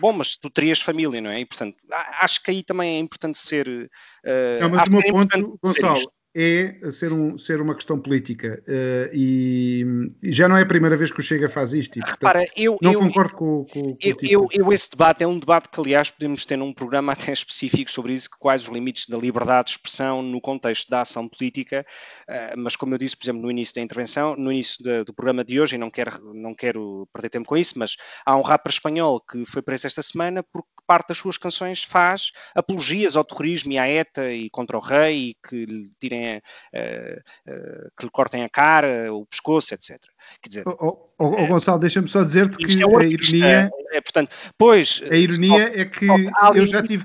bom, 0.00 0.12
mas 0.12 0.36
tu 0.36 0.50
terias 0.50 0.80
família, 0.80 1.20
não 1.20 1.30
é? 1.30 1.40
E 1.40 1.46
portanto, 1.46 1.76
acho 2.20 2.42
que 2.42 2.50
aí 2.50 2.62
também 2.62 2.96
é 2.96 2.98
importante 2.98 3.38
ser. 3.38 3.68
Uh, 3.68 4.60
não, 4.60 4.68
mas 4.70 4.88
o 4.88 4.92
meu 4.92 5.00
é 5.00 5.10
ponto, 5.10 5.58
Gonçalo, 5.62 6.12
é 6.34 6.78
ser, 6.92 7.12
um, 7.12 7.36
ser 7.36 7.60
uma 7.60 7.74
questão 7.74 7.98
política 7.98 8.62
uh, 8.66 9.10
e, 9.12 9.84
e, 10.22 10.32
já 10.32 10.48
não 10.48 10.56
é 10.56 10.62
a 10.62 10.66
primeira 10.66 10.96
vez 10.96 11.10
que 11.10 11.18
o 11.18 11.22
Chega 11.22 11.48
faz 11.48 11.72
isto. 11.72 11.98
E, 11.98 12.00
portanto, 12.00 12.20
Repara, 12.20 12.46
eu, 12.56 12.78
não 12.80 12.92
eu, 12.92 13.00
concordo 13.00 13.34
com, 13.34 13.64
com, 13.64 13.82
com 13.82 13.96
eu, 14.00 14.16
eu, 14.22 14.48
eu, 14.52 14.72
esse 14.72 14.90
debate 14.90 15.24
é 15.24 15.26
um 15.26 15.38
debate 15.38 15.68
que, 15.68 15.80
aliás, 15.80 16.10
podemos 16.10 16.46
ter 16.46 16.56
num 16.56 16.72
programa 16.72 17.12
até 17.12 17.32
específico 17.32 17.90
sobre 17.90 18.14
isso, 18.14 18.28
quais 18.38 18.62
os 18.62 18.68
limites 18.68 19.08
da 19.08 19.18
liberdade 19.18 19.66
de 19.66 19.70
expressão 19.72 20.22
no 20.22 20.40
contexto 20.40 20.88
da 20.88 21.00
ação 21.00 21.28
política, 21.28 21.84
uh, 22.28 22.58
mas 22.58 22.76
como 22.76 22.94
eu 22.94 22.98
disse, 22.98 23.16
por 23.16 23.24
exemplo, 23.24 23.42
no 23.42 23.50
início 23.50 23.74
da 23.74 23.80
intervenção, 23.80 24.36
no 24.36 24.52
início 24.52 24.82
de, 24.82 25.04
do 25.04 25.12
programa 25.12 25.44
de 25.44 25.60
hoje, 25.60 25.74
e 25.74 25.78
não 25.78 25.90
quero, 25.90 26.32
não 26.32 26.54
quero 26.54 27.08
perder 27.12 27.30
tempo 27.30 27.48
com 27.48 27.56
isso, 27.56 27.76
mas 27.76 27.96
há 28.24 28.36
um 28.36 28.42
rapper 28.42 28.70
espanhol 28.70 29.20
que 29.20 29.44
foi 29.44 29.62
preso 29.62 29.88
esta 29.88 30.02
semana 30.02 30.44
porque 30.44 30.68
parte 30.90 31.10
das 31.10 31.18
suas 31.18 31.38
canções 31.38 31.84
faz 31.84 32.32
apologias 32.52 33.14
ao 33.14 33.24
terrorismo 33.24 33.70
e 33.70 33.78
à 33.78 33.88
ETA 33.88 34.32
e 34.32 34.50
contra 34.50 34.76
o 34.76 34.80
rei 34.80 35.30
e 35.30 35.36
que 35.48 35.64
lhe 35.64 35.88
tirem 36.00 36.19
uh, 36.28 37.50
uh, 37.50 37.90
que 37.96 38.04
lhe 38.04 38.10
cortem 38.10 38.44
a 38.44 38.48
cara, 38.48 39.12
o 39.12 39.26
pescoço, 39.26 39.74
etc. 39.74 39.98
Quer 40.42 40.48
dizer, 40.48 40.62
oh, 40.66 40.76
oh, 40.80 41.08
oh 41.18 41.46
Gonçalo, 41.46 41.78
deixa-me 41.78 42.08
só 42.08 42.22
dizer-te 42.22 42.56
que 42.56 42.64
é 42.64 42.84
a 42.84 43.04
ironia 43.04 43.70
é, 43.92 44.00
portanto, 44.00 44.30
pois, 44.56 45.02
a 45.10 45.16
ironia 45.16 45.80
é 45.80 45.84
que 45.84 46.06
eu 46.54 46.66
já 46.66 46.82
tive, 46.82 47.04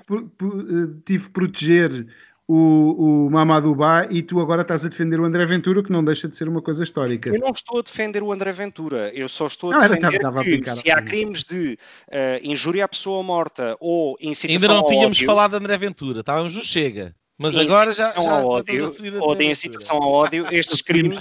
tive 1.04 1.30
proteger 1.30 2.08
o, 2.48 3.26
o 3.26 3.30
Mamadou 3.32 3.74
Ba 3.74 4.08
e 4.10 4.22
tu 4.22 4.40
agora 4.40 4.62
estás 4.62 4.86
a 4.86 4.90
defender 4.90 5.20
o 5.20 5.26
André 5.26 5.46
Ventura, 5.46 5.82
que 5.82 5.92
não 5.92 6.04
deixa 6.04 6.28
de 6.28 6.38
ser 6.38 6.48
uma 6.48 6.62
coisa 6.62 6.84
histórica. 6.84 7.30
Eu 7.30 7.40
não 7.40 7.50
estou 7.50 7.80
a 7.80 7.82
defender 7.82 8.22
o 8.22 8.32
André 8.32 8.52
Ventura, 8.52 9.12
eu 9.14 9.28
só 9.28 9.48
estou 9.48 9.72
a 9.72 9.74
não, 9.74 9.82
defender 9.82 10.22
era, 10.24 10.44
que 10.44 10.70
se 10.70 10.92
há 10.92 11.02
crimes 11.02 11.44
de 11.44 11.78
uh, 12.10 12.40
injúria 12.44 12.86
à 12.86 12.88
pessoa 12.88 13.24
morta 13.24 13.76
ou 13.80 14.16
incitação 14.22 14.70
Ainda 14.70 14.82
não 14.82 14.88
tínhamos 14.88 15.18
ódio, 15.18 15.26
falado 15.26 15.52
de 15.52 15.58
André 15.58 15.78
Ventura, 15.78 16.20
estávamos 16.20 16.56
no 16.56 16.64
Chega. 16.64 17.16
Mas 17.38 17.56
agora 17.58 17.92
já, 17.92 18.14
já 18.14 18.32
ao 18.32 18.48
ódio, 18.48 18.96
ou 19.22 19.36
de 19.36 19.46
incitação 19.46 19.98
ao 19.98 20.10
ódio, 20.10 20.46
estes 20.54 20.82
crimes, 20.82 21.20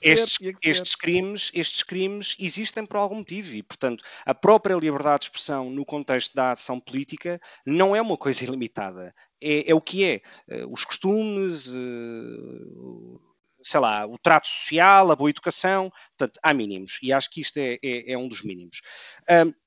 estes, 0.00 0.38
estes, 0.62 0.94
crimes, 0.94 1.50
estes 1.52 1.82
crimes 1.82 2.34
existem 2.38 2.86
por 2.86 2.96
algum 2.96 3.16
motivo 3.16 3.54
e, 3.54 3.62
portanto, 3.62 4.02
a 4.24 4.34
própria 4.34 4.74
liberdade 4.74 5.20
de 5.20 5.24
expressão 5.26 5.68
no 5.68 5.84
contexto 5.84 6.34
da 6.34 6.52
ação 6.52 6.80
política 6.80 7.38
não 7.66 7.94
é 7.94 8.00
uma 8.00 8.16
coisa 8.16 8.42
ilimitada. 8.44 9.14
É, 9.40 9.70
é 9.70 9.74
o 9.74 9.80
que 9.80 10.04
é. 10.04 10.22
Eh, 10.48 10.64
os 10.66 10.84
costumes, 10.84 11.68
eh, 11.68 13.18
sei 13.62 13.80
lá, 13.80 14.06
o 14.06 14.18
trato 14.18 14.48
social, 14.48 15.10
a 15.10 15.16
boa 15.16 15.30
educação, 15.30 15.92
portanto, 16.16 16.40
há 16.42 16.54
mínimos. 16.54 16.98
E 17.02 17.12
acho 17.12 17.30
que 17.30 17.42
isto 17.42 17.58
é, 17.58 17.78
é, 17.82 18.12
é 18.12 18.18
um 18.18 18.28
dos 18.28 18.42
mínimos. 18.42 18.80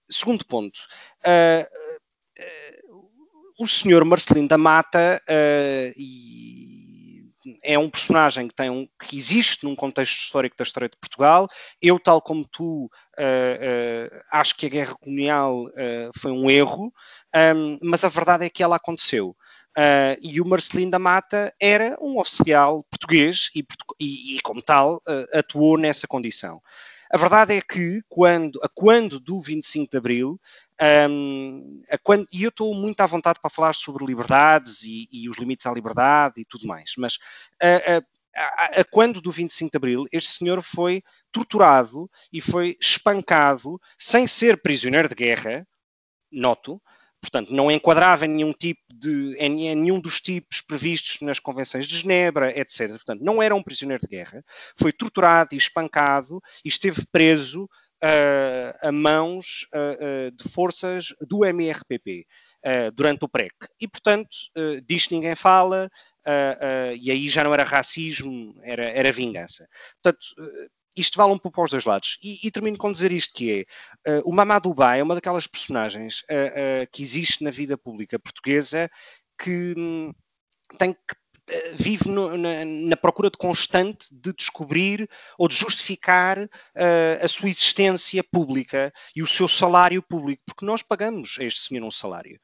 Segundo 0.10 0.46
ponto. 0.46 0.80
Uh, 1.26 1.64
uh, 2.40 2.83
o 3.60 3.68
senhor 3.68 4.04
Marcelino 4.06 4.48
da 4.48 4.58
Mata 4.58 5.22
é 7.62 7.78
um 7.78 7.90
personagem 7.90 8.48
que, 8.48 8.56
tem 8.56 8.70
um, 8.70 8.88
que 9.02 9.18
existe 9.18 9.66
num 9.66 9.76
contexto 9.76 10.18
histórico 10.18 10.56
da 10.58 10.64
história 10.64 10.90
de 10.90 10.98
Portugal. 10.98 11.48
Eu, 11.82 12.00
tal 12.00 12.22
como 12.22 12.46
tu, 12.46 12.90
acho 14.32 14.56
que 14.56 14.66
a 14.66 14.70
guerra 14.70 14.96
colonial 14.96 15.66
foi 16.18 16.32
um 16.32 16.50
erro, 16.50 16.94
um, 17.56 17.80
mas 17.82 18.04
a 18.04 18.10
verdade 18.10 18.46
é 18.46 18.50
que 18.50 18.64
ela 18.64 18.76
aconteceu. 18.76 19.36
Uh, 19.76 20.14
e 20.22 20.40
o 20.40 20.46
Marcelino 20.46 20.92
da 20.92 21.00
Mata 21.00 21.52
era 21.60 21.98
um 22.00 22.20
oficial 22.20 22.84
português 22.92 23.50
e, 23.56 23.66
e, 24.00 24.38
e 24.38 24.42
como 24.42 24.62
tal, 24.62 24.98
uh, 24.98 25.38
atuou 25.40 25.80
nessa 25.80 26.08
condição. 26.08 26.62
A 27.12 27.18
verdade 27.18 27.56
é 27.56 27.62
que, 27.62 28.02
quando, 28.08 28.60
a 28.64 28.70
quando 28.70 29.20
do 29.20 29.42
25 29.42 29.90
de 29.90 29.98
Abril, 29.98 30.40
um, 31.10 31.82
quando, 32.02 32.28
e 32.32 32.44
eu 32.44 32.50
estou 32.50 32.74
muito 32.74 33.00
à 33.02 33.06
vontade 33.06 33.40
para 33.42 33.50
falar 33.50 33.74
sobre 33.74 34.06
liberdades 34.06 34.84
e, 34.84 35.08
e 35.12 35.30
os 35.30 35.38
limites 35.38 35.66
à 35.66 35.72
liberdade 35.72 36.42
e 36.42 36.46
tudo 36.46 36.68
mais, 36.68 36.94
mas 36.98 37.18
a, 37.62 37.98
a, 38.36 38.82
a, 38.82 38.84
quando 38.86 39.22
do 39.22 39.32
25 39.32 39.72
de 39.72 39.78
Abril, 39.78 40.06
este 40.12 40.30
senhor 40.32 40.62
foi 40.62 41.04
torturado 41.32 42.10
e 42.32 42.42
foi 42.42 42.78
espancado 42.82 43.80
sem 43.98 44.28
ser 44.28 44.62
prisioneiro 44.62 45.08
de 45.08 45.16
guerra, 45.16 45.68
noto, 46.32 46.82
portanto, 47.22 47.54
não 47.54 47.72
enquadrava 47.72 48.28
nenhum 48.28 48.52
tipo 48.52 48.82
de, 48.94 49.36
em, 49.38 49.68
em, 49.68 49.76
nenhum 49.76 50.00
dos 50.00 50.20
tipos 50.20 50.60
previstos 50.60 51.22
nas 51.22 51.40
convenções 51.40 51.88
de 51.88 51.98
Genebra, 51.98 52.58
etc. 52.60 52.90
Portanto, 52.90 53.22
não 53.24 53.42
era 53.42 53.56
um 53.56 53.64
prisioneiro 53.64 54.02
de 54.02 54.10
guerra, 54.10 54.44
foi 54.76 54.92
torturado 54.92 55.56
e 55.56 55.58
espancado 55.58 56.42
e 56.66 56.68
esteve 56.68 57.06
preso 57.12 57.70
a 58.82 58.92
mãos 58.92 59.66
uh, 59.74 60.28
uh, 60.28 60.32
de 60.32 60.50
forças 60.50 61.14
do 61.22 61.46
MRPP 61.46 62.26
durante 62.94 63.26
o 63.26 63.30
PREC. 63.30 63.54
E, 63.80 63.88
portanto, 63.88 64.30
uh, 64.58 64.82
disto 64.82 65.14
ninguém 65.14 65.36
fala, 65.36 65.90
e 66.98 67.12
aí 67.12 67.30
já 67.30 67.44
não 67.44 67.54
era 67.54 67.64
racismo, 67.64 68.56
era, 68.64 68.86
era 68.86 69.12
vingança. 69.12 69.68
Portanto, 70.02 70.26
isto 70.96 71.18
vale 71.18 71.34
um 71.34 71.38
pouco 71.38 71.56
para 71.56 71.66
os 71.66 71.72
dois 71.72 71.86
lados. 71.86 72.18
E, 72.24 72.40
e 72.48 72.52
termino 72.52 72.78
com 72.78 72.92
dizer 72.92 73.12
isto 73.12 73.34
que 73.34 73.66
é, 74.06 74.22
o 74.24 74.32
Mamadou 74.32 74.76
é 74.96 75.04
uma 75.04 75.16
daquelas 75.16 75.48
personagens 75.48 76.24
que 76.92 77.04
existe 77.04 77.44
na 77.44 77.52
vida 77.52 77.78
pública 77.78 78.18
portuguesa 78.18 78.90
que 79.38 79.74
um, 79.78 80.14
tem 80.78 80.94
que 80.94 81.00
eh, 81.16 81.23
vive 81.76 82.10
no, 82.10 82.38
na, 82.38 82.64
na, 82.64 82.96
procura 82.96 83.30
de 83.30 83.38
constante 83.38 84.08
de 84.12 84.34
descobrir 84.34 85.10
ou 85.38 85.48
de 85.48 85.56
justificar 85.56 86.40
uh, 86.40 86.50
a 87.22 87.28
sua 87.28 87.50
existência 87.50 88.24
pública 88.24 88.94
e 89.16 89.22
o 89.22 89.28
seu 89.28 89.48
salário 89.48 90.02
público, 90.02 90.42
porque 90.46 90.66
nós 90.66 90.82
pagamos 90.82 91.38
a 91.40 91.44
este 91.44 91.62
senhor 91.62 91.86
um 91.86 91.92
salário. 91.92 92.40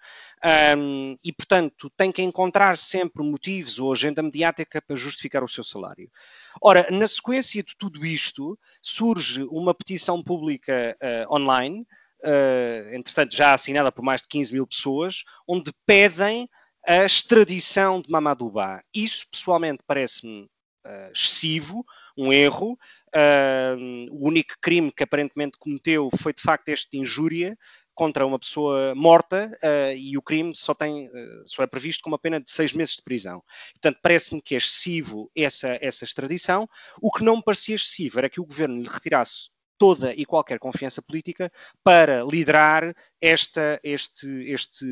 Um, 0.78 1.18
e, 1.24 1.32
portanto, 1.32 1.90
tem 1.96 2.12
que 2.12 2.22
encontrar 2.22 2.78
sempre 2.78 3.24
motivos 3.24 3.80
ou 3.80 3.94
agenda 3.94 4.22
mediática 4.22 4.82
para 4.82 4.96
justificar 4.96 5.44
o 5.44 5.50
seu 5.50 5.64
salário. 5.64 6.10
Ora, 6.62 6.88
na 6.92 7.08
sequência 7.08 7.64
de 7.64 7.76
tudo 7.78 8.06
isto, 8.06 8.58
surge 8.82 9.44
uma 9.44 9.74
petição 9.74 10.22
pública 10.22 10.98
uh, 11.02 11.34
online, 11.34 11.86
uh, 12.24 12.96
entretanto 12.96 13.36
já 13.36 13.54
assinada 13.54 13.92
por 13.92 14.04
mais 14.04 14.22
de 14.22 14.28
15 14.28 14.54
mil 14.54 14.68
pessoas, 14.68 15.24
onde 15.48 15.72
pedem 15.86 16.50
a 16.86 17.06
extradição 17.06 18.02
de 18.02 18.10
Mamadou 18.10 18.50
Ba. 18.50 18.84
Isso, 18.94 19.26
pessoalmente, 19.32 19.84
parece-me 19.86 20.50
uh, 20.86 21.12
excessivo, 21.14 21.86
um 22.18 22.32
erro. 22.32 22.78
Uh, 23.16 24.08
o 24.12 24.28
único 24.28 24.56
crime 24.62 24.92
que 24.92 25.04
aparentemente 25.04 25.58
cometeu 25.58 26.10
foi, 26.20 26.34
de 26.34 26.42
facto, 26.42 26.70
este 26.70 26.92
de 26.92 27.00
injúria 27.00 27.58
contra 27.94 28.26
uma 28.26 28.40
pessoa 28.40 28.96
morta 28.96 29.52
uh, 29.62 29.94
e 29.94 30.18
o 30.18 30.22
crime 30.22 30.56
só, 30.56 30.74
tem, 30.74 31.10
só 31.46 31.64
é 31.64 31.68
previsto 31.68 32.02
com 32.02 32.10
uma 32.10 32.20
pena 32.20 32.40
de 32.40 32.50
seis 32.50 32.74
meses 32.74 32.96
de 32.96 33.02
prisão. 33.02 33.44
Portanto, 33.74 34.00
parece-me 34.02 34.42
que 34.42 34.56
é 34.56 34.58
excessivo 34.58 35.30
essa, 35.36 35.78
essa 35.82 36.06
extradição. 36.06 36.68
O 37.02 37.12
que 37.12 37.24
não 37.24 37.38
me 37.38 37.44
parecia 37.44 37.76
excessivo 37.76 38.20
era 38.20 38.30
que 38.30 38.40
o 38.40 38.46
governo 38.46 38.82
lhe 38.82 38.88
retirasse 38.88 39.50
toda 39.80 40.14
e 40.14 40.26
qualquer 40.26 40.60
confiança 40.60 41.02
política 41.02 41.52
para 41.84 42.24
liderar 42.24 42.94
esta, 43.20 43.80
este, 43.82 44.28
este 44.52 44.86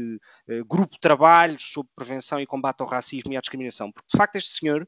uh, 0.49 0.65
grupo 0.65 0.93
de 0.93 0.99
trabalho 0.99 1.59
sobre 1.59 1.91
prevenção 1.93 2.39
e 2.39 2.47
combate 2.47 2.81
ao 2.81 2.87
racismo 2.87 3.33
e 3.33 3.37
à 3.37 3.41
discriminação. 3.41 3.91
Porque, 3.91 4.07
de 4.11 4.17
facto, 4.17 4.37
este 4.37 4.57
senhor 4.57 4.87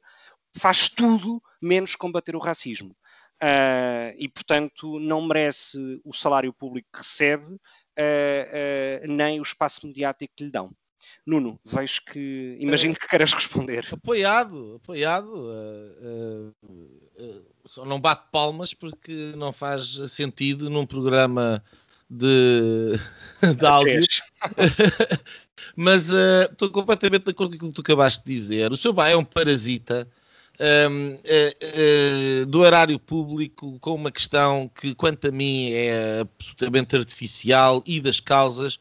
faz 0.57 0.89
tudo 0.89 1.43
menos 1.61 1.95
combater 1.95 2.35
o 2.35 2.39
racismo. 2.39 2.95
Uh, 3.41 4.15
e, 4.17 4.27
portanto, 4.27 4.99
não 4.99 5.21
merece 5.21 5.77
o 6.03 6.13
salário 6.13 6.53
público 6.53 6.89
que 6.91 6.99
recebe, 6.99 7.53
uh, 7.53 9.07
nem 9.07 9.39
o 9.39 9.43
espaço 9.43 9.85
mediático 9.85 10.33
que 10.35 10.45
lhe 10.45 10.51
dão. 10.51 10.71
Nuno, 11.25 11.59
vejo 11.65 12.01
que. 12.05 12.57
Imagino 12.59 12.95
que 12.95 13.07
queres 13.07 13.33
responder. 13.33 13.87
Apoiado, 13.91 14.75
apoiado. 14.75 15.31
Uh, 15.33 16.53
uh, 16.63 17.23
uh, 17.23 17.45
só 17.65 17.85
não 17.85 17.99
bate 17.99 18.23
palmas 18.31 18.73
porque 18.73 19.33
não 19.37 19.53
faz 19.53 19.99
sentido 20.09 20.69
num 20.69 20.85
programa 20.85 21.63
de, 22.09 22.93
de 23.57 23.65
áudio. 23.65 24.01
Mas 25.75 26.09
estou 26.49 26.69
completamente 26.71 27.25
de 27.25 27.31
acordo 27.31 27.51
com 27.51 27.55
aquilo 27.57 27.71
que 27.71 27.75
tu 27.75 27.81
acabaste 27.81 28.25
de 28.25 28.33
dizer. 28.33 28.71
O 28.71 28.77
seu 28.77 28.93
pai 28.93 29.13
é 29.13 29.17
um 29.17 29.23
parasita. 29.23 30.07
Um, 30.61 31.13
uh, 31.15 32.41
uh, 32.41 32.45
do 32.45 32.65
erário 32.65 32.99
público 32.99 33.79
com 33.79 33.95
uma 33.95 34.11
questão 34.11 34.69
que, 34.75 34.93
quanto 34.93 35.29
a 35.29 35.31
mim, 35.31 35.71
é 35.71 36.19
absolutamente 36.19 36.97
artificial 36.97 37.81
e 37.85 38.01
das 38.01 38.19
causas 38.19 38.77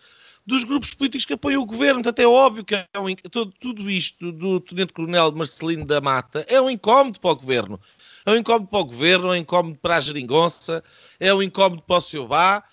dos 0.48 0.64
grupos 0.64 0.94
políticos 0.94 1.26
que 1.26 1.34
apoiam 1.34 1.62
o 1.62 1.66
governo. 1.66 2.02
Portanto, 2.02 2.20
é 2.20 2.26
óbvio 2.26 2.64
que 2.64 2.74
é 2.74 2.86
um, 2.98 3.14
todo, 3.30 3.52
tudo 3.60 3.90
isto 3.90 4.32
do 4.32 4.58
Tenente-Coronel 4.58 5.30
Marcelino 5.32 5.84
da 5.84 6.00
Mata 6.00 6.46
é 6.48 6.58
um 6.58 6.70
incómodo 6.70 7.20
para 7.20 7.32
o 7.32 7.36
governo. 7.36 7.78
É 8.24 8.30
um 8.30 8.36
incómodo 8.36 8.66
para 8.66 8.78
o 8.78 8.84
governo, 8.84 9.28
é 9.28 9.32
um 9.32 9.36
incómodo 9.36 9.78
para 9.78 9.96
a 9.96 10.00
geringonça, 10.00 10.82
é 11.20 11.34
um 11.34 11.42
incómodo 11.42 11.82
para 11.82 11.98
o 11.98 12.00
seu 12.00 12.26
Bá. 12.26 12.64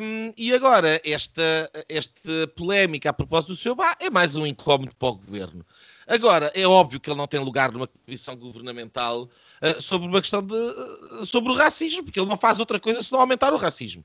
Um, 0.00 0.32
e 0.38 0.54
agora, 0.54 1.02
esta, 1.04 1.70
esta 1.86 2.48
polémica 2.56 3.10
a 3.10 3.12
propósito 3.12 3.48
do 3.48 3.56
seu 3.56 3.74
Bá 3.74 3.94
é 4.00 4.08
mais 4.08 4.34
um 4.34 4.46
incómodo 4.46 4.94
para 4.98 5.08
o 5.08 5.16
governo. 5.16 5.66
Agora, 6.06 6.50
é 6.54 6.66
óbvio 6.66 6.98
que 6.98 7.10
ele 7.10 7.18
não 7.18 7.26
tem 7.26 7.40
lugar 7.40 7.70
numa 7.72 7.86
comissão 7.86 8.34
governamental 8.36 9.28
uh, 9.60 9.82
sobre 9.82 10.08
uma 10.08 10.20
questão 10.22 10.42
de, 10.42 10.54
uh, 10.54 11.26
sobre 11.26 11.52
o 11.52 11.54
racismo, 11.54 12.04
porque 12.04 12.18
ele 12.18 12.28
não 12.28 12.38
faz 12.38 12.58
outra 12.58 12.80
coisa 12.80 13.02
senão 13.02 13.20
aumentar 13.20 13.52
o 13.52 13.58
racismo. 13.58 14.02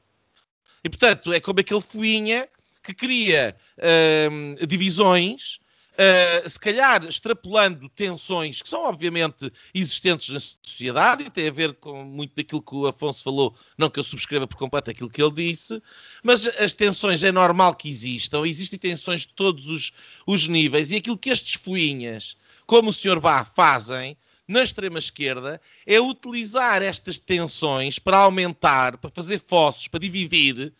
E, 0.84 0.90
portanto, 0.90 1.32
é 1.32 1.40
como 1.40 1.62
aquele 1.62 1.82
fuinha 1.82 2.50
que 2.88 2.94
cria 2.94 3.54
uh, 3.78 4.66
divisões, 4.66 5.60
uh, 5.94 6.50
se 6.50 6.58
calhar 6.58 7.04
extrapolando 7.04 7.90
tensões 7.90 8.62
que 8.62 8.70
são 8.70 8.86
obviamente 8.86 9.52
existentes 9.74 10.30
na 10.30 10.40
sociedade 10.40 11.26
e 11.26 11.30
tem 11.30 11.50
a 11.50 11.52
ver 11.52 11.74
com 11.74 12.06
muito 12.06 12.34
daquilo 12.34 12.62
que 12.62 12.74
o 12.74 12.88
Afonso 12.88 13.26
falou, 13.26 13.54
não 13.78 13.90
que 13.90 14.00
eu 14.00 14.04
subscreva 14.04 14.48
por 14.48 14.56
completo 14.56 14.90
aquilo 14.90 15.10
que 15.10 15.22
ele 15.22 15.34
disse, 15.34 15.82
mas 16.24 16.48
as 16.48 16.72
tensões 16.72 17.24
é 17.24 17.32
normal 17.32 17.76
que 17.76 17.90
existam, 17.90 18.48
existem 18.48 18.80
tensões 18.80 19.22
de 19.22 19.34
todos 19.34 19.68
os, 19.68 19.92
os 20.26 20.48
níveis 20.48 20.92
e 20.92 20.96
aquilo 20.96 21.18
que 21.18 21.30
estes 21.30 21.56
fuinhas, 21.56 22.38
como 22.66 22.90
o 22.90 22.94
Sr. 22.94 23.20
Bá, 23.20 23.44
fazem 23.44 24.16
na 24.48 24.64
extrema-esquerda 24.64 25.60
é 25.86 26.00
utilizar 26.00 26.82
estas 26.82 27.20
tensões 27.20 28.00
para 28.00 28.20
aumentar, 28.20 28.98
para 28.98 29.10
fazer 29.10 29.42
fossos, 29.46 29.90
para 29.90 30.00
dividir 30.00 30.74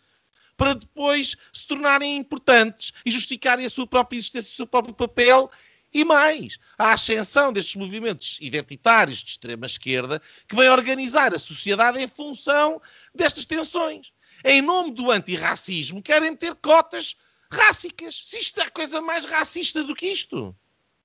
para 0.58 0.74
depois 0.74 1.36
se 1.52 1.66
tornarem 1.66 2.16
importantes 2.16 2.92
e 3.06 3.10
justificarem 3.10 3.64
a 3.64 3.70
sua 3.70 3.86
própria 3.86 4.18
existência, 4.18 4.52
o 4.52 4.56
seu 4.56 4.66
próprio 4.66 4.92
papel. 4.92 5.50
E 5.94 6.04
mais, 6.04 6.58
a 6.76 6.92
ascensão 6.92 7.50
destes 7.50 7.76
movimentos 7.76 8.36
identitários 8.42 9.20
de 9.20 9.30
extrema-esquerda 9.30 10.20
que 10.46 10.54
vem 10.54 10.68
organizar 10.68 11.32
a 11.32 11.38
sociedade 11.38 11.98
em 11.98 12.08
função 12.08 12.82
destas 13.14 13.46
tensões. 13.46 14.12
Em 14.44 14.60
nome 14.60 14.90
do 14.90 15.10
antirracismo, 15.10 16.02
querem 16.02 16.36
ter 16.36 16.54
cotas 16.56 17.16
rássicas. 17.50 18.20
Se 18.24 18.38
isto 18.38 18.60
é 18.60 18.68
coisa 18.68 19.00
mais 19.00 19.24
racista 19.24 19.82
do 19.82 19.94
que 19.94 20.06
isto. 20.06 20.54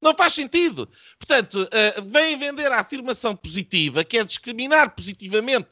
Não 0.01 0.13
faz 0.13 0.33
sentido. 0.33 0.89
Portanto, 1.17 1.63
uh, 1.63 2.01
vem 2.09 2.37
vender 2.37 2.69
a 2.71 2.81
afirmação 2.81 3.35
positiva, 3.35 4.03
que 4.03 4.17
é 4.17 4.25
discriminar 4.25 4.93
positivamente 4.93 5.69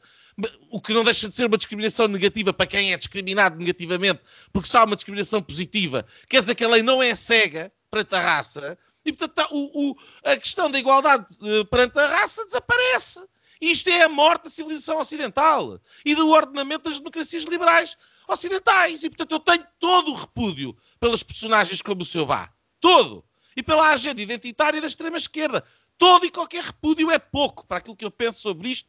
o 0.70 0.80
que 0.80 0.94
não 0.94 1.04
deixa 1.04 1.28
de 1.28 1.34
ser 1.34 1.46
uma 1.46 1.56
discriminação 1.56 2.08
negativa 2.08 2.52
para 2.52 2.66
quem 2.66 2.92
é 2.92 2.96
discriminado 2.96 3.56
negativamente, 3.56 4.20
porque 4.52 4.68
se 4.68 4.76
há 4.76 4.84
uma 4.84 4.96
discriminação 4.96 5.42
positiva, 5.42 6.06
quer 6.28 6.40
dizer 6.40 6.54
que 6.54 6.64
a 6.64 6.68
lei 6.68 6.82
não 6.82 7.02
é 7.02 7.14
cega 7.14 7.72
perante 7.90 8.14
a 8.14 8.20
raça, 8.20 8.78
e 9.04 9.12
portanto 9.12 9.34
tá, 9.34 9.48
o, 9.50 9.90
o, 9.90 9.96
a 10.24 10.36
questão 10.36 10.70
da 10.70 10.78
igualdade 10.78 11.26
uh, 11.42 11.64
perante 11.66 11.98
a 11.98 12.06
raça 12.06 12.44
desaparece. 12.44 13.20
Isto 13.60 13.90
é 13.90 14.02
a 14.02 14.08
morte 14.08 14.44
da 14.44 14.50
civilização 14.50 14.98
ocidental 14.98 15.80
e 16.04 16.16
do 16.16 16.28
ordenamento 16.30 16.88
das 16.88 16.98
democracias 16.98 17.44
liberais 17.44 17.96
ocidentais. 18.26 19.04
E, 19.04 19.08
portanto, 19.08 19.32
eu 19.32 19.38
tenho 19.38 19.66
todo 19.78 20.10
o 20.10 20.16
repúdio 20.16 20.76
pelas 20.98 21.22
personagens 21.22 21.80
como 21.80 22.02
o 22.02 22.04
seu 22.04 22.26
Bá. 22.26 22.52
Todo. 22.80 23.24
E 23.56 23.62
pela 23.62 23.90
agenda 23.90 24.20
identitária 24.20 24.80
da 24.80 24.86
extrema-esquerda. 24.88 25.64
Todo 25.96 26.26
e 26.26 26.30
qualquer 26.30 26.64
repúdio 26.64 27.08
é 27.12 27.20
pouco 27.20 27.64
para 27.64 27.78
aquilo 27.78 27.94
que 27.94 28.04
eu 28.04 28.10
penso 28.10 28.40
sobre 28.40 28.68
isto 28.68 28.88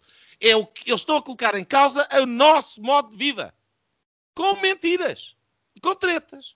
que 0.73 0.89
eles 0.89 1.01
estão 1.01 1.17
a 1.17 1.21
colocar 1.21 1.55
em 1.55 1.63
causa 1.63 2.07
o 2.21 2.25
nosso 2.25 2.81
modo 2.81 3.09
de 3.09 3.17
vida. 3.17 3.53
Com 4.35 4.59
mentiras. 4.59 5.35
Com 5.81 5.95
tretas. 5.95 6.55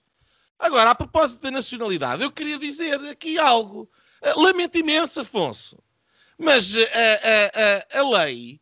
Agora, 0.58 0.90
a 0.90 0.94
propósito 0.94 1.40
da 1.40 1.50
nacionalidade, 1.50 2.22
eu 2.22 2.30
queria 2.30 2.58
dizer 2.58 3.00
aqui 3.06 3.38
algo. 3.38 3.90
Eh, 4.20 4.34
lamento 4.34 4.76
imenso, 4.76 5.20
Afonso. 5.20 5.78
Mas 6.36 6.76
a, 6.76 6.80
a, 6.80 7.98
a, 7.98 8.00
a 8.00 8.10
lei, 8.24 8.60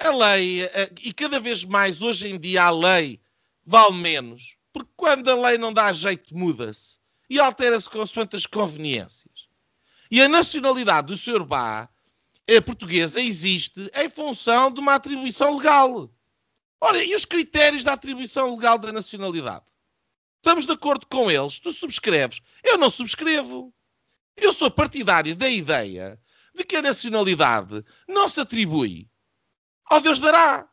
a 0.00 0.10
lei, 0.10 0.62
e 1.02 1.12
cada 1.12 1.38
vez 1.38 1.64
mais 1.64 2.02
hoje 2.02 2.28
em 2.28 2.38
dia 2.38 2.64
a 2.64 2.70
lei 2.70 3.20
vale 3.64 3.94
menos, 3.94 4.56
porque 4.72 4.90
quando 4.96 5.30
a 5.30 5.34
lei 5.34 5.56
não 5.56 5.72
dá 5.72 5.92
jeito, 5.92 6.36
muda-se. 6.36 6.98
e 7.28 7.38
altera-se 7.38 7.88
consoante 7.88 8.36
as 8.36 8.46
conveniências. 8.46 9.48
E 10.10 10.20
a 10.20 10.28
nacionalidade 10.28 11.08
do 11.08 11.16
Sr. 11.16 11.44
Bá, 11.44 11.88
portuguesa, 12.64 13.20
existe 13.20 13.90
em 13.94 14.10
função 14.10 14.70
de 14.70 14.80
uma 14.80 14.94
atribuição 14.94 15.56
legal. 15.56 16.10
Ora, 16.80 17.02
e 17.02 17.14
os 17.14 17.24
critérios 17.24 17.82
da 17.82 17.94
atribuição 17.94 18.54
legal 18.54 18.78
da 18.78 18.92
nacionalidade? 18.92 19.64
Estamos 20.36 20.66
de 20.66 20.72
acordo 20.72 21.06
com 21.06 21.30
eles? 21.30 21.58
Tu 21.58 21.72
subscreves? 21.72 22.42
Eu 22.62 22.76
não 22.76 22.90
subscrevo. 22.90 23.74
Eu 24.36 24.52
sou 24.52 24.70
partidário 24.70 25.34
da 25.34 25.48
ideia 25.48 26.20
de 26.54 26.64
que 26.64 26.76
a 26.76 26.82
nacionalidade 26.82 27.84
não 28.06 28.28
se 28.28 28.40
atribui 28.40 29.08
ao 29.86 30.00
Deus 30.00 30.18
dará. 30.18 30.68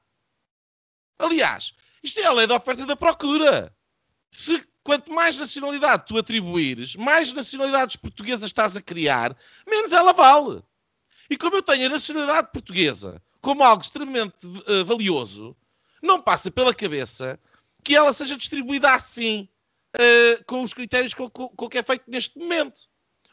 Aliás, 1.20 1.74
isto 2.04 2.20
é 2.20 2.26
a 2.26 2.34
lei 2.34 2.48
da 2.48 2.56
oferta 2.56 2.82
e 2.82 2.86
da 2.86 2.96
procura. 2.96 3.76
Se 4.32 4.66
quanto 4.84 5.12
mais 5.12 5.38
nacionalidade 5.38 6.06
tu 6.08 6.18
atribuires, 6.18 6.96
mais 6.96 7.32
nacionalidades 7.34 7.96
portuguesas 7.96 8.46
estás 8.46 8.76
a 8.76 8.82
criar, 8.82 9.38
menos 9.68 9.92
ela 9.92 10.14
vale. 10.14 10.64
E 11.32 11.38
como 11.38 11.56
eu 11.56 11.64
tenho 11.64 11.86
a 11.86 11.90
nacionalidade 11.90 12.52
portuguesa 12.52 13.22
como 13.40 13.64
algo 13.64 13.82
extremamente 13.82 14.46
uh, 14.46 14.84
valioso, 14.86 15.56
não 16.04 16.22
passa 16.22 16.52
pela 16.52 16.74
cabeça 16.74 17.40
que 17.84 17.96
ela 17.96 18.12
seja 18.12 18.38
distribuída 18.38 18.94
assim, 18.94 19.48
uh, 19.96 20.44
com 20.46 20.62
os 20.62 20.74
critérios 20.74 21.14
com, 21.14 21.30
com, 21.30 21.48
com 21.48 21.70
que 21.70 21.78
é 21.78 21.84
feito 21.84 22.04
neste 22.06 22.38
momento. 22.38 22.82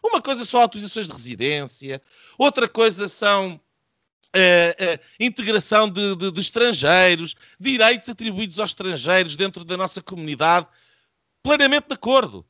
Uma 0.02 0.22
coisa 0.22 0.44
são 0.44 0.60
autorizações 0.60 1.08
de 1.08 1.12
residência, 1.12 2.00
outra 2.38 2.68
coisa 2.68 3.08
são 3.08 3.60
Uh, 4.28 5.00
uh, 5.00 5.04
integração 5.18 5.88
de, 5.88 6.14
de, 6.14 6.30
de, 6.30 6.40
estrangeiros, 6.40 7.34
direitos 7.58 8.10
atribuídos 8.10 8.60
aos 8.60 8.70
estrangeiros 8.70 9.36
dentro 9.36 9.64
da 9.64 9.74
nossa 9.74 10.02
comunidade, 10.02 10.66
plenamente 11.42 11.88
de 11.88 11.94
acordo. 11.94 12.44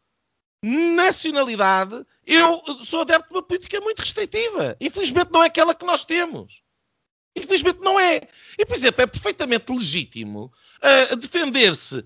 Nacionalidade, 0.63 2.05
eu 2.27 2.63
sou 2.85 3.03
adepto 3.03 3.29
de 3.29 3.35
uma 3.35 3.43
política 3.43 3.81
muito 3.81 4.01
restritiva. 4.01 4.77
Infelizmente 4.81 5.31
não 5.31 5.43
é 5.43 5.47
aquela 5.47 5.75
que 5.75 5.87
nós 5.87 6.05
temos. 6.05 6.63
Infelizmente 7.37 7.81
não 7.81 7.99
é. 7.99 8.29
E, 8.59 8.67
por 8.67 8.75
exemplo, 8.75 9.03
é 9.03 9.07
perfeitamente 9.07 9.73
legítimo 9.73 10.53
uh, 11.13 11.17
defender-se 11.17 12.05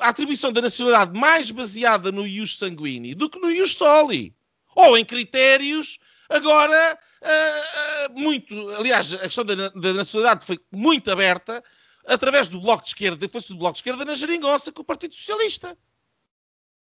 a 0.00 0.08
atribuição 0.08 0.52
da 0.52 0.62
nacionalidade 0.62 1.18
mais 1.18 1.50
baseada 1.50 2.10
no 2.10 2.26
ius 2.26 2.58
sanguíneo 2.58 3.14
do 3.14 3.28
que 3.28 3.38
no 3.38 3.50
ius 3.50 3.72
soli. 3.72 4.34
Ou 4.74 4.96
em 4.96 5.04
critérios, 5.04 5.98
agora, 6.28 6.98
uh, 7.22 8.10
uh, 8.10 8.18
muito. 8.18 8.54
Aliás, 8.70 9.12
a 9.14 9.18
questão 9.18 9.44
da, 9.44 9.68
da, 9.68 9.92
nacionalidade 9.92 10.44
foi 10.44 10.58
muito 10.72 11.10
aberta 11.10 11.62
através 12.06 12.48
do 12.48 12.60
Bloco 12.60 12.84
de 12.84 12.90
Esquerda, 12.90 13.28
foi-se 13.28 13.48
do 13.48 13.58
Bloco 13.58 13.72
de 13.74 13.78
Esquerda 13.78 14.04
na 14.04 14.14
geringonça 14.14 14.72
com 14.72 14.82
o 14.82 14.84
Partido 14.84 15.14
Socialista. 15.14 15.76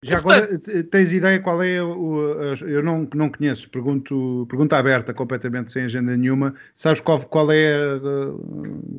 Já 0.03 0.17
agora 0.17 0.47
tens 0.89 1.13
ideia 1.13 1.39
qual 1.39 1.61
é 1.61 1.79
o. 1.81 2.55
Eu 2.61 2.81
não, 2.81 3.07
não 3.13 3.29
conheço, 3.29 3.69
pergunto, 3.69 4.47
pergunta 4.49 4.75
aberta, 4.75 5.13
completamente 5.13 5.71
sem 5.71 5.83
agenda 5.83 6.17
nenhuma. 6.17 6.55
Sabes 6.75 6.99
qual, 6.99 7.23
qual 7.25 7.51
é 7.51 7.71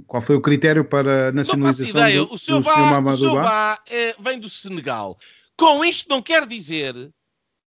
qual 0.07 0.23
foi 0.23 0.37
o 0.37 0.41
critério 0.41 0.85
para 0.85 1.29
a 1.29 1.33
nacionalização? 1.33 1.87
Não 1.87 1.93
faço 1.93 2.09
ideia. 2.13 2.25
Do, 2.25 2.35
o 2.35 2.39
seu 3.17 3.35
Bá, 3.35 3.81
é, 3.91 4.15
vem 4.21 4.39
do 4.39 4.49
Senegal. 4.49 5.19
Com 5.57 5.85
isto 5.85 6.09
não 6.09 6.23
quer 6.23 6.47
dizer 6.47 6.95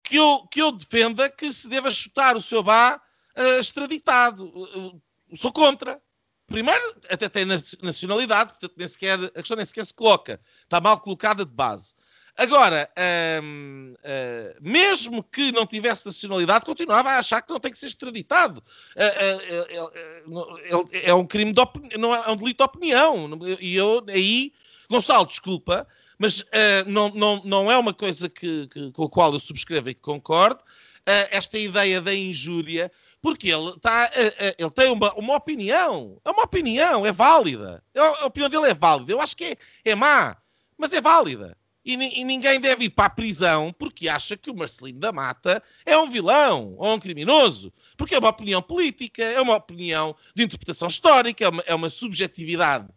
que 0.04 0.16
eu, 0.16 0.48
que 0.50 0.60
eu 0.60 0.72
defenda 0.72 1.30
que 1.30 1.54
se 1.54 1.70
deva 1.70 1.92
chutar 1.92 2.36
o 2.36 2.42
seu 2.42 2.64
Bá 2.64 3.00
uh, 3.38 3.60
extraditado. 3.60 4.46
Uh, 4.46 5.00
sou 5.38 5.54
contra. 5.54 6.02
Primeiro, 6.48 6.96
até 7.12 7.30
tem 7.30 7.46
nacionalidade, 7.46 8.54
portanto, 8.54 8.74
nem 8.76 8.88
sequer, 8.88 9.20
a 9.24 9.30
questão 9.30 9.56
nem 9.56 9.66
sequer 9.68 9.86
se 9.86 9.94
coloca. 9.94 10.42
Está 10.64 10.82
mal 10.82 11.00
colocada 11.00 11.46
de 11.46 11.52
base. 11.52 11.94
Agora, 12.40 12.90
uh, 12.98 14.56
mesmo 14.62 15.22
que 15.22 15.52
não 15.52 15.68
tivesse 15.68 16.06
nacionalidade, 16.06 16.66
continuava 16.66 17.10
a 17.10 17.20
achar 17.20 17.42
que 17.42 17.52
não 17.52 17.60
tem 17.60 17.70
que 17.70 17.78
ser 17.78 17.88
extraditado. 17.88 18.64
é 21.04 21.14
um 21.14 21.26
crime 21.26 21.52
de 21.52 21.60
opinião, 21.60 22.00
não 22.00 22.16
é 22.16 22.32
um 22.32 22.38
delito 22.38 22.60
de 22.60 22.64
opinião. 22.64 23.30
E 23.60 23.76
eu 23.76 24.02
aí, 24.08 24.54
Gonçalo, 24.90 25.26
desculpa, 25.26 25.86
mas 26.18 26.46
não, 26.88 27.10
não, 27.10 27.42
não 27.44 27.70
é 27.70 27.78
uma 27.78 27.94
coisa 27.94 28.30
que, 28.30 28.68
que, 28.68 28.90
com 28.94 29.04
a 29.04 29.10
qual 29.10 29.34
eu 29.34 29.40
subscrevo 29.42 29.90
e 29.90 29.94
que 29.94 30.00
concordo, 30.00 30.64
esta 31.06 31.60
ideia 31.60 32.00
da 32.00 32.16
injúria, 32.16 32.90
porque 33.22 33.50
ele, 33.50 33.78
tá, 33.82 34.10
uh, 34.16 34.56
ele 34.58 34.72
tem 34.72 34.92
uma, 34.94 35.14
uma 35.16 35.36
opinião, 35.36 36.22
é 36.24 36.32
uma 36.32 36.44
opinião, 36.44 37.06
é 37.06 37.12
válida. 37.12 37.84
A 37.94 38.28
opinião 38.28 38.50
dele 38.50 38.68
é 38.68 38.74
válida. 38.74 39.12
Eu 39.12 39.20
acho 39.20 39.36
que 39.36 39.44
é, 39.44 39.58
é 39.84 39.94
má, 39.94 40.38
mas 40.78 40.94
é 40.94 41.02
válida. 41.02 41.59
E, 41.90 42.20
e, 42.20 42.24
ninguém 42.24 42.60
deve 42.60 42.86
ir 42.86 42.90
para 42.92 43.06
a 43.06 43.10
prisão 43.10 43.74
porque 43.74 44.08
acha 44.08 44.38
que 44.38 44.52
o 44.52 44.56
Marcelino 44.56 45.00
da 45.00 45.12
Mata 45.12 45.64
é 45.84 45.98
um 45.98 46.08
vilão 46.08 46.76
ou 46.78 46.94
um 46.94 47.00
criminoso. 47.00 47.74
Porque 47.98 48.14
é 48.14 48.20
uma 48.20 48.30
opinião 48.30 48.62
política, 48.62 49.24
é 49.24 49.42
uma 49.42 49.56
opinião 49.56 50.16
de 50.36 50.44
interpretação 50.44 50.88
histórica, 50.88 51.46
é 51.46 51.50
uma, 51.50 51.64
é 51.66 51.74
uma 51.74 51.90
subjetividade 51.90 52.88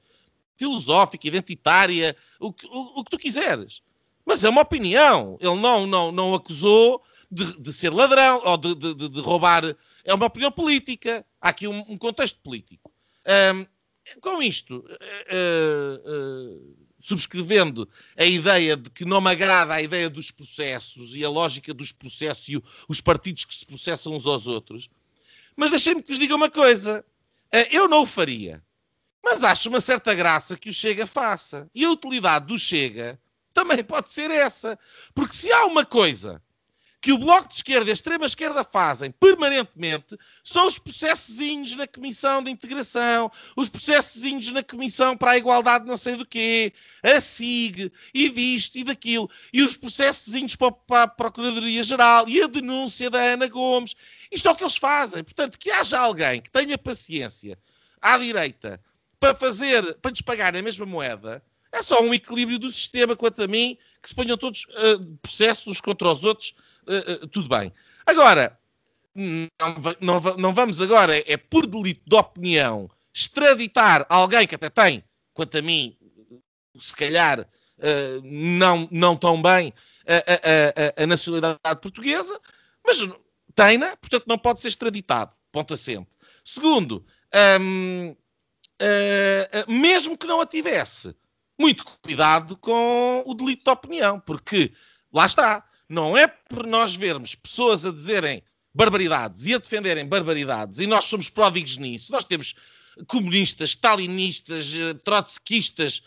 filosófica, 0.58 1.26
identitária, 1.26 2.14
o 2.38 2.52
que, 2.52 2.66
o, 2.66 3.00
o 3.00 3.04
que 3.04 3.10
tu 3.10 3.16
quiseres. 3.16 3.80
Mas 4.26 4.44
é 4.44 4.50
uma 4.50 4.60
opinião. 4.60 5.38
Ele 5.40 5.56
não, 5.56 5.86
não, 5.86 6.12
não 6.12 6.34
acusou 6.34 7.02
de, 7.30 7.58
de 7.58 7.72
ser 7.72 7.88
ladrão 7.88 8.42
ou 8.44 8.58
de, 8.58 8.74
de, 8.74 9.08
de, 9.08 9.20
roubar. 9.22 9.74
É 10.04 10.12
uma 10.12 10.26
opinião 10.26 10.52
política. 10.52 11.24
Há 11.40 11.48
aqui 11.48 11.66
um, 11.66 11.82
um 11.88 11.96
contexto 11.96 12.38
político. 12.40 12.92
Um, 13.54 13.66
com 14.20 14.42
isto, 14.42 14.78
uh, 14.78 16.10
uh, 16.10 16.81
subscrevendo 17.02 17.88
a 18.16 18.24
ideia 18.24 18.76
de 18.76 18.88
que 18.88 19.04
não 19.04 19.20
me 19.20 19.30
agrada 19.30 19.74
a 19.74 19.82
ideia 19.82 20.08
dos 20.08 20.30
processos 20.30 21.14
e 21.14 21.24
a 21.24 21.28
lógica 21.28 21.74
dos 21.74 21.92
processos 21.92 22.48
e 22.48 22.56
o, 22.56 22.64
os 22.88 23.00
partidos 23.00 23.44
que 23.44 23.54
se 23.54 23.66
processam 23.66 24.14
uns 24.14 24.24
aos 24.24 24.46
outros, 24.46 24.88
mas 25.56 25.70
deixem-me 25.70 26.02
que 26.02 26.08
vos 26.08 26.18
diga 26.18 26.34
uma 26.34 26.48
coisa. 26.48 27.04
Uh, 27.52 27.68
eu 27.70 27.88
não 27.88 28.02
o 28.02 28.06
faria. 28.06 28.62
Mas 29.22 29.44
acho 29.44 29.68
uma 29.68 29.80
certa 29.80 30.14
graça 30.14 30.56
que 30.56 30.70
o 30.70 30.72
Chega 30.72 31.06
faça. 31.06 31.68
E 31.74 31.84
a 31.84 31.90
utilidade 31.90 32.46
do 32.46 32.58
Chega 32.58 33.20
também 33.52 33.84
pode 33.84 34.10
ser 34.10 34.30
essa. 34.30 34.78
Porque 35.14 35.34
se 35.34 35.52
há 35.52 35.66
uma 35.66 35.84
coisa 35.84 36.40
que 37.02 37.12
o 37.12 37.18
Bloco 37.18 37.48
de 37.48 37.56
Esquerda 37.56 37.90
e 37.90 37.90
a 37.90 37.94
extrema-esquerda 37.94 38.62
fazem 38.62 39.10
permanentemente 39.10 40.16
são 40.44 40.68
os 40.68 40.78
processozinhos 40.78 41.74
na 41.74 41.84
Comissão 41.84 42.40
de 42.40 42.48
Integração, 42.48 43.30
os 43.56 43.68
processozinhos 43.68 44.48
na 44.52 44.62
Comissão 44.62 45.16
para 45.16 45.32
a 45.32 45.36
Igualdade 45.36 45.84
não 45.84 45.96
sei 45.96 46.14
do 46.14 46.24
quê, 46.24 46.72
a 47.02 47.20
SIG, 47.20 47.92
e 48.14 48.28
disto 48.30 48.78
e 48.78 48.84
daquilo, 48.84 49.28
e 49.52 49.62
os 49.62 49.76
processozinhos 49.76 50.54
para 50.54 51.02
a 51.02 51.08
Procuradoria-Geral, 51.08 52.28
e 52.28 52.40
a 52.40 52.46
denúncia 52.46 53.10
da 53.10 53.18
Ana 53.18 53.48
Gomes. 53.48 53.96
Isto 54.30 54.46
é 54.46 54.52
o 54.52 54.54
que 54.54 54.62
eles 54.62 54.76
fazem. 54.76 55.24
Portanto, 55.24 55.58
que 55.58 55.72
haja 55.72 55.98
alguém 55.98 56.40
que 56.40 56.50
tenha 56.50 56.78
paciência 56.78 57.58
à 58.00 58.16
direita 58.16 58.80
para 59.18 59.34
fazer, 59.34 59.94
para 59.94 60.12
lhes 60.12 60.20
pagar 60.20 60.54
a 60.54 60.62
mesma 60.62 60.86
moeda, 60.86 61.42
é 61.72 61.82
só 61.82 62.00
um 62.00 62.14
equilíbrio 62.14 62.60
do 62.60 62.70
sistema, 62.70 63.16
quanto 63.16 63.42
a 63.42 63.48
mim, 63.48 63.76
que 64.00 64.08
se 64.08 64.14
ponham 64.14 64.36
todos 64.36 64.66
uh, 64.66 65.16
processos 65.20 65.66
uns 65.66 65.80
contra 65.80 66.08
os 66.08 66.24
outros, 66.24 66.54
uh, 66.86 67.24
uh, 67.24 67.28
tudo 67.28 67.48
bem. 67.48 67.72
Agora, 68.06 68.58
não, 69.14 69.76
não, 70.00 70.20
não, 70.36 70.54
vamos 70.54 70.80
agora, 70.80 71.18
é 71.30 71.36
por 71.36 71.66
delito 71.66 72.02
de 72.06 72.16
opinião, 72.16 72.90
extraditar 73.12 74.06
alguém 74.08 74.46
que 74.46 74.54
até 74.54 74.70
tem, 74.70 75.04
quanto 75.34 75.58
a 75.58 75.62
mim, 75.62 75.96
se 76.78 76.94
calhar 76.96 77.46
não, 78.22 78.88
não 78.90 79.16
tão 79.16 79.42
bem 79.42 79.74
a, 80.06 81.00
a, 81.00 81.02
a, 81.02 81.06
nacionalidade 81.06 81.80
portuguesa, 81.80 82.40
mas 82.86 82.98
tem-na, 83.54 83.96
portanto 83.96 84.24
não 84.26 84.38
pode 84.38 84.60
ser 84.60 84.68
extraditado. 84.68 85.32
Ponto 85.50 85.74
assente. 85.74 86.08
Segundo, 86.44 87.04
uh, 87.32 88.16
mesmo 89.68 90.16
que 90.16 90.26
não 90.26 90.40
a 90.40 90.46
tivesse. 90.46 91.14
Muito 91.58 91.84
cuidado 92.02 92.56
com 92.56 93.22
o 93.26 93.34
delito 93.34 93.64
de 93.64 93.70
opinião, 93.70 94.18
porque 94.18 94.72
lá 95.12 95.26
está, 95.26 95.64
não 95.92 96.16
é 96.16 96.26
por 96.26 96.66
nós 96.66 96.96
vermos 96.96 97.34
pessoas 97.34 97.84
a 97.84 97.92
dizerem 97.92 98.42
barbaridades 98.74 99.44
e 99.44 99.52
a 99.52 99.58
defenderem 99.58 100.06
barbaridades 100.06 100.78
e 100.80 100.86
nós 100.86 101.04
somos 101.04 101.28
pródigos 101.28 101.76
nisso. 101.76 102.10
Nós 102.10 102.24
temos 102.24 102.54
comunistas, 103.06 103.70
stalinistas, 103.70 104.72
eh, 104.74 104.94
trotskistas, 104.94 106.02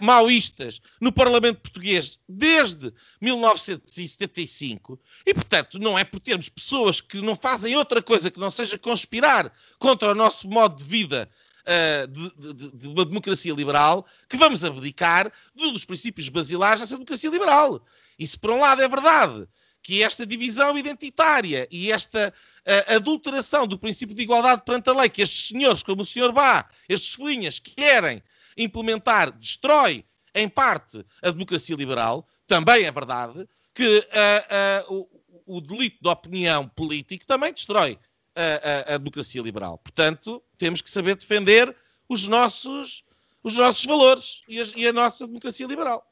maoístas 0.00 0.80
no 1.00 1.10
Parlamento 1.10 1.60
Português 1.60 2.20
desde 2.28 2.92
1975 3.20 5.00
e, 5.24 5.32
portanto, 5.32 5.78
não 5.78 5.98
é 5.98 6.04
por 6.04 6.20
termos 6.20 6.50
pessoas 6.50 7.00
que 7.00 7.22
não 7.22 7.34
fazem 7.34 7.74
outra 7.76 8.02
coisa 8.02 8.30
que 8.30 8.40
não 8.40 8.50
seja 8.50 8.78
conspirar 8.78 9.50
contra 9.78 10.12
o 10.12 10.14
nosso 10.14 10.48
modo 10.48 10.76
de 10.76 10.84
vida 10.84 11.30
uh, 11.60 12.06
de, 12.06 12.54
de, 12.54 12.70
de, 12.76 12.88
uma 12.88 13.04
democracia 13.04 13.54
liberal 13.54 14.06
que 14.28 14.36
vamos 14.36 14.64
abdicar 14.64 15.32
dos 15.54 15.84
princípios 15.84 16.28
basilares 16.28 16.80
dessa 16.80 16.94
democracia 16.94 17.30
liberal. 17.30 17.82
Isso, 18.20 18.38
por 18.38 18.50
um 18.50 18.60
lado, 18.60 18.82
é 18.82 18.86
verdade 18.86 19.48
que 19.82 20.02
esta 20.02 20.26
divisão 20.26 20.76
identitária 20.76 21.66
e 21.70 21.90
esta 21.90 22.34
uh, 22.66 22.94
adulteração 22.96 23.66
do 23.66 23.78
princípio 23.78 24.14
de 24.14 24.22
igualdade 24.22 24.62
perante 24.62 24.90
a 24.90 24.92
lei 24.92 25.08
que 25.08 25.22
estes 25.22 25.48
senhores, 25.48 25.82
como 25.82 26.02
o 26.02 26.04
senhor 26.04 26.30
Bá, 26.30 26.68
estes 26.86 27.14
folhinhas, 27.14 27.58
querem 27.58 28.22
implementar, 28.58 29.32
destrói, 29.32 30.04
em 30.34 30.48
parte, 30.50 31.04
a 31.22 31.30
democracia 31.30 31.74
liberal, 31.74 32.28
também 32.46 32.84
é 32.84 32.92
verdade 32.92 33.48
que 33.74 33.98
uh, 33.98 34.92
uh, 34.92 35.08
o, 35.46 35.56
o, 35.56 35.60
delito 35.62 35.96
de 36.02 36.08
opinião 36.08 36.68
político 36.68 37.24
também 37.24 37.52
destrói 37.52 37.98
a, 38.34 38.90
a, 38.90 38.94
a, 38.94 38.98
democracia 38.98 39.40
liberal. 39.40 39.78
Portanto, 39.78 40.42
temos 40.58 40.82
que 40.82 40.90
saber 40.90 41.16
defender 41.16 41.74
os 42.06 42.28
nossos, 42.28 43.02
os 43.42 43.56
nossos 43.56 43.84
valores 43.86 44.42
e 44.46 44.60
a, 44.60 44.64
e 44.76 44.86
a 44.88 44.92
nossa 44.92 45.26
democracia 45.26 45.66
liberal. 45.66 46.09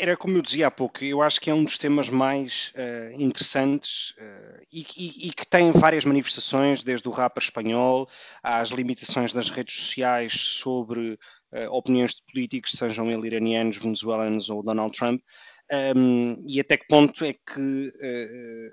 Era 0.00 0.16
como 0.16 0.38
eu 0.38 0.42
dizia 0.42 0.68
há 0.68 0.70
pouco, 0.70 1.04
eu 1.04 1.20
acho 1.20 1.38
que 1.40 1.50
é 1.50 1.54
um 1.54 1.62
dos 1.62 1.76
temas 1.76 2.08
mais 2.08 2.72
uh, 2.74 3.20
interessantes 3.20 4.10
uh, 4.12 4.62
e, 4.72 4.86
e, 4.96 5.28
e, 5.28 5.32
que 5.32 5.46
tem 5.46 5.70
várias 5.70 6.04
manifestações, 6.06 6.82
desde 6.82 7.06
o 7.06 7.10
rapper 7.10 7.42
espanhol 7.42 8.08
às 8.42 8.70
limitações 8.70 9.34
das 9.34 9.50
redes 9.50 9.74
sociais 9.74 10.32
sobre 10.32 11.18
uh, 11.52 11.70
opiniões 11.70 12.14
de 12.14 12.22
políticos, 12.32 12.72
sejam 12.72 13.10
eles 13.10 13.24
iranianos, 13.24 13.76
venezuelanos 13.76 14.48
ou 14.48 14.62
Donald 14.62 14.96
Trump. 14.96 15.20
Um, 15.94 16.42
e 16.46 16.58
até 16.60 16.78
que 16.78 16.86
ponto 16.86 17.22
é 17.22 17.34
que 17.34 17.92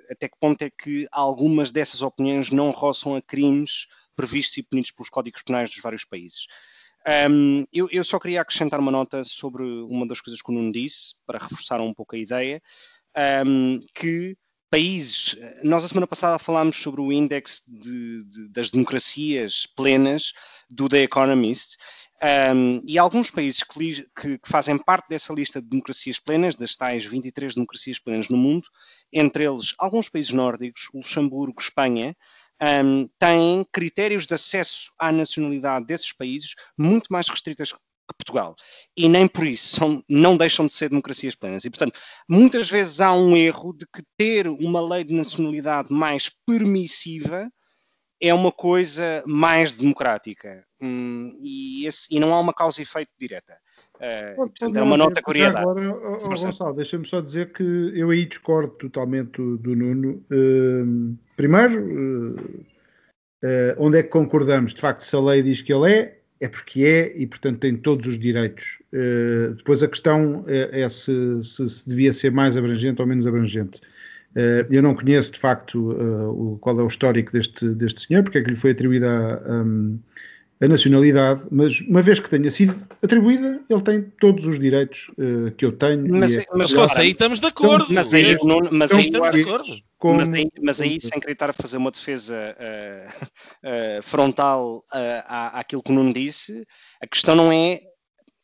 até 0.10 0.30
que 0.30 0.38
ponto 0.40 0.62
é 0.62 0.70
que 0.70 1.06
algumas 1.12 1.70
dessas 1.70 2.02
opiniões 2.02 2.52
não 2.52 2.72
roçam 2.72 3.16
a 3.16 3.22
crimes 3.22 3.86
previstos 4.16 4.58
e 4.58 4.64
punidos 4.64 4.92
pelos 4.92 5.10
códigos 5.10 5.44
penais 5.44 5.70
dos 5.70 5.82
vários 5.82 6.06
países. 6.06 6.48
Um, 7.30 7.66
eu, 7.72 7.88
eu, 7.92 8.04
só 8.04 8.20
queria 8.20 8.42
acrescentar 8.42 8.80
uma 8.80 8.92
nota 8.92 9.24
sobre 9.24 9.64
uma 9.64 10.08
das 10.08 10.20
coisas 10.20 10.42
que 10.42 10.50
o 10.50 10.54
Nuno 10.54 10.72
disse, 10.72 11.16
para 11.26 11.38
reforçar 11.38 11.80
um 11.80 11.94
pouco 11.94 12.16
a 12.16 12.20
ideia, 12.20 12.62
um, 13.46 13.80
que 13.94 14.36
países, 14.72 15.38
nós 15.64 15.86
a 15.86 15.88
semana 15.88 16.08
passada 16.08 16.40
falámos 16.40 16.76
sobre 16.76 17.00
o 17.00 17.12
índice 17.12 17.62
de, 17.68 18.24
de, 18.24 18.50
das 18.50 18.70
democracias 18.70 19.68
plenas 19.76 20.34
do 20.70 20.90
The 20.90 21.04
Economist, 21.04 21.78
um, 22.54 22.80
e 22.86 22.98
alguns 22.98 23.30
países 23.30 23.62
que, 23.62 24.08
que, 24.20 24.38
que, 24.40 24.50
fazem 24.50 24.78
parte 24.78 25.08
dessa 25.10 25.34
lista 25.34 25.62
de 25.62 25.68
democracias 25.70 26.18
plenas, 26.18 26.56
das 26.56 26.76
tais 26.76 27.06
23 27.06 27.54
democracias 27.54 28.00
plenas 28.00 28.30
no 28.30 28.38
mundo, 28.38 28.68
entre 29.14 29.46
eles 29.46 29.74
alguns 29.78 30.10
países 30.10 30.32
nórdicos, 30.32 30.90
Luxemburgo, 30.94 31.62
Espanha, 31.62 32.16
um, 32.62 33.08
têm 33.20 33.66
critérios 33.72 34.26
de 34.26 34.34
acesso 34.34 34.92
à 35.00 35.12
nacionalidade 35.12 35.86
desses 35.86 36.12
países 36.12 36.54
muito 36.78 37.08
mais 37.10 37.28
restritas 37.28 37.72
que 37.72 37.80
Portugal. 38.18 38.56
E 38.96 39.10
nem 39.10 39.28
por 39.28 39.46
isso 39.46 39.76
são, 39.76 40.04
não 40.10 40.38
deixam 40.38 40.68
de 40.68 40.74
ser 40.74 40.90
democracias 40.90 41.36
plenas. 41.36 41.66
E, 41.66 41.70
portanto, 41.70 42.00
muitas 42.30 42.70
vezes 42.70 43.02
há 43.02 43.14
um 43.14 43.36
erro 43.36 43.74
de 43.74 43.86
que 43.88 44.04
ter 44.18 44.48
uma 44.48 44.82
lei 44.82 45.04
de 45.04 45.14
nacionalidade 45.14 45.92
mais 45.92 46.30
permissiva 46.46 47.50
é 48.22 48.34
uma 48.34 48.52
coisa 48.52 49.24
mais 49.26 49.74
democrática. 49.74 50.66
Hum, 50.82 51.38
e, 51.42 51.86
esse, 51.86 52.08
e 52.10 52.20
não 52.20 52.34
há 52.34 52.40
uma 52.40 52.54
causa 52.54 52.82
e 52.82 52.84
efeito 52.84 53.12
direta. 53.20 53.58
Uh, 53.96 54.36
portanto, 54.36 54.78
é 54.78 54.82
uma 54.82 54.98
nota 54.98 55.22
eu 55.26 55.48
Agora, 55.48 55.90
oh, 55.90 56.20
oh, 56.26 56.30
Gonçalo, 56.30 56.76
deixa-me 56.76 57.06
só 57.06 57.22
dizer 57.22 57.52
que 57.54 57.92
eu 57.96 58.10
aí 58.10 58.26
discordo 58.26 58.72
totalmente 58.72 59.38
do, 59.38 59.58
do 59.58 59.76
Nuno. 59.76 60.24
Uh, 60.32 61.18
primeiro, 61.36 62.36
uh, 62.36 63.76
onde 63.78 64.00
é 64.00 64.04
que 64.04 64.10
concordamos? 64.10 64.74
De 64.74 64.82
facto, 64.82 65.02
se 65.02 65.16
a 65.16 65.20
lei 65.20 65.42
diz 65.42 65.62
que 65.62 65.74
ele 65.74 65.92
é, 65.92 66.20
é 66.42 66.48
porque 66.50 66.84
é 66.84 67.18
e, 67.18 67.26
portanto, 67.26 67.60
tem 67.60 67.78
todos 67.78 68.08
os 68.08 68.20
direitos. 68.20 68.80
depois 69.58 69.82
a 69.82 69.88
questão 69.88 70.44
é, 70.48 70.82
é 70.82 70.90
se, 70.90 71.42
se, 71.42 71.70
se, 71.70 71.88
devia 71.88 72.12
ser 72.12 72.32
mais 72.32 72.58
abrangente 72.58 73.02
ou 73.02 73.08
menos 73.08 73.26
abrangente. 73.26 73.80
eu 74.70 74.82
não 74.82 74.94
conheço, 74.94 75.32
de 75.32 75.40
facto, 75.40 75.80
o, 75.80 76.58
qual 76.60 76.78
é 76.78 76.84
o 76.84 76.88
histórico 76.88 77.32
deste, 77.32 77.70
deste 77.70 78.02
senhor, 78.02 78.24
porque 78.24 78.40
é 78.40 78.44
que 78.44 78.50
lhe 78.50 78.58
foi 78.58 78.72
atribuída 78.72 79.42
a. 79.46 79.64
Um, 79.64 80.00
a 80.62 80.68
nacionalidade, 80.68 81.46
mas 81.52 81.82
uma 81.82 82.02
vez 82.02 82.20
que 82.20 82.30
tenha 82.30 82.50
sido 82.50 82.76
atribuída, 83.04 83.62
ele 83.70 83.82
tem 83.82 84.02
todos 84.20 84.46
os 84.46 84.58
direitos 84.58 85.12
uh, 85.18 85.52
que 85.52 85.66
eu 85.66 85.72
tenho. 85.74 86.08
Mas, 86.10 86.38
é, 86.38 86.46
mas 86.54 86.74
claro, 86.74 86.92
aí 86.96 87.12
estamos 87.12 87.40
de 87.40 87.48
acordo. 87.48 87.88
Mas 87.90 88.14
aí, 88.14 88.38
não, 88.44 88.60
mas, 88.72 88.92
aí, 88.92 89.06
estamos 89.06 89.32
de 89.32 89.42
acordo. 89.42 89.66
Como, 89.98 90.16
mas, 90.18 90.34
aí, 90.34 90.50
mas 90.62 90.82
aí, 90.82 90.98
sem 91.02 91.20
querer 91.20 91.34
estar 91.34 91.50
a 91.50 91.54
fazer 91.54 91.78
uma 91.78 91.92
defesa 91.92 92.56
uh, 92.58 93.26
uh, 93.26 94.04
frontal 94.04 94.84
à, 94.92 95.60
àquilo 95.60 95.84
que 95.84 95.92
o 95.92 95.96
Nuno 95.96 96.14
disse, 96.14 96.66
a 97.02 97.08
questão 97.08 97.36
não 97.36 97.52
é 97.52 97.82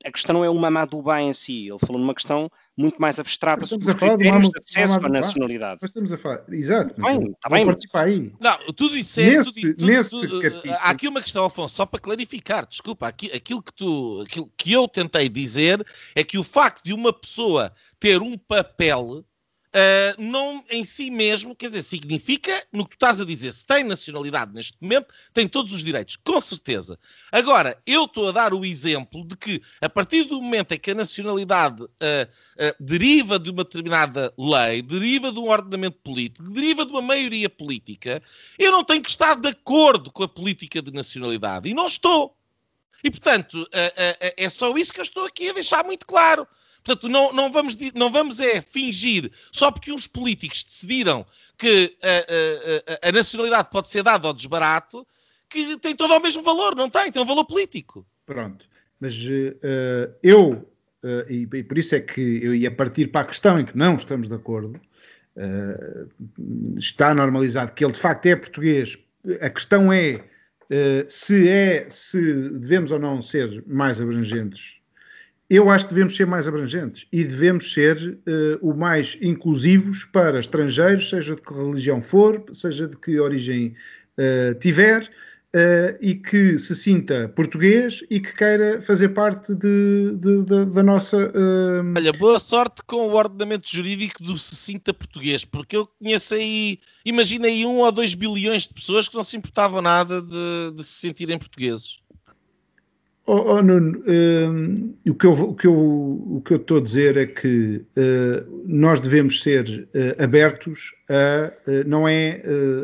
a 0.06 0.12
questão 0.12 0.34
não 0.34 0.45
é 0.45 0.49
o 0.49 0.56
Mamadou 0.56 1.02
Ba 1.02 1.22
em 1.22 1.34
si, 1.34 1.68
ele 1.70 1.80
falou 1.80 1.99
numa 1.99 2.14
questão 2.14 2.49
muito 2.78 3.02
mais 3.02 3.20
abstrata 3.20 3.66
sobre 3.66 3.88
os 3.88 3.93
critérios 3.93 4.49
de, 4.49 4.52
de 4.52 4.60
acesso 4.60 5.06
à 5.06 5.10
nacionalidade. 5.10 5.80
Mas 5.82 5.89
estamos 5.89 6.12
a 6.12 6.18
falar, 6.18 6.43
exato, 6.49 6.93
mas 6.97 7.18
bem, 7.18 7.32
está 7.32 7.49
bem. 7.49 7.66
participar 7.66 8.06
aí. 8.06 8.32
Não, 8.39 8.58
tudo 8.74 8.97
isso 8.97 9.20
é... 9.20 9.38
Nesse, 9.38 9.62
tudo, 9.62 9.76
tudo, 9.76 9.86
nesse 9.86 10.10
tudo, 10.10 10.41
capítulo... 10.41 10.74
Há 10.74 10.89
aqui 10.89 11.08
uma 11.08 11.22
questão, 11.22 11.45
Afonso, 11.45 11.76
só 11.76 11.86
para 11.86 11.99
clarificar, 11.99 12.68
desculpa, 12.68 13.08
aqui, 13.08 13.32
aquilo, 13.32 13.62
que 13.62 13.74
tu, 13.74 14.24
aquilo 14.26 14.52
que 14.58 14.72
eu 14.72 14.88
tentei 14.88 15.30
dizer 15.30 15.86
é 16.16 16.24
que 16.24 16.38
o 16.38 16.43
facto 16.43 16.84
de 16.84 16.93
uma 16.93 17.14
pessoa 17.14 17.72
ter 17.99 18.22
um 18.22 18.38
papel 18.38 19.24
uh, 19.72 20.22
não 20.22 20.63
em 20.69 20.84
si 20.84 21.09
mesmo, 21.09 21.55
quer 21.55 21.67
dizer, 21.67 21.84
significa, 21.84 22.65
no 22.72 22.86
que 22.86 22.91
tu 22.91 23.05
estás 23.05 23.22
a 23.22 23.26
dizer, 23.26 23.51
se 23.53 23.65
tem 23.65 23.84
nacionalidade 23.84 24.53
neste 24.53 24.78
momento, 24.82 25.13
tem 25.34 25.47
todos 25.47 25.72
os 25.72 25.84
direitos, 25.84 26.15
com 26.15 26.39
certeza. 26.39 26.99
Agora, 27.32 27.78
eu 27.86 28.05
estou 28.05 28.30
a 28.30 28.32
dar 28.32 28.53
o 28.53 28.65
exemplo 28.65 29.26
de 29.26 29.36
que, 29.36 29.61
a 29.80 29.89
partir 29.89 30.24
do 30.24 30.41
momento 30.41 30.74
em 30.74 30.80
que 30.80 30.91
a 30.91 30.95
nacionalidade 30.95 31.84
uh, 31.84 31.88
uh, 31.88 32.76
deriva 32.80 33.39
de 33.39 33.49
uma 33.49 33.63
determinada 33.63 34.34
lei, 34.38 34.82
deriva 34.82 35.32
de 35.32 35.39
um 35.39 35.49
ordenamento 35.49 35.97
político, 36.03 36.49
deriva 36.49 36.86
de 36.86 36.91
uma 36.91 37.01
maioria 37.01 37.49
política, 37.49 38.22
eu 38.57 38.72
não 38.72 38.84
tenho 38.84 39.01
que 39.01 39.09
estar 39.09 39.36
de 39.36 39.47
acordo 39.47 40.11
com 40.11 40.24
a 40.24 40.28
política 40.28 40.82
de 40.82 40.91
nacionalidade. 40.91 41.69
E 41.69 41.74
não 41.74 41.86
estou. 41.86 42.36
E, 43.03 43.09
portanto, 43.09 43.67
é 44.38 44.47
só 44.49 44.76
isso 44.78 44.93
que 44.93 44.99
eu 44.99 45.03
estou 45.03 45.26
aqui 45.26 45.49
a 45.49 45.53
deixar 45.53 45.84
muito 45.84 46.05
claro. 46.05 46.47
Portanto, 46.84 47.08
não, 47.08 47.32
não, 47.32 47.52
vamos, 47.52 47.78
não 47.94 48.12
vamos 48.12 48.40
é 48.40 48.62
fingir, 48.62 49.32
só 49.52 49.72
porque 49.72 49.92
uns 49.92 50.08
políticos 50.08 50.64
decidiram 50.64 51.26
que 51.58 51.96
a, 52.02 53.06
a, 53.06 53.10
a 53.10 53.12
nacionalidade 53.12 53.70
pode 53.72 53.90
ser 53.90 54.02
dada 54.02 54.28
ao 54.28 54.34
desbarato, 54.34 55.06
que 55.48 55.78
tem 55.78 55.96
todo 55.96 56.12
o 56.12 56.20
mesmo 56.20 56.42
valor. 56.42 56.76
Não 56.76 56.90
tem, 56.90 57.12
tem 57.12 57.22
um 57.22 57.26
valor 57.26 57.46
político. 57.46 58.06
Pronto. 58.26 58.66
Mas 59.00 59.16
uh, 59.26 60.14
eu, 60.24 60.68
uh, 61.04 61.30
e, 61.30 61.48
e, 61.54 61.64
por 61.64 61.78
isso 61.78 61.96
é 61.96 62.00
que 62.00 62.40
eu 62.44 62.56
ia 62.56 62.72
partir 62.72 63.08
para 63.08 63.22
a 63.22 63.26
questão 63.26 63.60
em 63.60 63.66
que 63.66 63.78
não 63.78 63.96
estamos 63.96 64.28
de 64.28 64.34
acordo, 64.34 64.80
uh, 65.36 66.78
está 66.78 67.14
normalizado 67.14 67.74
que 67.74 67.84
ele 67.84 67.94
de 67.94 68.00
facto 68.00 68.26
é 68.26 68.36
português. 68.36 68.98
A 69.40 69.50
questão 69.50 69.94
é 69.94 70.24
se 71.08 71.50
é 71.50 71.90
se 71.90 72.50
devemos 72.58 72.92
ou 72.92 72.98
não 72.98 73.22
ser 73.22 73.62
mais 73.68 74.02
abrangentes 74.02 74.81
eu 75.52 75.70
acho 75.70 75.86
que 75.86 75.93
devemos 75.93 76.16
ser 76.16 76.26
mais 76.26 76.47
abrangentes 76.47 77.06
e 77.12 77.26
devemos 77.26 77.74
ser 77.74 77.97
uh, 77.97 78.70
o 78.70 78.74
mais 78.74 79.18
inclusivos 79.22 80.06
para 80.06 80.39
estrangeiros, 80.39 81.10
seja 81.10 81.36
de 81.36 81.41
que 81.41 81.54
religião 81.54 82.02
for, 82.02 82.41
seja 82.54 82.88
de 82.88 82.95
que 82.95 83.20
origem 83.20 83.76
uh, 84.18 84.58
tiver, 84.60 85.04
uh, 85.04 85.97
e 85.99 86.16
que 86.16 86.58
se 86.58 86.74
sinta 86.74 87.28
português 87.36 88.02
e 88.10 88.22
que 88.22 88.34
queira 88.34 88.82
fazer 88.82 89.10
parte 89.10 89.54
de, 89.54 90.16
de, 90.16 90.45
de, 90.45 90.66
da 90.68 90.82
nossa. 90.82 91.18
Olha, 91.97 92.14
boa 92.14 92.39
sorte 92.39 92.82
com 92.88 93.10
o 93.10 93.14
ordenamento 93.14 93.70
jurídico 93.70 94.24
do 94.24 94.38
se 94.38 94.56
sinta 94.56 94.93
português, 94.93 95.43
porque 95.43 95.76
eu 95.76 95.86
conheço 95.86 96.34
aí, 96.34 96.80
imagina 97.04 97.47
aí 97.47 97.66
um 97.66 97.80
ou 97.80 97.91
dois 97.91 98.16
bilhões 98.16 98.68
de 98.68 98.74
pessoas 98.74 99.10
que 99.10 99.16
não 99.16 99.24
se 99.26 99.36
importavam 99.36 99.82
nada 99.82 100.22
de, 100.22 100.82
se 100.82 100.93
sentirem 100.93 101.38
portugueses. 101.38 101.99
Oh, 103.28 103.53
oh 103.53 103.61
Nuno, 103.61 103.99
uh, 103.99 105.09
o, 105.09 105.13
que 105.13 105.26
eu, 105.28 105.32
o, 105.32 105.55
que 105.55 105.67
eu, 105.67 105.74
o 105.74 106.41
que 106.43 106.53
eu 106.53 106.57
estou 106.57 106.78
a 106.78 106.82
dizer 106.82 107.17
é 107.17 107.28
que 107.28 107.86
uh, 107.95 108.63
nós 108.65 108.99
devemos 108.99 109.41
ser 109.41 109.88
uh, 109.93 110.24
abertos 110.24 110.91
a, 111.07 111.53
não 111.86 112.07
é 112.07 112.41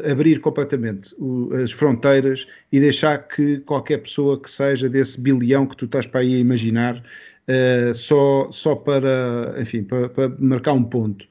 abrir 0.09 0.39
completamente 0.39 1.15
o, 1.17 1.53
as 1.55 1.71
fronteiras 1.71 2.45
e 2.71 2.79
deixar 2.79 3.27
que 3.27 3.59
qualquer 3.61 3.97
pessoa 3.97 4.39
que 4.39 4.49
seja 4.49 4.87
desse 4.87 5.19
bilhão 5.19 5.65
que 5.65 5.75
tu 5.75 5.85
estás 5.85 6.05
para 6.05 6.19
aí 6.19 6.35
a 6.35 6.39
imaginar, 6.39 7.01
só, 7.93 8.51
só 8.51 8.75
para, 8.75 9.55
enfim, 9.57 9.83
para, 9.83 10.09
para 10.09 10.29
marcar 10.37 10.73
um 10.73 10.83
ponto. 10.83 11.25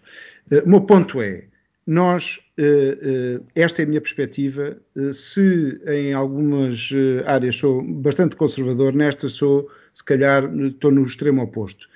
o 0.64 0.68
meu 0.68 0.80
ponto 0.80 1.20
é, 1.20 1.44
nós, 1.86 2.40
eh, 2.58 2.98
eh, 3.00 3.40
esta 3.54 3.82
é 3.82 3.84
a 3.84 3.88
minha 3.88 4.00
perspectiva, 4.00 4.76
eh, 4.96 5.12
se 5.12 5.80
em 5.86 6.12
algumas 6.12 6.90
áreas 7.26 7.56
sou 7.56 7.82
bastante 7.82 8.34
conservador, 8.34 8.92
nesta 8.92 9.28
sou, 9.28 9.70
se 9.94 10.02
calhar, 10.02 10.52
estou 10.64 10.90
no 10.90 11.04
extremo 11.04 11.42
oposto. 11.42 11.88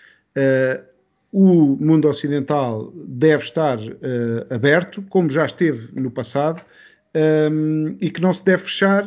O 1.33 1.77
mundo 1.77 2.09
ocidental 2.09 2.93
deve 2.95 3.45
estar 3.45 3.79
aberto, 4.49 5.03
como 5.03 5.29
já 5.31 5.47
esteve 5.47 5.89
no 6.01 6.11
passado, 6.11 6.65
e 8.01 8.11
que 8.11 8.21
não 8.21 8.33
se 8.33 8.45
deve 8.45 8.63
fechar 8.63 9.05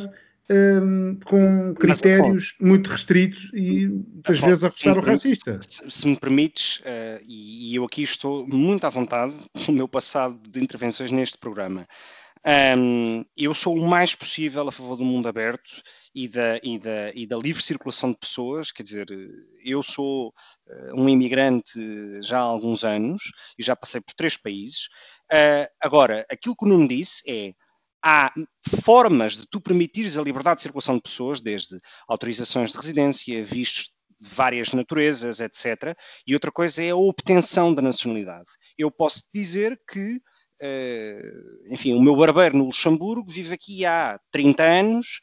um, 0.50 1.18
com 1.24 1.74
critérios 1.74 2.54
Mas, 2.58 2.68
muito 2.68 2.90
restritos 2.90 3.50
e 3.54 3.88
muitas 3.88 4.38
vezes 4.38 4.64
a 4.64 4.66
reforçar 4.66 4.98
o 4.98 5.00
racista. 5.00 5.58
Se, 5.60 5.90
se 5.90 6.06
me 6.06 6.16
permites, 6.16 6.80
uh, 6.80 7.22
e, 7.26 7.72
e, 7.72 7.76
eu 7.76 7.84
aqui 7.84 8.02
estou 8.02 8.46
muito 8.46 8.84
à 8.86 8.90
vontade 8.90 9.34
o 9.68 9.72
meu 9.72 9.88
passado 9.88 10.38
de 10.48 10.62
intervenções 10.62 11.10
neste 11.10 11.38
programa. 11.38 11.86
Um, 12.76 13.24
eu 13.34 13.54
sou 13.54 13.74
o 13.74 13.88
mais 13.88 14.14
possível 14.14 14.68
a 14.68 14.72
favor 14.72 14.96
do 14.96 15.04
mundo 15.04 15.26
aberto 15.26 15.82
e 16.14 16.28
da, 16.28 16.60
e, 16.62 16.78
da, 16.78 17.10
e 17.14 17.26
da 17.26 17.38
livre 17.38 17.62
circulação 17.62 18.10
de 18.10 18.18
pessoas, 18.18 18.70
quer 18.70 18.82
dizer, 18.82 19.06
eu 19.64 19.82
sou 19.82 20.28
uh, 20.28 20.94
um 20.94 21.08
imigrante 21.08 21.80
já 22.20 22.38
há 22.38 22.42
alguns 22.42 22.84
anos 22.84 23.22
e 23.58 23.62
já 23.62 23.74
passei 23.74 24.02
por 24.02 24.12
três 24.12 24.36
países. 24.36 24.88
Uh, 25.32 25.66
agora, 25.80 26.26
aquilo 26.30 26.54
que 26.54 26.66
o 26.66 26.68
Nuno 26.68 26.86
disse 26.86 27.22
é 27.26 27.54
há 28.04 28.30
formas 28.82 29.34
de 29.34 29.46
tu 29.46 29.60
permitires 29.60 30.18
a 30.18 30.22
liberdade 30.22 30.56
de 30.56 30.62
circulação 30.62 30.96
de 30.96 31.02
pessoas, 31.02 31.40
desde 31.40 31.78
autorizações 32.06 32.72
de 32.72 32.76
residência, 32.76 33.42
vistos 33.42 33.84
de 34.20 34.28
várias 34.28 34.72
naturezas, 34.74 35.40
etc. 35.40 35.96
E 36.26 36.34
outra 36.34 36.52
coisa 36.52 36.84
é 36.84 36.90
a 36.90 36.96
obtenção 36.96 37.74
da 37.74 37.80
nacionalidade. 37.80 38.50
Eu 38.76 38.90
posso 38.90 39.22
dizer 39.34 39.80
que, 39.90 40.16
uh, 40.62 41.72
enfim, 41.72 41.94
o 41.94 42.02
meu 42.02 42.14
barbeiro 42.14 42.58
no 42.58 42.66
Luxemburgo 42.66 43.32
vive 43.32 43.54
aqui 43.54 43.86
há 43.86 44.20
30 44.30 44.62
anos, 44.62 45.20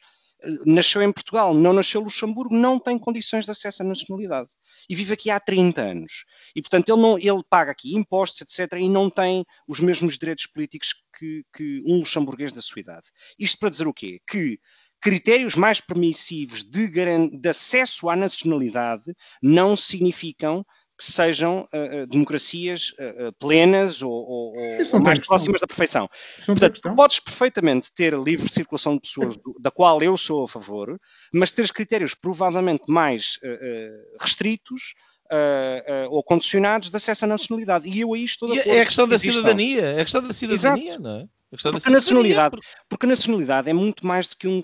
nasceu 0.66 1.02
em 1.02 1.12
Portugal, 1.12 1.54
não 1.54 1.72
nasceu 1.72 2.00
em 2.00 2.04
Luxemburgo, 2.04 2.54
não 2.54 2.78
tem 2.78 2.98
condições 2.98 3.44
de 3.44 3.50
acesso 3.50 3.82
à 3.82 3.86
nacionalidade. 3.86 4.50
E 4.88 4.94
vive 4.94 5.14
aqui 5.14 5.30
há 5.30 5.38
30 5.38 5.80
anos. 5.80 6.24
E, 6.56 6.60
portanto, 6.60 6.88
ele, 6.88 7.00
não, 7.00 7.18
ele 7.18 7.42
paga 7.48 7.70
aqui 7.70 7.94
impostos, 7.94 8.40
etc., 8.40 8.78
e 8.78 8.88
não 8.88 9.08
tem 9.08 9.44
os 9.66 9.80
mesmos 9.80 10.18
direitos 10.18 10.46
políticos 10.46 10.94
que, 11.18 11.44
que 11.54 11.82
um 11.86 11.98
luxemburguês 11.98 12.52
da 12.52 12.60
sua 12.60 12.80
idade. 12.80 13.06
Isto 13.38 13.58
para 13.58 13.70
dizer 13.70 13.86
o 13.86 13.94
quê? 13.94 14.20
Que 14.28 14.58
critérios 15.00 15.56
mais 15.56 15.80
permissivos 15.80 16.62
de, 16.62 16.88
de 16.88 17.48
acesso 17.48 18.08
à 18.08 18.16
nacionalidade 18.16 19.04
não 19.42 19.76
significam 19.76 20.64
que 20.96 21.04
sejam 21.04 21.68
uh, 21.72 22.06
democracias 22.06 22.90
uh, 22.90 23.32
plenas 23.38 24.02
ou, 24.02 24.12
ou, 24.12 24.54
ou 24.92 25.00
mais 25.00 25.18
próximas 25.18 25.60
da 25.60 25.66
perfeição. 25.66 26.08
Portanto, 26.44 26.80
tu 26.80 26.94
podes 26.94 27.20
perfeitamente 27.20 27.92
ter 27.94 28.14
livre 28.14 28.48
circulação 28.48 28.94
de 28.94 29.00
pessoas, 29.00 29.36
do, 29.36 29.54
da 29.60 29.70
qual 29.70 30.02
eu 30.02 30.16
sou 30.16 30.44
a 30.44 30.48
favor, 30.48 30.98
mas 31.32 31.50
teres 31.50 31.70
critérios 31.70 32.14
provavelmente 32.14 32.84
mais 32.88 33.38
uh, 33.42 34.18
restritos 34.20 34.94
ou 36.10 36.22
condicionados 36.22 36.90
de 36.90 36.96
acesso 36.96 37.24
à 37.24 37.28
nacionalidade. 37.28 37.88
E 37.88 38.00
eu 38.00 38.12
aí 38.12 38.22
estou 38.22 38.52
de 38.52 38.60
acordo. 38.60 38.76
É 38.76 38.82
a 38.82 38.84
questão 38.84 39.08
da 39.08 39.18
cidadania, 39.18 39.80
é 39.80 40.00
a 40.00 40.04
questão 40.04 40.22
da 40.22 40.34
cidadania, 40.34 40.90
Exato. 40.90 41.02
não 41.02 41.20
é? 41.20 41.26
Porque 41.52 41.68
a, 41.68 41.90
nacionalidade, 41.90 42.56
porque 42.88 43.04
a 43.04 43.08
nacionalidade 43.10 43.68
é 43.68 43.74
muito 43.74 44.06
mais 44.06 44.26
do 44.26 44.36
que 44.36 44.48
um, 44.48 44.62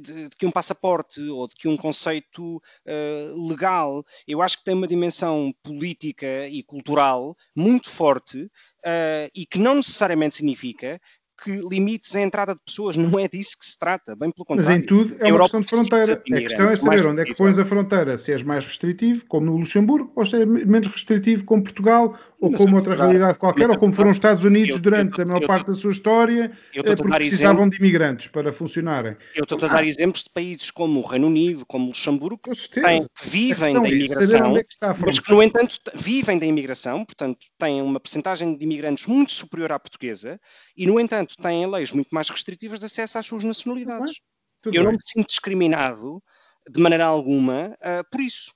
de 0.00 0.28
que 0.38 0.46
um 0.46 0.50
passaporte 0.52 1.20
ou 1.22 1.48
de 1.48 1.56
que 1.56 1.66
um 1.66 1.76
conceito 1.76 2.56
uh, 2.56 3.48
legal. 3.48 4.04
Eu 4.26 4.40
acho 4.40 4.58
que 4.58 4.64
tem 4.64 4.74
uma 4.74 4.86
dimensão 4.86 5.52
política 5.60 6.46
e 6.46 6.62
cultural 6.62 7.36
muito 7.56 7.90
forte 7.90 8.44
uh, 8.44 9.30
e 9.34 9.44
que 9.44 9.58
não 9.58 9.74
necessariamente 9.74 10.36
significa 10.36 11.00
que 11.42 11.50
limites 11.50 12.14
a 12.14 12.20
entrada 12.20 12.54
de 12.54 12.60
pessoas, 12.64 12.96
não 12.96 13.18
é 13.18 13.26
disso 13.26 13.58
que 13.58 13.66
se 13.66 13.78
trata, 13.78 14.14
bem 14.14 14.30
pelo 14.30 14.44
contrário. 14.44 14.70
Mas 14.70 14.82
em 14.82 14.86
tudo 14.86 15.16
é 15.18 15.32
uma 15.32 15.40
questão 15.40 15.60
de 15.60 15.68
fronteira. 15.68 16.12
A 16.12 16.40
questão 16.40 16.70
é 16.70 16.76
saber 16.76 17.06
onde 17.06 17.22
é 17.22 17.24
que 17.24 17.34
pões 17.34 17.58
a 17.58 17.64
fronteira, 17.64 18.16
se 18.16 18.32
és 18.32 18.42
mais 18.42 18.64
restritivo, 18.64 19.24
como 19.26 19.46
no 19.46 19.56
Luxemburgo, 19.56 20.12
ou 20.14 20.24
se 20.24 20.40
é 20.40 20.46
menos 20.46 20.88
restritivo, 20.88 21.44
como 21.44 21.64
Portugal, 21.64 22.16
ou 22.44 22.52
como 22.52 22.76
outra 22.76 22.94
realidade 22.94 23.38
qualquer, 23.38 23.70
ou 23.70 23.78
como 23.78 23.92
foram 23.92 24.10
os 24.10 24.16
Estados 24.16 24.44
Unidos 24.44 24.80
durante 24.80 25.22
a 25.22 25.24
maior 25.24 25.46
parte 25.46 25.68
da 25.68 25.74
sua 25.74 25.90
história, 25.90 26.52
eh, 26.74 26.82
porque 26.82 27.02
precisavam 27.02 27.68
de 27.68 27.76
imigrantes 27.76 28.26
para 28.26 28.52
funcionarem. 28.52 29.16
Eu 29.34 29.44
estou 29.44 29.58
a 29.62 29.68
dar 29.68 29.86
exemplos 29.86 30.24
de 30.24 30.30
países 30.30 30.70
como 30.70 31.00
o 31.00 31.02
Reino 31.02 31.26
Unido, 31.26 31.64
como 31.66 31.86
o 31.86 31.88
Luxemburgo, 31.88 32.38
que, 32.42 32.80
têm, 32.80 33.02
que 33.02 33.28
vivem 33.28 33.74
da 33.74 33.88
é 33.88 33.92
imigração, 33.92 34.56
é 34.56 34.64
mas 35.04 35.18
que, 35.18 35.30
no 35.30 35.42
entanto, 35.42 35.78
vivem 35.94 36.38
da 36.38 36.46
imigração, 36.46 37.04
portanto, 37.04 37.38
têm 37.58 37.80
uma 37.82 38.00
percentagem 38.00 38.56
de 38.56 38.64
imigrantes 38.64 39.06
muito 39.06 39.32
superior 39.32 39.72
à 39.72 39.78
portuguesa, 39.78 40.40
e, 40.76 40.86
no 40.86 41.00
entanto, 41.00 41.36
têm 41.36 41.66
leis 41.66 41.92
muito 41.92 42.08
mais 42.12 42.28
restritivas 42.28 42.80
de 42.80 42.86
acesso 42.86 43.18
às 43.18 43.26
suas 43.26 43.44
nacionalidades. 43.44 44.20
Eu 44.66 44.84
não 44.84 44.92
me 44.92 44.98
sinto 45.04 45.28
discriminado 45.28 46.22
de 46.70 46.80
maneira 46.80 47.04
alguma 47.04 47.76
uh, 47.80 48.10
por 48.10 48.20
isso. 48.20 48.52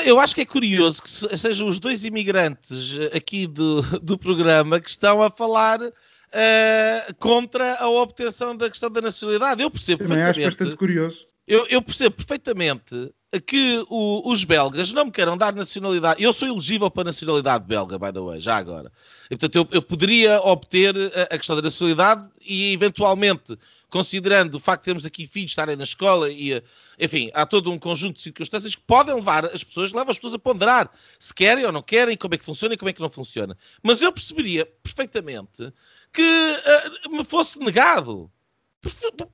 Eu 0.00 0.18
acho 0.18 0.34
que 0.34 0.40
é 0.40 0.46
curioso 0.46 1.02
que 1.02 1.10
sejam 1.10 1.68
os 1.68 1.78
dois 1.78 2.04
imigrantes 2.04 2.98
eh, 2.98 3.16
aqui 3.16 3.46
do, 3.46 3.82
do 4.00 4.18
programa 4.18 4.80
que 4.80 4.88
estão 4.88 5.22
a 5.22 5.30
falar 5.30 5.80
uh, 5.82 7.14
contra 7.18 7.76
a 7.76 7.88
obtenção 7.88 8.56
da 8.56 8.68
questão 8.68 8.90
da 8.90 9.00
nacionalidade. 9.00 9.62
Eu 9.62 9.70
percebo 9.70 10.04
Também 10.04 10.22
acho 10.22 10.40
bastante 10.40 10.76
curioso. 10.76 11.26
Eu, 11.46 11.66
eu 11.68 11.82
percebo 11.82 12.16
perfeitamente 12.16 13.12
que 13.46 13.84
o, 13.88 14.30
os 14.30 14.44
belgas 14.44 14.92
não 14.92 15.06
me 15.06 15.10
queiram 15.10 15.36
dar 15.36 15.54
nacionalidade. 15.54 16.22
Eu 16.22 16.32
sou 16.32 16.46
elegível 16.46 16.90
para 16.90 17.02
a 17.02 17.04
nacionalidade 17.04 17.64
belga, 17.66 17.98
by 17.98 18.12
the 18.12 18.20
way, 18.20 18.40
já 18.40 18.56
agora. 18.56 18.92
E, 19.30 19.36
portanto, 19.36 19.56
eu, 19.56 19.68
eu 19.76 19.82
poderia 19.82 20.40
obter 20.40 20.94
a, 20.96 21.34
a, 21.34 21.38
questão 21.38 21.56
da 21.56 21.62
nacionalidade 21.62 22.28
e, 22.40 22.72
eventualmente, 22.72 23.58
considerando 23.92 24.54
o 24.54 24.58
facto 24.58 24.80
de 24.80 24.86
termos 24.86 25.04
aqui 25.04 25.26
filhos 25.26 25.50
estarem 25.50 25.76
na 25.76 25.84
escola 25.84 26.30
e, 26.30 26.62
enfim, 26.98 27.30
há 27.34 27.44
todo 27.44 27.70
um 27.70 27.78
conjunto 27.78 28.16
de 28.16 28.22
circunstâncias 28.22 28.74
que 28.74 28.80
podem 28.80 29.14
levar 29.14 29.44
as 29.44 29.62
pessoas, 29.62 29.92
levam 29.92 30.10
as 30.10 30.16
pessoas 30.16 30.32
a 30.32 30.38
ponderar 30.38 30.90
se 31.18 31.34
querem 31.34 31.66
ou 31.66 31.70
não 31.70 31.82
querem, 31.82 32.16
como 32.16 32.34
é 32.34 32.38
que 32.38 32.44
funciona 32.44 32.72
e 32.72 32.78
como 32.78 32.88
é 32.88 32.92
que 32.94 33.02
não 33.02 33.10
funciona. 33.10 33.56
Mas 33.82 34.00
eu 34.00 34.10
perceberia 34.10 34.64
perfeitamente 34.82 35.70
que 36.10 36.22
uh, 36.22 37.14
me 37.14 37.22
fosse 37.22 37.58
negado. 37.58 38.30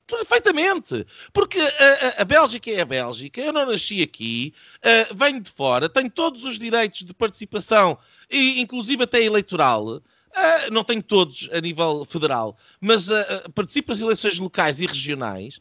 Perfeitamente. 0.05 1.07
Porque 1.31 1.57
a, 1.59 2.19
a, 2.19 2.21
a, 2.21 2.25
Bélgica 2.25 2.69
é 2.69 2.81
a 2.81 2.85
Bélgica, 2.85 3.39
eu 3.39 3.53
não 3.53 3.65
nasci 3.65 4.03
aqui, 4.03 4.53
uh, 4.83 5.15
venho 5.15 5.39
de 5.41 5.51
fora, 5.51 5.87
tenho 5.87 6.11
todos 6.11 6.43
os 6.43 6.59
direitos 6.59 7.05
de 7.05 7.13
participação, 7.13 7.97
e 8.29 8.59
inclusive 8.59 9.03
até 9.03 9.23
eleitoral. 9.23 10.03
Uh, 10.29 10.71
não 10.71 10.83
tenho 10.83 11.01
todos 11.01 11.49
a 11.51 11.59
nível 11.59 12.05
federal, 12.05 12.55
mas 12.79 13.09
uh, 13.09 13.49
participo 13.55 13.91
nas 13.91 13.99
eleições 13.99 14.37
locais 14.37 14.79
e 14.79 14.85
regionais 14.85 15.59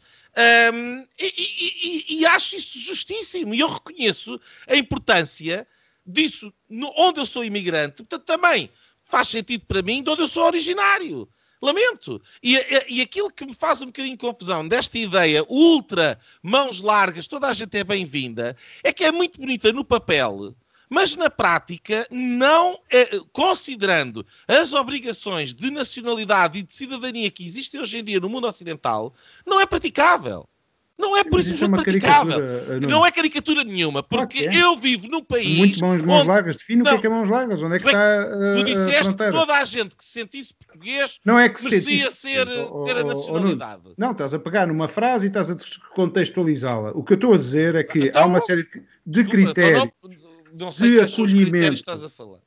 um, 0.73 1.07
e, 1.19 2.05
e, 2.09 2.19
e, 2.19 2.27
acho 2.27 2.55
isso 2.55 2.79
justíssimo. 2.79 3.55
E 3.55 3.61
eu 3.61 3.69
reconheço 3.69 4.41
a 4.69 4.77
importância 4.77 5.67
disso 6.07 6.53
no, 6.69 6.93
onde 6.97 7.19
eu 7.21 7.27
sou 7.27 7.45
imigrante. 7.45 8.05
Portanto, 8.05 8.25
também 8.25 8.71
faz 9.05 9.29
sentido 9.29 9.65
para 9.67 9.83
mim 9.83 10.03
de 10.03 10.11
onde 10.11 10.23
eu 10.23 10.29
sou 10.29 10.45
originário. 10.45 11.29
Lamento. 11.61 12.23
E, 12.41 12.57
e, 12.89 13.01
aquilo 13.01 13.33
que 13.33 13.45
me 13.45 13.53
faz 13.53 13.83
um 13.83 13.87
bocadinho 13.87 14.17
de 14.17 14.21
confusão 14.21 14.69
desta 14.69 14.97
ideia 14.97 15.45
ultra 15.49 16.21
mãos 16.41 16.81
largas, 16.81 17.27
toda 17.27 17.49
a 17.49 17.53
gente 17.53 17.77
é 17.77 17.83
bem-vinda, 17.83 18.57
é 18.85 18.93
que 18.93 19.03
é 19.03 19.11
muito 19.11 19.41
bonita 19.41 19.73
no 19.73 19.85
papel 19.85 20.55
mas 20.89 21.17
na 21.17 21.31
prática, 21.31 22.07
não 22.11 22.79
é, 22.91 23.19
considerando 23.33 24.25
as 24.47 24.73
obrigações 24.73 25.53
de 25.53 25.71
nacionalidade 25.71 26.59
e 26.59 26.63
de 26.63 26.75
cidadania 26.75 27.31
que 27.31 27.45
existem 27.45 27.81
hoje 27.81 27.99
em 27.99 28.05
dia 28.05 28.21
no 28.21 28.29
mundo 28.29 28.47
ocidental, 28.47 29.15
não 29.47 29.61
é 29.61 29.67
praticável. 29.67 30.49
Não 30.99 31.17
é 31.17 31.23
por 31.23 31.39
isso 31.39 31.65
é 31.65 31.69
praticável. 31.69 32.39
Não. 32.81 32.89
não 32.89 33.07
é 33.07 33.13
caricatura 33.13 33.63
nenhuma, 33.63 34.03
porque 34.03 34.49
é. 34.49 34.57
eu 34.57 34.77
vivo 34.77 35.07
num 35.07 35.23
país. 35.23 35.57
Muito 35.57 35.81
mãos, 35.81 36.03
mãos 36.03 36.19
onde... 36.21 36.29
largas. 36.29 36.57
Define 36.57 36.83
não. 36.83 36.91
o 36.91 36.95
que 36.95 36.99
é, 36.99 37.01
que 37.03 37.07
é 37.07 37.11
mãos 37.11 37.29
largas. 37.29 37.63
Onde 37.63 37.77
é 37.77 37.79
que 37.79 37.87
está. 37.87 37.99
Uh, 37.99 38.57
tu 38.57 38.65
disseste 38.65 39.15
que 39.15 39.31
toda 39.31 39.55
a 39.55 39.65
gente 39.65 39.95
que 39.95 40.05
se 40.05 40.11
sentisse 40.11 40.53
português 40.55 41.21
não 41.25 41.39
é 41.39 41.49
que 41.49 41.63
merecia 41.63 42.11
se 42.11 42.17
ser, 42.17 42.49
oh, 42.49 42.83
ter 42.83 42.97
a 42.97 43.05
nacionalidade. 43.05 43.83
Oh, 43.85 43.95
não, 43.97 44.11
estás 44.11 44.35
a 44.35 44.41
pegar 44.41 44.67
numa 44.67 44.89
frase 44.89 45.27
e 45.27 45.29
estás 45.29 45.49
a 45.53 45.57
contextualizá-la. 45.95 46.91
O 46.91 47.05
que 47.05 47.13
eu 47.13 47.15
estou 47.17 47.33
a 47.33 47.37
dizer 47.37 47.77
é 47.77 47.85
que 47.85 48.07
então, 48.07 48.23
há 48.25 48.27
uma 48.27 48.41
série 48.41 48.67
de 49.07 49.25
critérios. 49.25 49.85
Então, 49.85 50.28
não 50.59 50.73
sei 50.73 50.93
de 50.93 51.01
acolhimento. 51.01 51.75
estás 51.75 52.05
a 52.05 52.11
falar. 52.11 52.41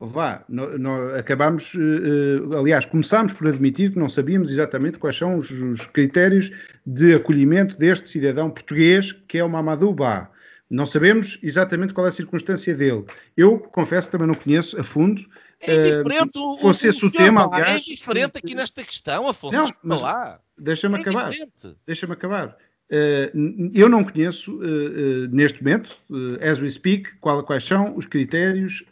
Vá, 0.00 0.44
nós, 0.48 1.16
acabámos, 1.18 1.74
uh, 1.74 2.56
aliás, 2.56 2.84
começámos 2.86 3.32
por 3.32 3.48
admitir 3.48 3.92
que 3.92 3.98
não 3.98 4.08
sabíamos 4.08 4.52
exatamente 4.52 4.96
quais 4.96 5.16
são 5.16 5.36
os, 5.36 5.50
os, 5.50 5.86
critérios 5.86 6.52
de 6.86 7.14
acolhimento 7.14 7.76
deste 7.76 8.08
cidadão 8.08 8.48
português 8.48 9.10
que 9.10 9.38
é 9.38 9.44
o 9.44 9.48
Mamadou 9.48 9.92
Ba. 9.92 10.30
Não 10.70 10.86
sabemos 10.86 11.38
exatamente 11.42 11.92
qual 11.94 12.06
é 12.06 12.10
a 12.10 12.12
circunstância 12.12 12.74
dele. 12.74 13.04
Eu, 13.36 13.58
confesso, 13.58 14.08
também 14.10 14.28
não 14.28 14.34
conheço 14.34 14.78
a 14.78 14.84
fundo. 14.84 15.26
É 15.60 15.96
diferente 15.96 16.38
uh, 16.38 16.58
fosse 16.58 16.86
o, 16.86 16.90
esse 16.90 17.04
o, 17.04 17.10
tema, 17.10 17.42
é 17.42 17.44
aliás. 17.46 17.82
É 17.82 17.90
diferente 17.90 18.38
aqui 18.38 18.54
nesta 18.54 18.84
questão, 18.84 19.26
Afonso. 19.26 19.56
Não, 19.56 19.66
mas 19.82 20.00
lá. 20.00 20.38
Deixa-me 20.56 20.98
é 20.98 21.00
acabar. 21.00 21.32
Deixa-me 21.84 22.12
acabar. 22.12 22.56
Eh, 22.90 23.30
eu 23.74 23.86
não 23.88 24.02
conheço 24.02 24.58
eh, 24.62 24.66
eh, 24.66 25.28
neste 25.30 25.62
momento, 25.62 26.00
as 26.40 26.58
we 26.60 26.70
speak, 26.70 27.10
quais 27.20 27.64
são 27.64 27.94
os 27.96 28.06
critérios 28.06 28.82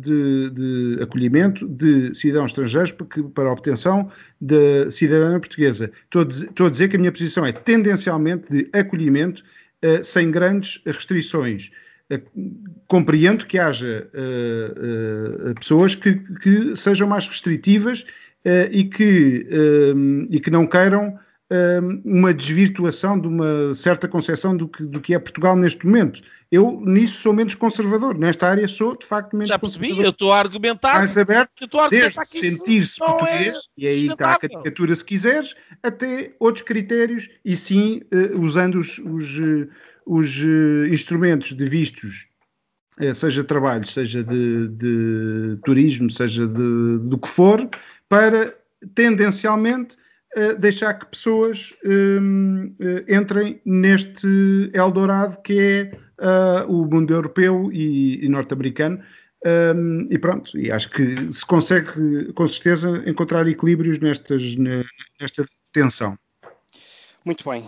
de, 0.00 0.50
de, 0.50 1.02
acolhimento 1.02 1.66
de 1.68 2.14
cidadãos 2.14 2.50
estrangeiros 2.50 2.92
para, 2.92 3.48
a 3.48 3.52
obtenção 3.52 4.10
da 4.40 4.90
cidadania 4.90 5.38
portuguesa. 5.38 5.90
Estou 6.04 6.22
a, 6.22 6.24
dizer, 6.24 6.46
estou 6.48 6.66
a 6.66 6.70
dizer 6.70 6.88
que 6.88 6.96
a 6.96 6.98
minha 6.98 7.12
posição 7.12 7.46
é 7.46 7.52
tendencialmente 7.52 8.50
de 8.50 8.68
acolhimento 8.76 9.44
sem 10.02 10.30
grandes 10.30 10.80
restrições. 10.84 11.70
compreendo 12.88 13.46
que 13.46 13.58
haja 13.58 14.10
pessoas 15.60 15.94
que, 15.94 16.16
que, 16.40 16.76
sejam 16.76 17.06
mais 17.06 17.28
restritivas 17.28 18.04
e, 18.72 18.84
que, 18.84 19.46
e 20.30 20.40
que 20.40 20.50
não 20.50 20.66
queiram 20.66 21.18
uma 22.04 22.34
desvirtuação 22.34 23.18
de 23.18 23.26
uma 23.26 23.74
certa 23.74 24.06
concepção 24.06 24.56
do 24.56 24.68
que, 24.68 24.82
do 24.84 25.00
que 25.00 25.14
é 25.14 25.18
Portugal 25.18 25.56
neste 25.56 25.86
momento. 25.86 26.20
Eu 26.50 26.80
nisso 26.80 27.20
sou 27.20 27.32
menos 27.32 27.54
conservador, 27.54 28.18
nesta 28.18 28.48
área 28.48 28.66
sou 28.68 28.96
de 28.96 29.06
facto 29.06 29.34
menos 29.34 29.48
Já 29.48 29.58
percebi, 29.58 29.98
eu 29.98 30.10
estou 30.10 30.32
a 30.32 30.38
argumentar. 30.38 30.94
Mais 30.94 31.16
aberto, 31.16 31.50
eu 31.60 31.64
estou 31.66 31.80
a 31.80 31.88
desde 31.88 32.24
sentir-se 32.24 33.02
é 33.02 33.06
português, 33.06 33.56
é 33.56 33.60
e 33.76 33.86
aí 33.86 34.06
está 34.06 34.32
a 34.32 34.38
caricatura 34.38 34.94
se 34.94 35.04
quiseres, 35.04 35.54
até 35.82 36.34
outros 36.38 36.64
critérios, 36.64 37.28
e 37.44 37.56
sim 37.56 38.02
uh, 38.12 38.38
usando 38.40 38.76
os, 38.76 38.98
os, 38.98 39.38
uh, 39.38 39.68
os 40.06 40.42
uh, 40.42 40.86
instrumentos 40.90 41.54
de 41.54 41.68
vistos 41.68 42.28
seja 43.14 43.44
trabalho, 43.44 43.86
seja 43.86 44.24
de, 44.24 44.66
de 44.68 45.56
turismo, 45.64 46.10
seja 46.10 46.48
de, 46.48 46.98
do 46.98 47.16
que 47.16 47.28
for, 47.28 47.68
para 48.08 48.52
tendencialmente 48.92 49.96
deixar 50.58 50.94
que 50.94 51.06
pessoas 51.06 51.74
um, 51.84 52.74
entrem 53.08 53.60
neste 53.64 54.70
Eldorado 54.74 55.40
que 55.42 55.58
é 55.58 55.98
uh, 56.18 56.70
o 56.70 56.86
mundo 56.86 57.12
europeu 57.12 57.70
e, 57.72 58.24
e 58.24 58.28
norte-americano. 58.28 59.02
Um, 59.46 60.08
e 60.10 60.18
pronto, 60.18 60.58
e 60.58 60.70
acho 60.72 60.90
que 60.90 61.32
se 61.32 61.46
consegue 61.46 62.32
com 62.32 62.48
certeza 62.48 63.04
encontrar 63.06 63.46
equilíbrios 63.46 64.00
nestas, 64.00 64.56
nesta 65.20 65.46
tensão. 65.72 66.18
Muito 67.24 67.48
bem, 67.48 67.64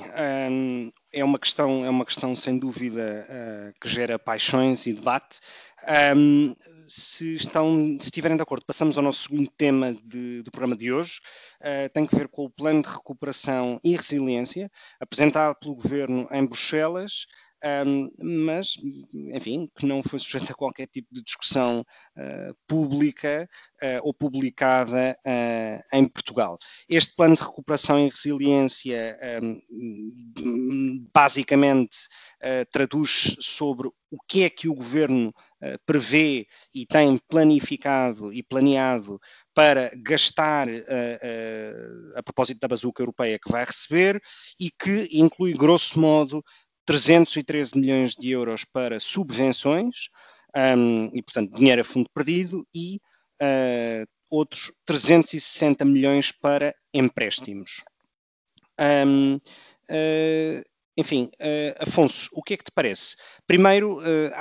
um, 0.50 0.90
é 1.12 1.22
uma 1.22 1.38
questão, 1.38 1.84
é 1.84 1.90
uma 1.90 2.04
questão 2.04 2.34
sem 2.34 2.58
dúvida 2.58 3.26
uh, 3.28 3.74
que 3.80 3.88
gera 3.88 4.18
paixões 4.18 4.86
e 4.86 4.92
debate. 4.92 5.40
Um, 6.16 6.56
se, 6.90 7.34
estão, 7.34 7.96
se 8.00 8.06
estiverem 8.06 8.36
de 8.36 8.42
acordo, 8.42 8.66
passamos 8.66 8.98
ao 8.98 9.04
nosso 9.04 9.22
segundo 9.22 9.50
tema 9.56 9.94
de, 10.04 10.42
do 10.42 10.50
programa 10.50 10.76
de 10.76 10.92
hoje. 10.92 11.20
Uh, 11.60 11.88
tem 11.92 12.06
que 12.06 12.16
ver 12.16 12.28
com 12.28 12.44
o 12.44 12.50
plano 12.50 12.82
de 12.82 12.88
recuperação 12.88 13.80
e 13.84 13.96
resiliência 13.96 14.70
apresentado 14.98 15.56
pelo 15.60 15.76
governo 15.76 16.28
em 16.32 16.44
Bruxelas 16.44 17.26
um, 17.62 18.10
mas, 18.18 18.78
enfim, 19.12 19.70
que 19.76 19.84
não 19.84 20.02
foi 20.02 20.18
sujeito 20.18 20.50
a 20.50 20.54
qualquer 20.54 20.86
tipo 20.86 21.08
de 21.12 21.22
discussão 21.22 21.80
uh, 22.16 22.56
pública 22.66 23.48
uh, 23.82 24.00
ou 24.02 24.14
publicada 24.14 25.16
uh, 25.26 25.96
em 25.96 26.08
Portugal. 26.08 26.58
Este 26.88 27.14
plano 27.14 27.36
de 27.36 27.42
recuperação 27.42 27.98
e 27.98 28.08
resiliência 28.08 29.18
um, 29.42 31.06
basicamente 31.12 31.96
traduz 32.72 33.36
sobre 33.40 33.88
o 33.88 34.18
que 34.26 34.44
é 34.44 34.50
que 34.50 34.68
o 34.68 34.74
governo 34.74 35.32
prevê 35.84 36.46
e 36.74 36.86
tem 36.86 37.18
planificado 37.28 38.32
e 38.32 38.42
planeado 38.42 39.20
para 39.54 39.90
gastar 39.96 40.68
uh, 40.68 40.72
uh, 40.72 42.12
a 42.16 42.22
propósito 42.22 42.60
da 42.60 42.68
bazuca 42.68 43.02
europeia 43.02 43.38
que 43.38 43.50
vai 43.50 43.64
receber 43.64 44.20
e 44.58 44.70
que 44.70 45.08
inclui, 45.12 45.52
grosso 45.52 45.98
modo, 46.00 46.42
313 46.86 47.78
milhões 47.78 48.14
de 48.14 48.30
euros 48.30 48.64
para 48.64 48.98
subvenções, 48.98 50.08
um, 50.56 51.10
e 51.14 51.22
portanto 51.22 51.54
dinheiro 51.54 51.82
a 51.82 51.84
fundo 51.84 52.08
perdido, 52.14 52.66
e 52.74 53.00
uh, 53.42 54.06
outros 54.30 54.72
360 54.86 55.84
milhões 55.84 56.32
para 56.32 56.74
empréstimos. 56.94 57.82
Um, 59.06 59.38
enfim, 61.00 61.30
uh, 61.40 61.82
Afonso, 61.82 62.28
o 62.32 62.42
que 62.42 62.54
é 62.54 62.56
que 62.56 62.64
te 62.64 62.72
parece? 62.72 63.16
Primeiro, 63.46 63.98
uh, 63.98 64.32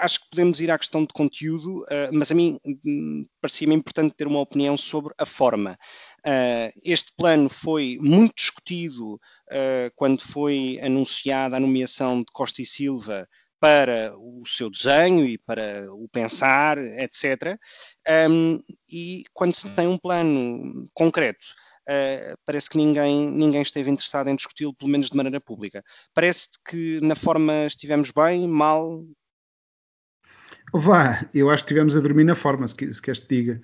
acho 0.00 0.20
que 0.20 0.30
podemos 0.30 0.60
ir 0.60 0.70
à 0.70 0.78
questão 0.78 1.02
de 1.02 1.12
conteúdo, 1.14 1.82
uh, 1.84 2.10
mas 2.12 2.32
a 2.32 2.34
mim 2.34 2.58
um, 2.84 3.26
parecia-me 3.40 3.74
importante 3.74 4.14
ter 4.16 4.26
uma 4.26 4.40
opinião 4.40 4.76
sobre 4.76 5.14
a 5.16 5.24
forma. 5.24 5.78
este 6.84 7.12
plano 7.16 7.48
foi 7.48 7.96
muito 8.00 8.34
discutido 8.36 9.18
quando 9.96 10.20
foi 10.20 10.78
anunciada 10.82 11.56
a 11.56 11.60
nomeação 11.60 12.18
de 12.20 12.26
Costa 12.30 12.60
e 12.60 12.66
Silva 12.66 13.26
para 13.58 14.14
o 14.18 14.42
seu 14.46 14.68
desenho 14.70 15.24
e 15.24 15.38
para 15.38 15.86
o 15.94 16.06
pensar, 16.08 16.76
etc. 16.78 17.58
Um, 18.28 18.60
e 18.88 19.24
quando 19.32 19.54
se 19.54 19.68
tem 19.74 19.86
um 19.86 19.96
plano 19.98 20.88
concreto 20.92 21.46
uh, 21.90 22.38
parece 22.46 22.70
que 22.70 22.78
ninguém, 22.78 23.30
ninguém 23.30 23.62
esteve 23.62 23.90
interessado 23.90 24.28
em 24.28 24.36
discuti-lo, 24.36 24.74
pelo 24.74 24.90
menos 24.90 25.10
de 25.10 25.16
maneira 25.16 25.40
pública. 25.40 25.82
Parece-te 26.14 26.58
que 26.64 27.00
na 27.00 27.16
forma 27.16 27.66
estivemos 27.66 28.12
bem, 28.12 28.46
mal? 28.46 29.04
Vá, 30.72 31.28
eu 31.34 31.50
acho 31.50 31.64
que 31.64 31.72
estivemos 31.72 31.96
a 31.96 32.00
dormir 32.00 32.24
na 32.24 32.34
forma, 32.34 32.68
se, 32.68 32.74
se 32.94 33.02
queres 33.02 33.20
te 33.20 33.28
diga. 33.28 33.60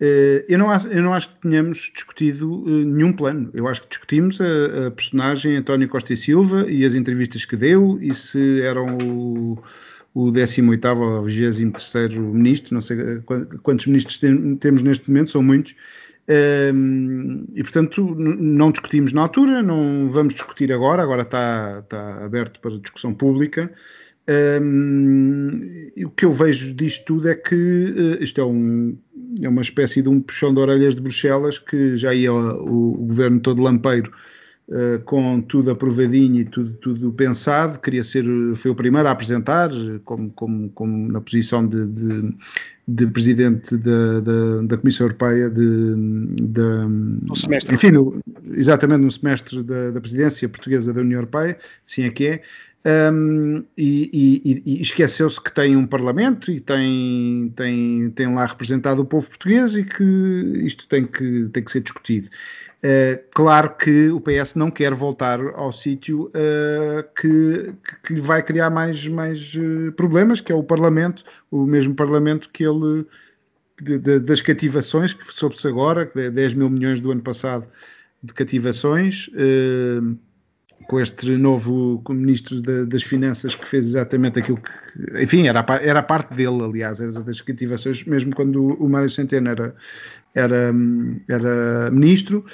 Uh, 0.00 0.44
eu, 0.46 0.58
não 0.58 0.70
acho, 0.70 0.88
eu 0.88 1.02
não 1.02 1.14
acho 1.14 1.30
que 1.30 1.40
tenhamos 1.40 1.90
discutido 1.92 2.62
uh, 2.62 2.84
nenhum 2.84 3.12
plano. 3.12 3.50
Eu 3.54 3.66
acho 3.66 3.82
que 3.82 3.88
discutimos 3.88 4.38
a, 4.40 4.86
a, 4.86 4.90
personagem 4.90 5.56
António 5.56 5.88
Costa 5.88 6.12
e 6.12 6.16
Silva 6.16 6.70
e 6.70 6.84
as 6.84 6.94
entrevistas 6.94 7.46
que 7.46 7.56
deu 7.56 7.98
e 8.00 8.14
se 8.14 8.60
eram 8.60 8.98
o, 9.02 9.58
o 10.14 10.30
18 10.30 10.86
ou 10.86 11.22
23 11.22 12.14
ministro, 12.14 12.74
não 12.74 12.82
sei 12.82 12.98
quantos 13.62 13.86
ministros 13.86 14.18
tem, 14.18 14.56
temos 14.56 14.82
neste 14.82 15.08
momento, 15.08 15.30
são 15.30 15.42
muitos, 15.42 15.74
e 16.28 17.62
portanto 17.62 18.14
não 18.16 18.72
discutimos 18.72 19.12
na 19.12 19.22
altura, 19.22 19.62
não 19.62 20.10
vamos 20.10 20.34
discutir 20.34 20.72
agora, 20.72 21.02
agora 21.02 21.22
está, 21.22 21.80
está 21.84 22.24
aberto 22.24 22.60
para 22.60 22.78
discussão 22.78 23.14
pública. 23.14 23.72
Um, 24.28 25.86
o 26.04 26.10
que 26.10 26.24
eu 26.24 26.32
vejo 26.32 26.74
disto 26.74 27.04
tudo 27.04 27.28
é 27.28 27.34
que 27.36 27.54
uh, 27.54 28.22
isto 28.22 28.40
é, 28.40 28.44
um, 28.44 28.98
é, 29.40 29.48
uma 29.48 29.62
espécie 29.62 30.02
de 30.02 30.08
um 30.08 30.20
puxão 30.20 30.52
de 30.52 30.58
orelhas 30.60 30.96
de 30.96 31.00
Bruxelas 31.00 31.60
que 31.60 31.96
já 31.96 32.12
ia 32.12 32.32
o, 32.32 32.94
o 32.94 33.06
governo 33.06 33.38
todo 33.38 33.62
lampeiro 33.62 34.12
uh, 34.68 34.98
com 35.04 35.40
tudo 35.40 35.70
aprovadinho 35.70 36.40
e 36.40 36.44
tudo, 36.44 36.72
tudo 36.74 37.12
pensado, 37.12 37.78
queria 37.80 38.02
ser, 38.02 38.24
foi 38.54 38.70
o 38.70 38.74
primeiro 38.74 39.08
a 39.08 39.10
apresentar, 39.10 39.70
como, 40.04 40.30
como, 40.30 40.68
como 40.70 41.12
na 41.12 41.20
posição 41.20 41.66
de, 41.66 41.86
de 41.86 42.34
de 42.88 43.06
presidente 43.08 43.76
da, 43.78 44.20
da, 44.20 44.62
da 44.62 44.78
Comissão 44.78 45.06
Europeia 45.06 45.50
de, 45.50 45.94
de 46.36 47.36
semestre. 47.36 47.74
enfim, 47.74 47.90
no, 47.90 48.20
exatamente 48.52 49.00
no 49.00 49.10
semestre 49.10 49.60
da, 49.64 49.90
da, 49.90 50.00
presidência 50.00 50.48
portuguesa 50.48 50.92
da 50.92 51.00
União 51.00 51.18
Europeia, 51.18 51.58
assim 51.84 52.04
é 52.04 52.10
que 52.10 52.26
é, 52.28 52.42
um, 52.86 53.64
e, 53.76 54.10
e, 54.44 54.62
e 54.64 54.82
esqueceu-se 54.82 55.40
que 55.40 55.52
tem 55.52 55.76
um 55.76 55.86
parlamento 55.86 56.52
e 56.52 56.60
tem, 56.60 57.52
tem, 57.56 58.10
tem 58.10 58.32
lá 58.32 58.46
representado 58.46 59.02
o 59.02 59.04
povo 59.04 59.28
português 59.28 59.76
e 59.76 59.82
que 59.82 60.04
isto 60.64 60.86
tem 60.86 61.04
que, 61.04 61.48
tem 61.48 61.64
que 61.64 61.70
ser 61.70 61.80
discutido. 61.80 62.28
Uh, 62.78 63.18
claro 63.34 63.74
que 63.76 64.10
o 64.10 64.20
PS 64.20 64.54
não 64.54 64.70
quer 64.70 64.94
voltar 64.94 65.40
ao 65.54 65.72
sítio 65.72 66.26
uh, 66.26 67.02
que, 67.20 67.74
que 68.04 68.14
lhe 68.14 68.20
vai 68.20 68.40
criar 68.40 68.70
mais, 68.70 69.08
mais 69.08 69.54
uh, 69.54 69.90
problemas, 69.92 70.40
que 70.40 70.52
é 70.52 70.54
o 70.54 70.62
Parlamento, 70.62 71.24
o 71.50 71.66
mesmo 71.66 71.94
Parlamento 71.94 72.48
que 72.50 72.64
ele, 72.64 73.04
de, 73.82 73.98
de, 73.98 74.20
das 74.20 74.40
cativações, 74.40 75.12
que 75.12 75.24
soube-se 75.34 75.66
agora, 75.66 76.08
10 76.14 76.54
mil 76.54 76.70
milhões 76.70 77.00
do 77.00 77.10
ano 77.10 77.22
passado 77.22 77.66
de 78.22 78.32
cativações, 78.32 79.28
com 80.88 81.00
este 81.00 81.36
novo 81.36 82.02
ministro 82.08 82.60
das 82.86 83.02
Finanças 83.02 83.54
que 83.54 83.66
fez 83.66 83.86
exatamente 83.86 84.38
aquilo 84.38 84.58
que, 84.58 85.22
enfim, 85.22 85.46
era 85.48 85.64
era 85.82 86.02
parte 86.02 86.34
dele, 86.34 86.62
aliás, 86.62 87.00
era 87.00 87.20
das 87.22 87.40
cativações, 87.40 88.04
mesmo 88.04 88.34
quando 88.34 88.74
o 88.80 88.88
Mário 88.88 89.10
Centeno 89.10 89.48
era, 89.50 89.74
era, 90.34 90.72
era 91.28 91.90
ministro. 91.90 92.44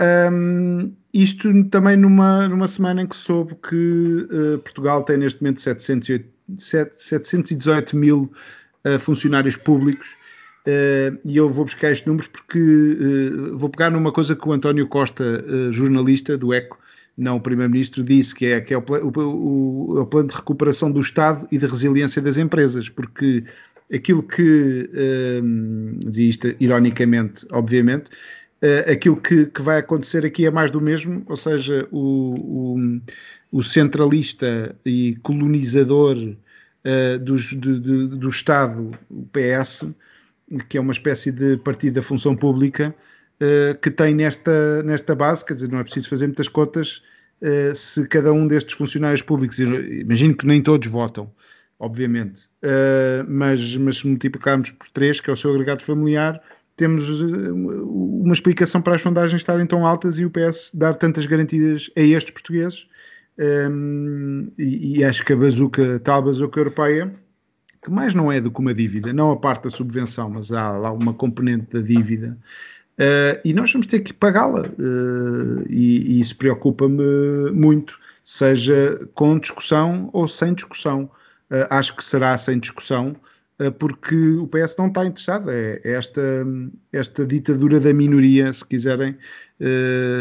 Um, 0.00 0.92
isto 1.12 1.64
também 1.70 1.96
numa, 1.96 2.48
numa 2.48 2.68
semana 2.68 3.02
em 3.02 3.06
que 3.06 3.16
soube 3.16 3.56
que 3.68 4.28
uh, 4.30 4.58
Portugal 4.58 5.02
tem 5.02 5.16
neste 5.16 5.42
momento 5.42 5.60
708, 5.60 6.28
718 6.96 7.96
mil 7.96 8.30
uh, 8.84 8.98
funcionários 8.98 9.56
públicos. 9.56 10.14
Uh, 10.66 11.18
e 11.24 11.36
eu 11.36 11.48
vou 11.48 11.64
buscar 11.64 11.90
estes 11.90 12.06
números 12.06 12.28
porque 12.28 12.60
vou 13.54 13.70
pegar 13.70 13.90
numa 13.90 14.12
coisa 14.12 14.36
que 14.36 14.48
o 14.48 14.52
António 14.52 14.86
Costa, 14.86 15.44
jornalista 15.72 16.36
do 16.36 16.52
ECO, 16.52 16.78
não 17.18 17.36
o 17.36 17.40
Primeiro-Ministro, 17.40 18.04
disse 18.04 18.32
que 18.32 18.46
é, 18.46 18.60
que 18.60 18.72
é 18.72 18.78
o, 18.78 18.80
o, 18.80 19.20
o, 19.20 20.00
o, 20.00 20.06
plano 20.06 20.28
de 20.28 20.36
recuperação 20.36 20.90
do 20.90 21.00
Estado 21.00 21.48
e 21.50 21.58
de 21.58 21.66
resiliência 21.66 22.22
das 22.22 22.38
empresas, 22.38 22.88
porque 22.88 23.42
aquilo 23.92 24.22
que, 24.22 24.88
um, 25.42 25.98
dizia 26.06 26.28
isto 26.28 26.54
ironicamente, 26.60 27.44
obviamente, 27.50 28.10
uh, 28.62 28.90
aquilo 28.90 29.16
que, 29.16 29.46
que, 29.46 29.60
vai 29.60 29.78
acontecer 29.78 30.24
aqui 30.24 30.46
é 30.46 30.50
mais 30.50 30.70
do 30.70 30.80
mesmo, 30.80 31.22
ou 31.26 31.36
seja, 31.36 31.86
o, 31.90 33.00
o 33.50 33.62
centralista 33.64 34.76
e 34.86 35.16
colonizador 35.22 36.16
uh, 36.16 37.18
dos, 37.18 37.48
de, 37.48 37.80
de, 37.80 38.06
do 38.06 38.28
Estado, 38.28 38.92
o 39.10 39.26
PS, 39.32 39.84
que 40.68 40.78
é 40.78 40.80
uma 40.80 40.92
espécie 40.92 41.32
de 41.32 41.56
partido 41.56 41.94
da 41.94 42.02
função 42.02 42.36
pública, 42.36 42.94
que 43.80 43.90
tem 43.90 44.14
nesta, 44.14 44.82
nesta 44.82 45.14
base, 45.14 45.44
quer 45.44 45.54
dizer, 45.54 45.70
não 45.70 45.78
é 45.78 45.84
preciso 45.84 46.08
fazer 46.08 46.26
muitas 46.26 46.48
contas 46.48 47.02
uh, 47.42 47.74
se 47.74 48.06
cada 48.08 48.32
um 48.32 48.46
destes 48.46 48.74
funcionários 48.74 49.22
públicos, 49.22 49.58
imagino 49.58 50.36
que 50.36 50.46
nem 50.46 50.62
todos 50.62 50.88
votam, 50.88 51.30
obviamente, 51.78 52.48
uh, 52.64 53.24
mas, 53.28 53.76
mas 53.76 53.98
se 53.98 54.06
multiplicarmos 54.06 54.70
por 54.72 54.88
três, 54.88 55.20
que 55.20 55.30
é 55.30 55.32
o 55.32 55.36
seu 55.36 55.50
agregado 55.52 55.82
familiar, 55.82 56.40
temos 56.76 57.08
uma 57.20 58.32
explicação 58.32 58.80
para 58.80 58.94
as 58.94 59.02
sondagens 59.02 59.40
estarem 59.40 59.66
tão 59.66 59.84
altas 59.84 60.16
e 60.20 60.24
o 60.24 60.30
PS 60.30 60.70
dar 60.72 60.94
tantas 60.94 61.26
garantias 61.26 61.90
a 61.96 62.00
estes 62.00 62.30
portugueses. 62.30 62.86
E, 64.56 64.98
e, 64.98 65.04
acho 65.04 65.24
que 65.24 65.32
a 65.32 65.36
bazuca, 65.36 65.98
tal 65.98 66.22
bazuca 66.22 66.60
europeia, 66.60 67.12
que 67.82 67.90
mais 67.90 68.14
não 68.14 68.30
é 68.30 68.40
do 68.40 68.52
que 68.52 68.60
uma 68.60 68.72
dívida, 68.72 69.12
não 69.12 69.32
a 69.32 69.36
parte 69.36 69.64
da 69.64 69.70
subvenção, 69.70 70.30
mas 70.30 70.52
há 70.52 70.70
lá 70.70 70.92
uma 70.92 71.12
componente 71.12 71.66
da 71.72 71.80
dívida, 71.80 72.38
uh, 72.98 73.40
e 73.44 73.52
nós 73.52 73.72
vamos 73.72 73.86
ter 73.86 74.00
que 74.00 74.12
pagá-la, 74.12 74.62
uh, 74.62 75.64
e, 75.68 76.16
e, 76.16 76.20
isso 76.20 76.36
preocupa-me 76.36 77.50
muito, 77.52 77.98
seja 78.24 79.08
com 79.14 79.38
discussão 79.38 80.10
ou 80.12 80.28
sem 80.28 80.54
discussão. 80.54 81.10
Uh, 81.50 81.64
acho 81.70 81.96
que 81.96 82.04
será 82.04 82.36
sem 82.36 82.58
discussão, 82.58 83.16
porque 83.80 84.14
o 84.34 84.46
PS 84.46 84.76
não 84.78 84.86
está 84.86 85.04
interessado. 85.04 85.50
É, 85.50 85.80
é 85.82 85.92
esta, 85.94 86.46
esta 86.92 87.26
ditadura 87.26 87.80
da 87.80 87.92
minoria, 87.92 88.52
se 88.52 88.64
quiserem, 88.64 89.16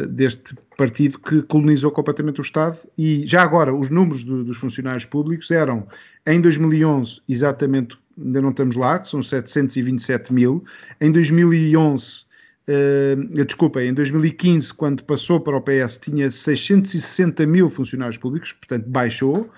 deste 0.09 0.55
partido 0.75 1.19
que 1.19 1.43
colonizou 1.43 1.91
completamente 1.91 2.39
o 2.39 2.41
Estado. 2.41 2.79
E 2.97 3.27
já 3.27 3.43
agora, 3.43 3.71
os 3.71 3.89
números 3.89 4.23
do, 4.23 4.43
dos 4.43 4.57
funcionários 4.57 5.05
públicos 5.05 5.51
eram, 5.51 5.85
em 6.25 6.41
2011, 6.41 7.21
exatamente, 7.29 7.95
ainda 8.17 8.41
não 8.41 8.49
estamos 8.49 8.75
lá, 8.75 8.97
que 8.97 9.07
são 9.07 9.21
727 9.21 10.33
mil. 10.33 10.63
Em 10.99 11.11
2011, 11.11 12.26
uh, 12.69 13.45
desculpa, 13.45 13.83
em 13.83 13.93
2015, 13.93 14.73
quando 14.73 15.03
passou 15.03 15.39
para 15.39 15.57
o 15.57 15.61
PS, 15.61 15.97
tinha 15.97 16.29
660 16.29 17.45
mil 17.45 17.69
funcionários 17.69 18.17
públicos, 18.17 18.53
portanto, 18.53 18.87
baixou. 18.87 19.49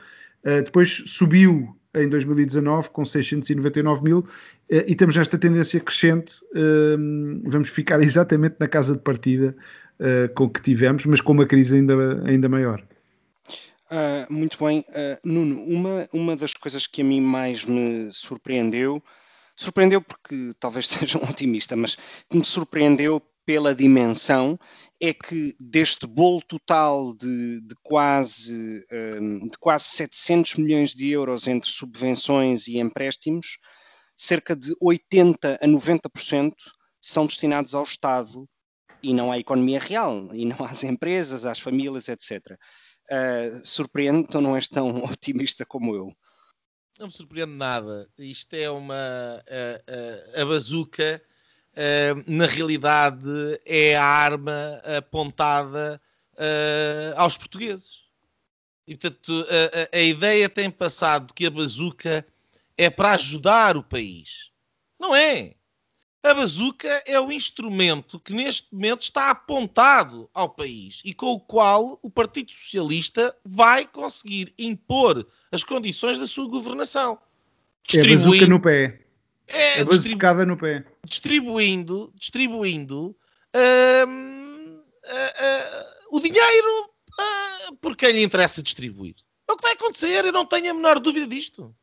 Uh, 0.43 0.63
depois 0.63 1.03
subiu 1.05 1.75
em 1.93 2.07
2019 2.07 2.91
com 2.91 3.03
699 3.03 4.03
mil 4.03 4.25
eh, 4.69 4.85
e 4.87 4.91
estamos 4.91 5.15
nesta 5.15 5.39
tendência 5.39 5.79
crescente. 5.79 6.35
Vamos 7.45 7.69
ficar 7.69 7.99
exatamente 8.03 8.57
na 8.59 8.67
casa 8.67 8.93
de 8.93 8.99
partida 8.99 9.55
eh, 10.01 10.29
com 10.29 10.49
que 10.49 10.61
tivemos, 10.61 11.05
mas 11.05 11.19
com 11.19 11.33
uma 11.33 11.45
crise 11.45 11.75
ainda, 11.75 11.93
ainda 12.25 12.47
maior. 12.47 12.81
Uh, 13.91 14.31
muito 14.31 14.63
bem. 14.63 14.85
Uh, 14.89 15.19
Nuno, 15.25 15.61
uma, 15.63 16.07
uma 16.13 16.35
das 16.37 16.53
coisas 16.53 16.87
que 16.87 17.01
a 17.01 17.03
mim 17.03 17.19
mais 17.19 17.65
me 17.65 18.07
surpreendeu, 18.09 19.03
surpreendeu 19.59 20.01
porque 20.01 20.53
talvez 20.59 20.87
seja 20.87 21.19
um 21.19 21.29
otimista, 21.29 21.75
mas 21.75 21.95
que 22.29 22.37
me 22.37 22.45
surpreendeu 22.45 23.21
pela 23.45 23.75
dimensão 23.75 24.57
é 25.01 25.13
que 25.13 25.55
deste 25.59 26.05
bolo 26.05 26.41
total 26.41 27.13
de, 27.15 27.61
de, 27.61 27.75
quase, 27.81 28.85
um, 29.19 29.47
de 29.47 29.57
quase 29.59 29.85
700 29.85 30.55
milhões 30.55 30.93
de 30.93 31.09
euros 31.09 31.47
entre 31.47 31.69
subvenções 31.69 32.67
e 32.67 32.77
empréstimos, 32.77 33.57
cerca 34.15 34.55
de 34.55 34.73
80 34.79 35.57
a 35.61 35.67
90% 35.67 36.53
são 37.01 37.25
destinados 37.25 37.73
ao 37.73 37.83
Estado 37.83 38.47
e 39.01 39.13
não 39.13 39.31
à 39.31 39.39
economia 39.39 39.79
real, 39.79 40.29
e 40.33 40.45
não 40.45 40.63
às 40.63 40.83
empresas, 40.83 41.45
às 41.45 41.59
famílias, 41.59 42.07
etc. 42.07 42.55
Uh, 43.09 43.65
surpreende, 43.65 44.19
então 44.19 44.41
não 44.41 44.55
és 44.55 44.67
tão 44.67 44.89
otimista 45.05 45.65
como 45.65 45.95
eu. 45.95 46.13
Não 46.99 47.07
me 47.07 47.13
surpreende 47.13 47.53
nada. 47.53 48.09
Isto 48.19 48.55
é 48.55 48.69
uma. 48.69 48.93
A, 50.35 50.41
a, 50.41 50.45
bazuca 50.45 51.21
na 52.27 52.45
realidade, 52.45 53.25
é 53.65 53.95
a 53.95 54.03
arma 54.03 54.81
apontada 54.97 56.01
aos 57.15 57.37
portugueses. 57.37 58.03
E, 58.85 58.97
portanto, 58.97 59.45
a, 59.93 59.97
a, 59.97 60.01
ideia 60.01 60.49
tem 60.49 60.69
passado 60.69 61.33
que 61.33 61.45
a 61.45 61.51
bazuca 61.51 62.25
é 62.77 62.89
para 62.89 63.11
ajudar 63.11 63.77
o 63.77 63.83
país. 63.83 64.51
Não 64.99 65.15
é. 65.15 65.55
A 66.21 66.33
bazuca 66.33 67.01
é 67.05 67.19
o 67.19 67.31
instrumento 67.31 68.19
que 68.19 68.33
neste 68.33 68.67
momento 68.73 69.01
está 69.01 69.29
apontado 69.29 70.29
ao 70.33 70.49
país 70.49 71.01
e 71.05 71.13
com 71.13 71.27
o 71.27 71.39
qual 71.39 71.97
o 72.01 72.09
Partido 72.09 72.51
Socialista 72.51 73.35
vai 73.45 73.85
conseguir 73.85 74.53
impor 74.57 75.25
as 75.49 75.63
condições 75.63 76.19
da 76.19 76.27
sua 76.27 76.47
governação. 76.49 77.17
É 77.95 78.01
a 78.01 78.03
bazuca 78.03 78.47
no 78.47 78.59
pé. 78.59 78.99
É, 79.47 79.79
é 79.79 79.85
distribu 79.85 80.45
no 80.45 80.57
pé. 80.57 80.85
Distribuindo, 81.05 82.13
distribuindo 82.15 83.15
hum, 84.07 84.81
o 86.11 86.19
dinheiro 86.19 86.89
uh, 87.19 87.75
por 87.77 87.95
quem 87.95 88.11
lhe 88.11 88.23
interessa 88.23 88.61
distribuir. 88.61 89.15
É 89.47 89.51
o 89.51 89.57
que 89.57 89.63
vai 89.63 89.73
acontecer, 89.73 90.25
eu 90.25 90.31
não 90.31 90.45
tenho 90.45 90.69
a 90.69 90.73
menor 90.73 90.99
dúvida 90.99 91.25
disto. 91.25 91.75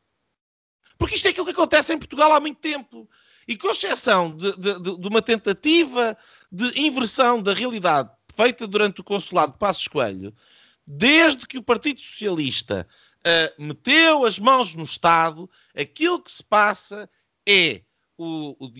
Porque 0.97 1.15
isto 1.15 1.27
é 1.27 1.31
aquilo 1.31 1.45
que 1.45 1.51
acontece 1.51 1.93
em 1.93 1.97
Portugal 1.97 2.33
há 2.33 2.39
muito 2.39 2.59
tempo. 2.59 3.09
E 3.47 3.55
com 3.57 3.69
exceção 3.69 4.35
de, 4.35 4.55
de, 4.57 4.79
de 4.99 5.07
uma 5.07 5.21
tentativa 5.21 6.17
de 6.51 6.79
inversão 6.79 7.41
da 7.41 7.53
realidade 7.53 8.09
feita 8.35 8.67
durante 8.67 9.01
o 9.01 9.03
consulado 9.03 9.53
de 9.53 9.57
Passos 9.57 9.87
Coelho, 9.87 10.33
desde 10.85 11.47
que 11.47 11.57
o 11.57 11.63
Partido 11.63 11.99
Socialista 11.99 12.87
uh, 13.19 13.61
meteu 13.61 14.25
as 14.25 14.37
mãos 14.37 14.75
no 14.75 14.83
Estado, 14.83 15.49
aquilo 15.75 16.21
que 16.21 16.31
se 16.31 16.43
passa 16.43 17.09
é 17.47 17.81
o, 18.17 18.55
o, 18.59 18.71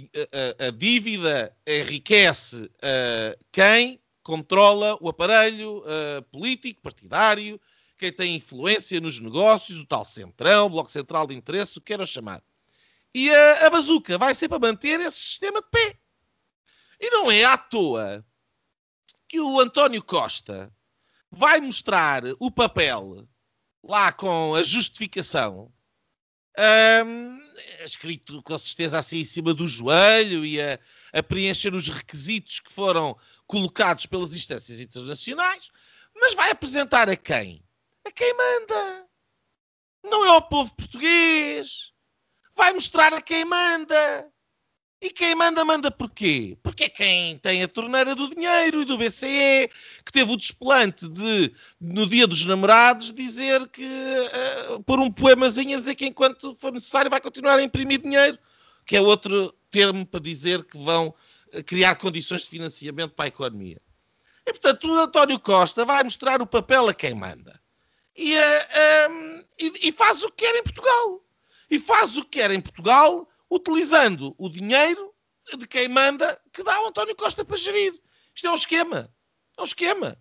a, 0.59 0.67
a, 0.67 0.71
dívida 0.71 1.55
enriquece 1.65 2.63
uh, 2.63 3.45
quem 3.51 3.99
controla 4.23 4.97
o 4.99 5.09
aparelho 5.09 5.79
uh, 5.79 6.21
político, 6.31 6.81
partidário, 6.81 7.59
quem 7.97 8.11
tem 8.11 8.35
influência 8.35 8.99
nos 8.99 9.19
negócios, 9.19 9.79
o 9.79 9.85
tal 9.85 10.05
centrão, 10.05 10.65
o 10.67 10.69
bloco 10.69 10.91
central 10.91 11.25
de 11.25 11.35
interesse, 11.35 11.77
o 11.77 11.81
que 11.81 11.87
queiram 11.87 12.05
chamar. 12.05 12.43
E 13.13 13.29
a, 13.29 13.67
a 13.67 13.69
bazuca 13.69 14.17
vai 14.17 14.35
ser 14.35 14.49
para 14.49 14.59
manter 14.59 14.99
esse 14.99 15.17
sistema 15.17 15.61
de 15.61 15.69
pé. 15.69 15.99
E 16.99 17.09
não 17.09 17.31
é 17.31 17.43
à 17.43 17.57
toa 17.57 18.25
que 19.27 19.39
o 19.39 19.59
António 19.59 20.03
Costa 20.03 20.73
vai 21.29 21.59
mostrar 21.59 22.23
o 22.39 22.49
papel 22.49 23.27
lá 23.83 24.11
com 24.11 24.55
a 24.55 24.63
justificação 24.63 25.71
um, 27.05 27.39
escrito 27.83 28.41
com 28.41 28.57
certeza 28.57 28.97
assim 28.97 29.19
em 29.19 29.25
cima 29.25 29.53
do 29.53 29.67
joelho 29.67 30.43
e 30.43 30.59
a, 30.59 30.79
a, 31.13 31.21
preencher 31.21 31.73
os 31.73 31.87
requisitos 31.87 32.59
que 32.59 32.73
foram 32.73 33.17
colocados 33.45 34.05
pelas 34.05 34.33
instâncias 34.33 34.81
internacionais, 34.81 35.69
mas 36.15 36.33
vai 36.33 36.49
apresentar 36.49 37.09
a 37.09 37.15
quem? 37.15 37.63
A 38.05 38.11
quem 38.11 38.33
manda. 38.33 39.07
Não 40.03 40.25
é 40.25 40.29
ao 40.29 40.41
povo 40.41 40.73
português. 40.73 41.93
Vai 42.57 42.73
mostrar 42.73 43.13
a 43.13 43.21
quem 43.21 43.45
manda. 43.45 44.27
E 44.99 45.11
quem 45.11 45.35
manda, 45.35 45.63
manda 45.63 45.91
porquê? 45.91 46.57
Porque 46.63 46.85
é 46.85 46.89
quem 46.89 47.37
tem 47.37 47.61
a 47.61 47.67
torneira 47.67 48.15
do 48.15 48.33
dinheiro 48.33 48.81
e 48.81 48.85
do 48.85 48.97
BCE, 48.97 49.69
que 50.03 50.11
teve 50.11 50.31
o 50.31 50.35
desplante 50.35 51.07
de, 51.07 51.53
no 51.79 52.07
dia 52.07 52.25
dos 52.25 52.43
namorados, 52.47 53.13
dizer 53.13 53.67
que, 53.67 53.85
uh, 53.85 54.81
por 54.81 54.99
um 54.99 55.11
poemazinho, 55.11 55.77
dizer 55.77 55.93
que 55.93 56.07
enquanto 56.07 56.55
for 56.55 56.73
necessário 56.73 57.11
vai 57.11 57.21
continuar 57.21 57.59
a 57.59 57.63
imprimir 57.63 58.01
dinheiro, 58.01 58.39
que 58.87 58.97
é 58.97 59.01
outro 59.01 59.53
termo 59.69 60.03
para 60.03 60.19
dizer 60.19 60.63
que 60.63 60.83
vão 60.83 61.13
eh, 61.51 61.61
criar 61.61 61.95
condições 61.97 62.41
de 62.41 62.49
financiamento 62.49 63.11
para 63.11 63.25
a 63.25 63.27
economia. 63.27 63.79
E, 64.47 64.51
portanto, 64.51 64.87
o 64.87 64.99
António 64.99 65.39
Costa 65.39 65.85
vai 65.85 66.03
mostrar 66.03 66.41
o 66.41 66.47
papel 66.47 66.89
a 66.89 66.93
quem 66.93 67.13
manda. 67.13 67.61
E, 68.15 68.35
uh, 68.35 69.11
um, 69.11 69.43
e, 69.59 69.89
e 69.89 69.91
faz 69.91 70.23
o 70.23 70.31
que 70.31 70.43
quer 70.45 70.55
em 70.55 70.63
Portugal. 70.63 71.21
E 71.69 71.79
faz 71.79 72.17
o 72.17 72.23
que 72.23 72.39
quer 72.39 72.51
em 72.51 72.61
Portugal 72.61 73.27
utilizando 73.49 74.35
o 74.37 74.49
dinheiro 74.49 75.13
de 75.57 75.67
quem 75.67 75.87
manda 75.87 76.39
que 76.51 76.63
dá 76.63 76.75
ao 76.75 76.87
António 76.87 77.15
Costa 77.15 77.45
para 77.45 77.57
gerir. 77.57 77.93
Isto 78.35 78.47
é 78.47 78.51
um 78.51 78.55
esquema. 78.55 79.13
É 79.57 79.61
um 79.61 79.65
esquema. 79.65 80.17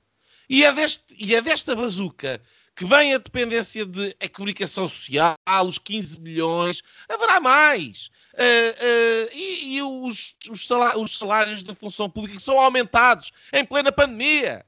E 0.49 0.65
é, 0.65 0.73
deste, 0.73 1.05
e 1.19 1.35
é 1.35 1.43
desta 1.43 1.75
bazuca 1.75 2.41
que 2.77 2.85
vem 2.85 3.15
a 3.15 3.19
dependência 3.19 3.87
de 3.87 4.15
a 4.21 4.29
comunicação 4.29 4.87
social, 4.87 5.35
os 5.67 5.79
15 5.79 6.21
milhões, 6.21 6.83
haverá 7.09 7.41
mais. 7.41 8.11
Uh, 8.35 8.39
uh, 8.39 9.31
e, 9.33 9.77
e 9.77 9.83
os, 9.83 10.37
os, 10.51 10.67
salários, 10.67 11.03
os, 11.03 11.19
salários, 11.19 11.63
da 11.63 11.75
função 11.75 12.11
pública 12.11 12.39
são 12.39 12.61
aumentados 12.61 13.33
em 13.53 13.65
plena 13.65 13.91
pandemia. 13.91 14.65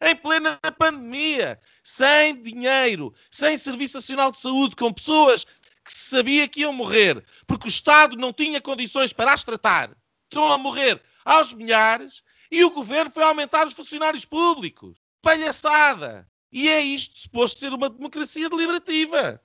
Em 0.00 0.14
plena 0.14 0.60
pandemia, 0.78 1.60
sem 1.82 2.40
dinheiro, 2.40 3.12
sem 3.28 3.58
Serviço 3.58 3.96
Nacional 3.96 4.30
de 4.30 4.38
Saúde, 4.38 4.76
com 4.76 4.92
pessoas 4.92 5.44
que 5.88 5.92
se 5.98 6.10
sabia 6.10 6.46
que 6.46 6.60
iam 6.60 6.72
morrer, 6.72 7.24
porque 7.46 7.66
o 7.66 7.68
Estado 7.68 8.16
não 8.16 8.32
tinha 8.32 8.60
condições 8.60 9.12
para 9.12 9.32
as 9.32 9.42
tratar. 9.42 9.90
Estão 10.24 10.52
a 10.52 10.58
morrer 10.58 11.02
aos 11.24 11.54
milhares 11.54 12.22
e 12.50 12.62
o 12.62 12.70
governo 12.70 13.10
foi 13.10 13.22
aumentar 13.22 13.66
os 13.66 13.72
funcionários 13.72 14.26
públicos. 14.26 14.98
Palhaçada! 15.22 16.28
E 16.52 16.68
é 16.68 16.80
isto 16.80 17.18
suposto 17.18 17.60
ser 17.60 17.72
uma 17.72 17.88
democracia 17.88 18.48
deliberativa. 18.48 19.40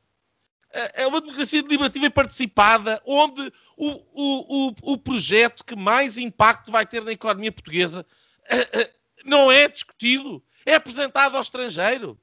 É, 0.69 1.03
é 1.03 1.07
uma 1.07 1.21
democracia 1.21 1.61
deliberativa 1.63 2.07
e 2.07 2.09
participada, 2.09 3.01
onde 3.05 3.51
o, 3.77 3.89
o, 4.13 4.67
o, 4.67 4.93
o 4.93 4.97
projeto 4.97 5.63
que 5.63 5.75
mais 5.75 6.17
impacto 6.17 6.71
vai 6.71 6.85
ter 6.85 7.03
na 7.03 7.11
economia 7.11 7.51
portuguesa 7.51 8.05
é, 8.45 8.81
é, 8.81 8.93
não 9.23 9.51
é 9.51 9.67
discutido, 9.67 10.43
é 10.65 10.75
apresentado 10.75 11.35
ao 11.35 11.41
estrangeiro. 11.41 12.19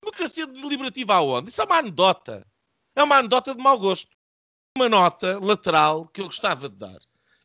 Democracia 0.00 0.46
deliberativa 0.46 1.14
aonde? 1.14 1.50
Isso 1.50 1.60
é 1.60 1.64
uma 1.64 1.78
anedota. 1.78 2.46
É 2.96 3.02
uma 3.02 3.18
anedota 3.18 3.54
de 3.54 3.62
mau 3.62 3.78
gosto. 3.78 4.10
Uma 4.76 4.88
nota 4.88 5.38
lateral 5.38 6.08
que 6.08 6.20
eu 6.20 6.26
gostava 6.26 6.68
de 6.68 6.76
dar 6.76 6.98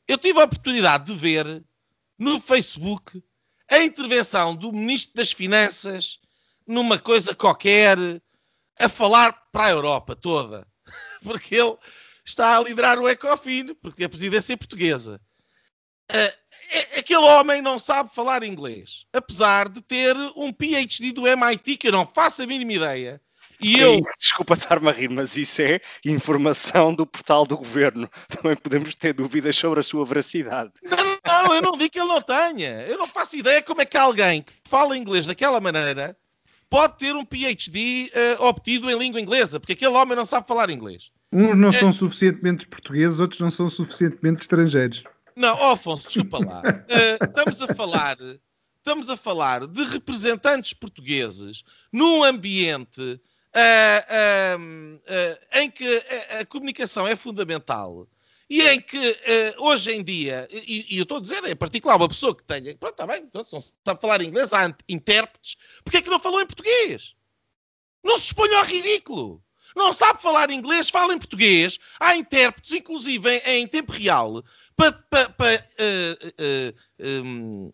Eu 0.08 0.18
tive 0.18 0.39
a 0.39 0.45
oportunidade 0.45 1.06
de 1.06 1.14
ver 1.14 1.64
no 2.18 2.39
Facebook 2.39 3.24
a 3.70 3.80
intervenção 3.80 4.56
do 4.56 4.72
Ministro 4.72 5.16
das 5.16 5.32
Finanças 5.32 6.20
numa 6.66 6.97
coisa 6.97 7.36
qualquer 7.36 7.97
a 8.80 8.89
falar 8.89 9.34
para 9.52 9.66
a 9.66 9.72
Europa 9.72 10.16
toda. 10.16 10.68
Porque 11.24 11.56
ele 11.56 11.78
está 12.26 12.58
a 12.58 12.62
liderar 12.62 12.99
o 12.99 13.08
Ecofin, 13.08 13.74
porque 13.76 14.04
é 14.04 14.06
a 14.06 14.10
presidência 14.10 14.58
portuguesa. 14.58 15.20
Uh, 16.12 16.97
aquele 16.97 17.20
homem 17.20 17.62
não 17.62 17.78
sabe 17.78 18.14
falar 18.14 18.43
inglês, 18.43 19.06
apesar 19.12 19.70
de 19.70 19.82
ter 19.82 20.16
um 20.36 20.52
PhD 20.52 21.12
do 21.12 21.28
MIT 21.28 21.78
que 21.78 21.88
eu 21.88 21.91
não 21.91 22.06
faço 22.06 22.41
a 22.41 22.47
mínima 22.47 22.74
ideia. 22.74 23.22
E 23.62 23.80
eu... 23.80 24.01
Desculpa 24.20 24.53
estar-me 24.53 24.89
a 24.89 24.91
rir, 24.91 25.09
mas 25.09 25.38
isso 25.38 25.62
é 25.62 25.80
informação 26.05 26.93
do 26.93 27.05
portal 27.05 27.45
do 27.45 27.57
governo. 27.57 28.09
Também 28.28 28.55
podemos 28.55 28.95
ter 28.95 29.14
dúvidas 29.14 29.55
sobre 29.55 29.80
a 29.80 29.84
sua 29.84 30.05
veracidade. 30.05 30.72
Não, 30.84 31.20
não, 31.26 31.53
eu 31.53 31.62
não 31.62 31.78
digo 31.78 31.91
que 31.91 31.99
ele 31.99 32.07
não 32.07 32.22
tenha. 32.22 32.82
Eu 32.88 32.97
não 32.97 33.07
faço 33.07 33.38
ideia 33.38 33.62
como 33.62 33.82
é 33.82 33.86
que 33.86 33.97
alguém 33.97 34.41
que 34.41 34.53
fala 34.66 34.97
inglês 34.97 35.28
daquela 35.28 35.62
maneira 35.62 36.18
pode 36.70 36.97
ter 36.97 37.16
um 37.16 37.26
PhD 37.26 38.09
uh, 38.14 38.18
eh, 38.18 38.38
obtido 38.39 38.89
em 38.89 38.97
língua 38.97 39.20
inglesa, 39.20 39.59
porque 39.59 39.74
aquele 39.74 39.93
homem 39.93 40.16
não 40.16 40.24
sabe 40.26 40.47
falar 40.47 40.70
inglês. 40.70 41.12
Uns 41.32 41.57
não 41.57 41.68
é... 41.68 41.74
são 41.74 41.91
suficientemente 41.91 42.66
portugueses, 42.66 43.20
outros 43.20 43.41
não 43.41 43.51
são 43.51 43.70
suficientemente 43.70 44.41
estrangeiros. 44.41 45.03
Não, 45.36 45.53
oh, 45.59 45.72
Afonso, 45.72 46.07
desculpa 46.07 46.39
lá. 46.39 46.62
Uh, 46.62 47.26
estamos 47.26 47.62
a 47.62 47.76
falar, 47.76 48.18
estamos 48.78 49.09
a 49.09 49.18
falar 49.18 49.68
de 49.68 49.84
representantes 49.84 50.74
portugueses 50.74 51.64
num 51.91 52.24
ambiente 52.24 53.20
em 55.54 55.72
que 55.72 56.06
a, 56.39 56.45
comunicação 56.45 57.08
é 57.08 57.16
fundamental 57.16 58.08
e 58.49 58.62
em 58.62 58.82
que 58.82 59.18
hoje 59.58 59.91
em 59.91 60.04
dia, 60.04 60.47
e, 60.52 60.97
eu 60.97 61.04
estou 61.04 61.18
a 61.18 61.22
dizer, 61.22 61.43
em 61.45 61.56
particular, 61.56 61.95
uma 61.95 62.08
pessoa 62.08 62.36
que 62.36 62.43
tenha, 62.43 62.76
pronto, 62.76 62.93
está 62.93 63.08
bem, 63.08 63.24
então, 63.24 63.45
não 63.52 63.62
sabe 63.62 64.02
falar 64.02 64.22
inglês, 64.22 64.54
há 64.54 64.76
intérpretes, 64.89 65.56
porque 65.84 65.97
é 65.97 66.02
que 66.02 66.10
não 66.10 66.20
falou 66.20 66.41
em 66.41 66.45
português? 66.45 67.16
Não 68.04 68.18
se 68.18 68.28
exponha 68.28 68.58
ao 68.58 68.66
ridículo. 68.66 69.43
Não 69.76 69.94
sabe 69.94 70.22
falar 70.22 70.52
inglês, 70.52 70.90
fala 70.90 71.14
em 71.14 71.18
português. 71.18 71.80
Há 72.00 72.16
intérpretes, 72.16 72.72
inclusive 72.74 73.30
em, 73.46 73.62
em 73.62 73.68
tempo 73.68 73.92
real, 73.92 74.44
para, 74.76 74.92
para, 74.92 75.30
para 75.30 75.70
uh, 75.80 76.28
uh, 76.28 77.26
um, 77.26 77.72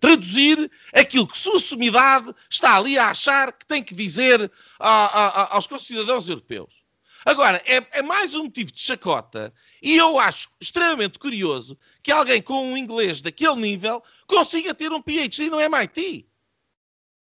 traduzir 0.00 0.70
aquilo 0.92 1.26
que 1.26 1.38
sua 1.38 1.60
sumidade 1.60 2.34
está 2.50 2.76
ali 2.76 2.98
a 2.98 3.10
achar 3.10 3.52
que 3.52 3.66
tem 3.66 3.82
que 3.82 3.94
dizer 3.94 4.50
a, 4.78 4.88
a, 4.88 5.26
a, 5.26 5.54
aos 5.54 5.66
concidadãos 5.66 6.28
europeus. 6.28 6.86
Agora, 7.26 7.60
é, 7.66 7.84
é, 7.98 8.02
mais 8.02 8.36
um 8.36 8.44
motivo 8.44 8.70
de 8.70 8.78
chacota 8.78 9.52
e 9.82 9.96
eu 9.96 10.16
acho 10.16 10.48
extremamente 10.60 11.18
curioso 11.18 11.76
que 12.00 12.12
alguém 12.12 12.40
com 12.40 12.72
um 12.72 12.76
inglês 12.76 13.20
daquele 13.20 13.56
nível 13.56 14.02
consiga 14.28 14.72
ter 14.72 14.92
um 14.92 15.02
PhD 15.02 15.50
no 15.50 15.60
MIT. 15.60 16.26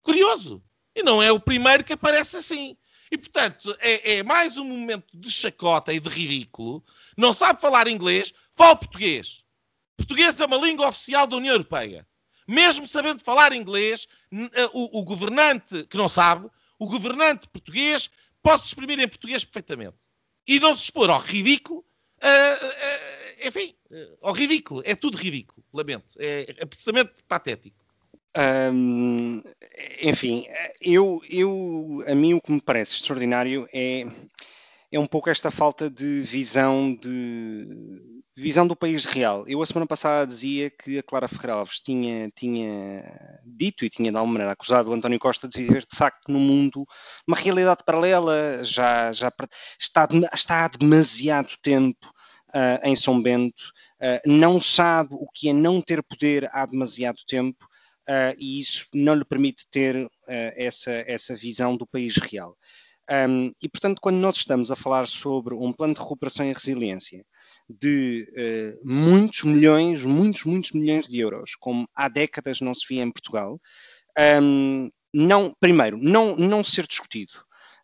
Curioso. 0.03 0.63
E 0.95 1.03
não 1.03 1.23
é 1.23 1.33
o 1.33 1.41
primeiro 1.41 1.85
que 1.85 1.95
aparece 1.95 2.37
assim. 2.37 2.77
E, 3.11 3.17
portanto, 3.17 3.77
é, 3.81 4.19
é 4.19 4.23
mais 4.23 4.59
um 4.59 4.65
momento 4.65 5.07
de 5.15 5.31
chacota 5.31 5.93
e 5.93 6.01
de 6.01 6.09
ridículo. 6.09 6.85
Não 7.17 7.33
sabe 7.33 7.61
falar 7.61 7.89
inglês, 7.89 8.33
Fala 8.59 8.75
português. 8.75 9.45
Português 9.97 10.41
é 10.41 10.45
uma 10.45 10.57
língua 10.57 10.89
oficial 10.89 11.29
da 11.29 11.37
União 11.37 11.55
Europeia. 11.55 12.05
Mesmo 12.45 12.89
sabendo 12.89 13.23
falar 13.23 13.53
inglês, 13.53 14.09
eh, 14.33 14.71
o, 14.73 14.99
o 14.99 15.05
governante 15.05 15.85
que 15.85 15.97
não 15.97 16.09
sabe, 16.09 16.51
o 16.77 16.89
governante 16.89 17.49
português 17.49 18.11
pode 18.43 18.63
se 18.63 18.69
exprimir 18.69 18.99
em 18.99 19.07
português 19.07 19.45
perfeitamente. 19.45 19.97
E 20.45 20.59
não 20.59 20.75
se 20.75 20.85
expor 20.85 21.09
ao 21.09 21.21
ridículo, 21.21 21.85
uh, 22.21 22.67
uh, 22.67 23.47
enfim, 23.47 23.77
uh, 23.93 24.19
ao 24.23 24.33
ridículo. 24.33 24.83
É 24.85 24.97
tudo 24.97 25.17
ridículo, 25.17 25.65
lamento. 25.73 26.17
É, 26.19 26.51
é 26.51 26.63
absolutamente 26.65 27.13
patético. 27.29 27.78
Enfim, 30.03 30.47
eu, 30.81 31.21
eu, 31.29 32.05
a 32.07 32.15
mim 32.15 32.35
o 32.35 32.41
que 32.41 32.53
me 32.53 32.61
parece 32.61 32.95
extraordinário 32.95 33.69
é, 33.73 34.07
é 34.93 34.99
um 34.99 35.07
pouco 35.07 35.31
esta 35.31 35.51
falta 35.51 35.91
de 35.91 36.23
visão 36.23 36.95
de 36.95 38.19
Visão 38.39 38.69
do 38.69 38.77
país 38.77 39.05
real. 39.05 39.45
Eu 39.49 39.61
a 39.61 39.67
semana 39.67 39.87
passada 39.87 40.25
dizia 40.25 40.71
que 40.71 40.99
a 40.99 41.03
Clara 41.03 41.27
Ferreira 41.27 41.55
Alves 41.55 41.81
tinha, 41.81 42.31
tinha 42.37 43.03
dito 43.45 43.85
e 43.85 43.89
tinha 43.89 44.13
de 44.13 44.17
alguma 44.17 44.35
maneira 44.35 44.53
acusado 44.53 44.91
o 44.91 44.95
António 44.95 45.19
Costa 45.19 45.49
de 45.49 45.61
viver 45.61 45.81
de 45.81 45.97
facto 45.97 46.31
no 46.31 46.39
mundo 46.39 46.87
uma 47.27 47.37
realidade 47.37 47.83
paralela, 47.85 48.63
já, 48.63 49.13
já 49.13 49.33
está, 49.79 50.09
está 50.33 50.65
há 50.65 50.69
demasiado 50.69 51.53
tempo 51.61 52.07
uh, 52.51 52.87
em 52.87 52.95
São 52.95 53.21
Bento, 53.21 53.73
uh, 54.01 54.21
não 54.25 54.61
sabe 54.61 55.15
o 55.15 55.27
que 55.35 55.49
é 55.49 55.53
não 55.53 55.81
ter 55.83 56.01
poder 56.01 56.49
há 56.53 56.65
demasiado 56.65 57.19
tempo 57.27 57.67
uh, 58.09 58.35
e 58.39 58.61
isso 58.61 58.87
não 58.95 59.15
lhe 59.15 59.25
permite 59.25 59.69
ter 59.71 60.09
essa, 60.27 60.93
essa 61.07 61.35
visão 61.35 61.77
do 61.77 61.87
país 61.87 62.17
real. 62.17 62.57
Um, 63.11 63.53
e 63.63 63.69
portanto, 63.69 64.01
quando 64.03 64.17
nós 64.17 64.37
estamos 64.37 64.71
a 64.71 64.77
falar 64.77 65.07
sobre 65.07 65.55
um 65.55 65.73
plano 65.73 65.95
de 65.95 66.01
recuperação 66.01 66.45
e 66.45 66.53
resiliência, 66.53 67.25
de 67.69 68.27
uh, 68.33 68.81
muitos 68.87 69.45
milhões, 69.45 70.05
muitos, 70.05 70.45
muitos 70.45 70.73
milhões 70.73 71.07
de 71.07 71.19
euros, 71.19 71.55
como 71.59 71.89
há 71.95 72.09
décadas 72.09 72.61
não 72.61 72.75
se 72.75 72.87
via 72.89 73.03
em 73.03 73.11
Portugal, 73.11 73.61
um, 74.43 74.91
não, 75.13 75.55
primeiro, 75.59 75.99
não, 75.99 76.37
não 76.37 76.63
ser 76.63 76.87
discutido 76.87 77.33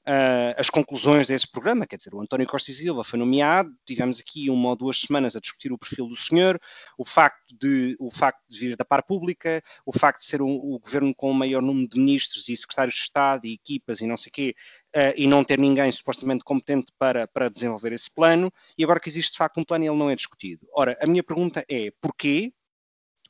uh, 0.07 0.55
as 0.59 0.70
conclusões 0.70 1.28
desse 1.28 1.50
programa, 1.50 1.86
quer 1.86 1.96
dizer, 1.96 2.14
o 2.14 2.20
António 2.20 2.46
Costa 2.46 2.70
e 2.70 2.74
Silva 2.74 3.02
foi 3.05 3.18
nomeado, 3.18 3.70
tivemos 3.86 4.20
aqui 4.20 4.50
uma 4.50 4.70
ou 4.70 4.76
duas 4.76 5.00
semanas 5.00 5.36
a 5.36 5.40
discutir 5.40 5.72
o 5.72 5.78
perfil 5.78 6.07
do 6.07 6.16
senhor, 6.16 6.61
o 6.98 7.05
facto 7.05 7.55
de, 7.59 7.96
o 7.98 8.11
facto 8.11 8.42
de 8.48 8.59
vir 8.59 8.76
da 8.76 8.84
par 8.84 9.02
pública, 9.02 9.62
o 9.84 9.92
facto 9.92 10.20
de 10.20 10.26
ser 10.26 10.42
o, 10.42 10.48
o 10.48 10.78
governo 10.78 11.14
com 11.14 11.30
o 11.30 11.34
maior 11.34 11.62
número 11.62 11.88
de 11.88 11.98
ministros 11.98 12.48
e 12.48 12.57
secretários 12.57 12.94
de 12.94 13.00
Estado 13.02 13.46
e 13.46 13.55
equipas 13.55 14.00
e 14.00 14.07
não 14.07 14.16
sei 14.16 14.30
o 14.30 14.32
quê, 14.32 14.55
uh, 14.96 15.14
e 15.16 15.26
não 15.26 15.44
ter 15.44 15.59
ninguém 15.59 15.90
supostamente 15.90 16.44
competente 16.44 16.92
para, 16.98 17.26
para 17.26 17.48
desenvolver 17.48 17.92
esse 17.92 18.12
plano, 18.12 18.52
e 18.76 18.84
agora 18.84 19.00
que 19.00 19.09
existe 19.09 19.32
de 19.32 19.38
facto 19.38 19.59
um 19.59 19.64
plano 19.64 19.84
ele 19.84 19.96
não 19.96 20.11
é 20.11 20.16
discutido. 20.16 20.66
Ora, 20.74 20.98
a 21.00 21.07
minha 21.07 21.22
pergunta 21.22 21.64
é, 21.68 21.90
porquê? 22.00 22.52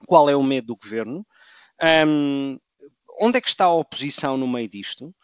Qual 0.07 0.29
é 0.29 0.37
o 0.37 0.43
medo 0.43 0.67
do 0.67 0.77
governo? 0.77 1.27
Um, 2.07 2.59
onde 3.19 3.39
é 3.39 3.41
que 3.41 3.49
está 3.49 3.65
a 3.65 3.75
oposição 3.75 4.37
no 4.37 4.47
meio 4.47 4.69
disto? 4.69 5.15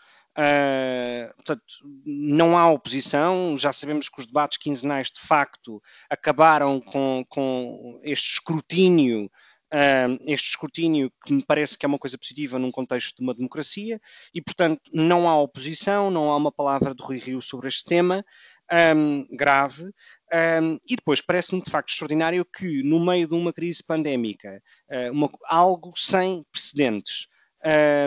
Uh, 0.41 1.35
portanto, 1.35 1.63
não 2.07 2.57
há 2.57 2.71
oposição, 2.71 3.59
já 3.59 3.75
sabemos 3.75 4.09
que 4.09 4.21
os 4.21 4.27
debates 4.27 4.57
quinzenais 4.57 5.11
de 5.11 5.21
facto 5.21 5.83
acabaram 6.09 6.81
com, 6.81 7.23
com 7.29 8.01
este 8.03 8.35
escrutínio, 8.35 9.27
uh, 9.27 10.23
este 10.25 10.49
escrutínio 10.49 11.13
que 11.27 11.35
me 11.35 11.45
parece 11.45 11.77
que 11.77 11.85
é 11.85 11.89
uma 11.89 11.99
coisa 11.99 12.17
positiva 12.17 12.59
num 12.59 12.71
contexto 12.71 13.17
de 13.17 13.23
uma 13.23 13.35
democracia, 13.35 14.01
e 14.33 14.41
portanto 14.41 14.81
não 14.95 15.29
há 15.29 15.39
oposição, 15.39 16.11
não 16.11 16.31
há 16.31 16.37
uma 16.37 16.51
palavra 16.53 16.95
do 16.95 17.03
Rui 17.03 17.19
Rio 17.19 17.43
sobre 17.43 17.69
este 17.69 17.85
tema. 17.85 18.25
Um, 18.73 19.27
grave, 19.35 19.83
um, 19.83 20.79
e 20.87 20.95
depois 20.95 21.21
parece-me 21.21 21.61
de 21.61 21.69
facto 21.69 21.89
extraordinário 21.89 22.45
que, 22.45 22.85
no 22.85 23.05
meio 23.05 23.27
de 23.27 23.35
uma 23.35 23.53
crise 23.53 23.83
pandémica, 23.83 24.63
uh, 24.89 25.11
uma, 25.11 25.29
algo 25.49 25.93
sem 25.97 26.47
precedentes, 26.53 27.27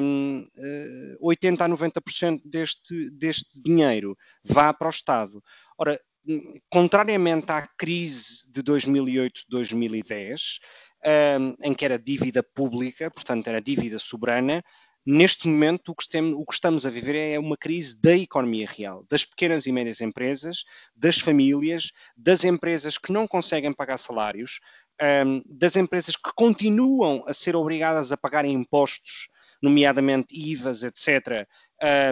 um, 0.02 0.48
80 1.22 1.66
a 1.66 1.70
90% 1.70 2.42
deste, 2.46 3.10
deste 3.12 3.62
dinheiro 3.62 4.18
vá 4.44 4.74
para 4.74 4.88
o 4.88 4.92
Estado. 4.92 5.44
Ora, 5.78 6.00
contrariamente 6.70 7.52
à 7.52 7.68
crise 7.78 8.50
de 8.50 8.64
2008-2010, 8.64 10.60
um, 11.40 11.56
em 11.62 11.74
que 11.74 11.86
era 11.86 12.00
dívida 12.00 12.42
pública, 12.42 13.12
portanto 13.12 13.48
era 13.48 13.62
dívida 13.62 14.00
soberana, 14.00 14.64
neste 15.06 15.48
momento 15.48 15.90
o 15.90 15.96
que, 15.96 16.04
estamos, 16.04 16.34
o 16.40 16.46
que 16.46 16.54
estamos 16.54 16.86
a 16.86 16.90
viver 16.90 17.16
é 17.16 17.38
uma 17.38 17.58
crise 17.58 18.00
da 18.00 18.16
economia 18.16 18.68
real, 18.68 19.06
das 19.10 19.26
pequenas 19.26 19.66
e 19.66 19.72
médias 19.72 20.00
empresas, 20.00 20.64
das 20.96 21.20
famílias, 21.20 21.92
das 22.16 22.46
empresas 22.46 22.98
que 22.98 23.12
não 23.12 23.28
conseguem 23.28 23.74
pagar 23.74 23.98
salários, 23.98 24.60
um, 25.26 25.42
das 25.46 25.76
empresas 25.76 26.16
que 26.16 26.32
continuam 26.36 27.24
a 27.28 27.34
ser 27.34 27.56
obrigadas 27.56 28.12
a 28.12 28.18
pagar 28.18 28.46
impostos 28.46 29.28
nomeadamente 29.64 30.36
IVAs, 30.36 30.84
etc., 30.84 31.48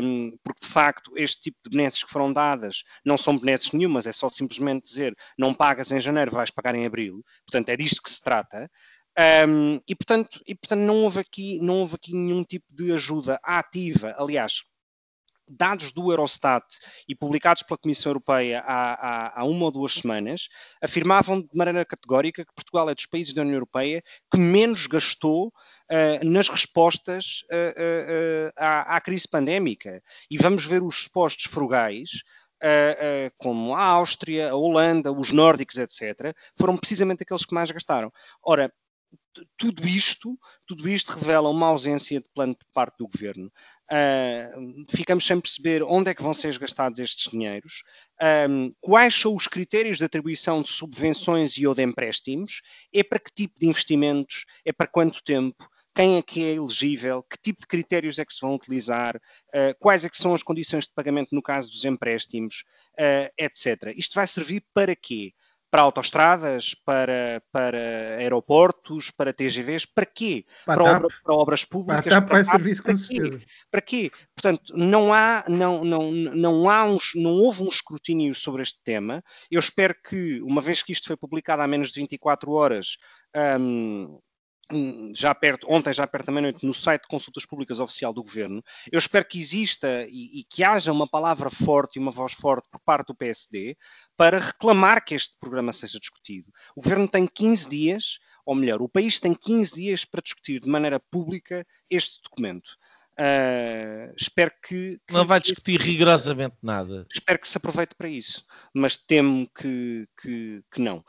um, 0.02 0.38
porque 0.44 0.62
de 0.62 0.68
facto 0.68 1.12
este 1.16 1.42
tipo 1.44 1.58
de 1.64 1.70
benesses 1.70 2.04
que 2.04 2.10
foram 2.10 2.32
dadas 2.32 2.84
não 3.06 3.18
são 3.18 3.38
benesses 3.38 3.72
nenhumas, 3.72 4.08
é 4.08 4.12
só 4.12 4.28
simplesmente 4.30 4.84
dizer 4.84 5.16
não 5.38 5.54
pagas 5.54 5.92
em 5.92 6.00
janeiro, 6.00 6.32
vais 6.32 6.50
pagar 6.50 6.74
em 6.76 6.86
abril, 6.86 7.24
portanto 7.46 7.70
é 7.70 7.78
disto 7.78 8.02
que 8.02 8.10
se 8.10 8.22
trata. 8.22 8.70
Um, 9.48 9.82
e, 9.86 9.94
portanto, 9.94 10.42
e 10.48 10.56
portanto 10.56 10.80
não 10.80 11.04
houve, 11.04 11.20
aqui, 11.20 11.60
não 11.62 11.80
houve 11.82 11.96
aqui 11.96 12.14
nenhum 12.14 12.46
tipo 12.46 12.66
de 12.70 12.94
ajuda 12.94 13.38
ativa, 13.44 14.16
aliás, 14.18 14.64
dados 15.48 15.92
do 15.92 16.12
Eurostat 16.12 16.66
e 17.08 17.16
publicados 17.16 17.64
pela 17.64 17.78
Comissão 17.78 18.10
Europeia 18.10 18.62
há, 18.66 18.94
há, 18.94 19.42
há, 19.42 19.46
uma 19.46 19.66
ou 19.66 19.72
duas 19.72 19.94
semanas 19.94 20.48
afirmavam 20.82 21.42
de 21.42 21.50
maneira 21.54 21.86
categórica 21.86 22.46
que 22.46 22.54
Portugal 22.54 22.90
é 22.90 22.96
dos 22.96 23.06
países 23.06 23.34
da 23.34 23.42
União 23.42 23.56
Europeia 23.56 24.02
que 24.32 24.40
menos 24.40 24.88
gastou 24.88 25.48
uh, 25.48 26.26
nas 26.26 26.48
respostas 26.48 27.42
uh, 27.52 28.48
uh, 28.48 28.52
à, 28.58 28.96
à, 28.96 29.02
crise 29.02 29.28
pandémica. 29.28 30.02
E 30.30 30.38
vamos 30.38 30.66
ver 30.66 30.82
os 30.82 31.04
supostos 31.04 31.46
frugais 31.46 32.10
como 33.40 33.74
a 33.74 33.84
Áustria, 33.84 34.52
a 34.52 34.56
Holanda, 34.56 35.12
os 35.12 35.32
nórdicos, 35.32 35.80
etc., 35.80 36.32
foram 36.56 36.78
precisamente 36.78 37.24
aqueles 37.24 37.44
que 37.44 37.56
mais 37.56 37.72
gastaram. 37.72 38.12
Ora, 38.44 38.72
tudo 39.58 39.88
isto, 39.88 40.38
tudo 40.66 40.88
isto 40.88 41.14
revela 41.14 41.50
uma 41.50 41.68
ausência 41.68 42.22
de 42.22 42.30
plano 42.34 42.56
por 42.56 42.68
parte 42.74 42.98
do 43.00 43.08
governo. 43.08 43.52
Uh, 43.92 44.86
ficamos 44.90 45.26
sem 45.26 45.38
perceber 45.42 45.84
onde 45.84 46.10
é 46.10 46.14
que 46.14 46.24
vão 46.24 46.34
ser 46.34 46.58
gastados 46.58 46.98
estes 46.98 47.30
dinheiros, 47.30 47.84
um, 48.50 48.74
quais 48.80 49.14
são 49.14 49.36
os 49.36 49.48
critérios 49.48 49.98
de 49.98 50.06
atribuição 50.06 50.62
de 50.62 50.70
subvenções 50.70 51.58
e 51.58 51.68
ou 51.68 51.76
de 51.76 51.84
empréstimos, 51.84 52.62
é 52.94 53.04
para 53.04 53.20
que 53.20 53.32
tipo 53.36 53.60
de 53.60 53.68
investimentos, 53.68 54.46
é 54.64 54.72
para 54.72 54.88
quanto 54.88 55.22
tempo, 55.22 55.68
quem 55.94 56.16
é 56.16 56.22
que 56.22 56.42
é 56.42 56.54
elegível, 56.54 57.22
que 57.24 57.38
tipo 57.42 57.60
de 57.60 57.68
critérios 57.68 58.18
é 58.18 58.24
que 58.24 58.34
se 58.34 58.40
vão 58.40 58.56
utilizar, 58.56 59.18
uh, 59.18 59.76
quais 59.78 60.06
é 60.06 60.10
que 60.10 60.18
são 60.18 60.34
as 60.34 60.42
condições 60.42 60.86
de 60.86 60.94
pagamento 60.94 61.36
no 61.36 61.42
caso 61.42 61.70
dos 61.70 61.84
empréstimos, 61.84 62.64
uh, 62.94 63.30
etc. 63.38 63.94
Isto 63.98 64.16
vai 64.16 64.26
servir 64.26 64.64
para 64.74 64.96
quê? 64.96 65.34
Para 65.72 65.84
autoestradas, 65.84 66.76
para, 66.86 67.42
para 67.50 68.18
aeroportos, 68.18 69.10
para 69.10 69.32
TGVs, 69.32 69.86
para 69.86 70.06
quê? 70.06 70.46
Para, 70.66 70.84
para, 70.84 70.98
obra, 70.98 71.08
para 71.24 71.34
obras 71.34 71.64
públicas. 71.66 72.04
Para, 72.04 72.22
para, 72.22 72.44
serviço, 72.44 72.84
com 72.84 72.98
certeza. 72.98 73.40
Quê? 73.40 73.46
Para 73.72 73.82
quê? 73.82 74.12
Portanto, 74.36 74.74
não 74.76 75.14
há, 75.14 75.46
não, 75.48 75.86
não, 75.86 76.12
não 76.12 76.70
há 76.70 76.84
uns, 76.84 77.14
não 77.16 77.32
houve 77.32 77.64
um 77.64 77.70
escrutínio 77.70 78.36
sobre 78.36 78.62
este 78.62 78.80
tema. 78.84 79.24
Eu 79.50 79.62
espero 79.62 79.96
que, 80.08 80.42
uma 80.42 80.62
vez 80.62 80.84
que 80.84 80.92
isto 80.92 81.08
foi 81.08 81.16
publicado 81.16 81.62
há 81.62 81.68
menos 81.68 81.94
de 81.94 82.02
24 82.02 82.52
horas, 82.52 82.98
um, 83.60 84.20
já 85.16 85.34
perto, 85.34 85.68
ontem 85.70 85.94
já 85.94 86.06
perto 86.08 86.28
da 86.28 86.32
meia-noite, 86.32 86.66
no 86.66 86.74
site 86.74 87.04
de 87.04 87.08
consultas 87.08 87.46
públicas 87.46 87.80
oficial 87.80 88.14
do 88.14 88.24
Governo. 88.24 88.64
Eu 88.92 88.98
espero 88.98 89.26
que 89.26 89.40
exista 89.40 90.06
e, 90.10 90.40
e, 90.40 90.44
que 90.44 90.64
haja 90.64 90.92
uma 90.92 91.08
palavra 91.08 91.50
forte 91.50 91.98
e 91.98 92.00
uma 92.00 92.12
voz 92.12 92.34
forte 92.34 92.68
por 92.70 92.80
parte 92.80 93.08
do 93.08 93.16
PSD 93.16 93.78
para 94.18 94.40
reclamar 94.40 95.04
que 95.04 95.16
este 95.16 95.38
programa 95.40 95.74
seja 95.74 96.00
discutido. 96.00 96.50
O 96.76 96.82
Governo 96.82 97.08
tem 97.08 97.28
15 97.28 97.70
dias, 97.70 98.20
ou 98.46 98.56
melhor, 98.56 98.82
o 98.82 98.90
país 98.90 99.20
tem 99.20 99.34
15 99.34 99.76
dias 99.76 100.06
para 100.06 100.22
discutir 100.22 100.60
de 100.60 100.70
maneira 100.70 101.00
pública 101.00 101.66
este 101.90 102.22
documento. 102.24 102.78
Uh, 103.20 104.14
espero 104.18 104.52
que, 104.68 105.00
que, 105.06 105.14
Não 105.14 105.26
vai 105.26 105.40
discutir 105.40 105.80
rigorosamente 105.80 106.56
nada. 106.62 107.06
Espero 107.14 107.38
que 107.38 107.48
se 107.48 107.58
aproveite 107.58 107.94
para 107.94 108.10
isso, 108.10 108.44
mas 108.74 108.98
temo 108.98 109.48
que, 109.54 110.08
que, 110.20 110.64
que 110.72 110.82
não. 110.82 111.04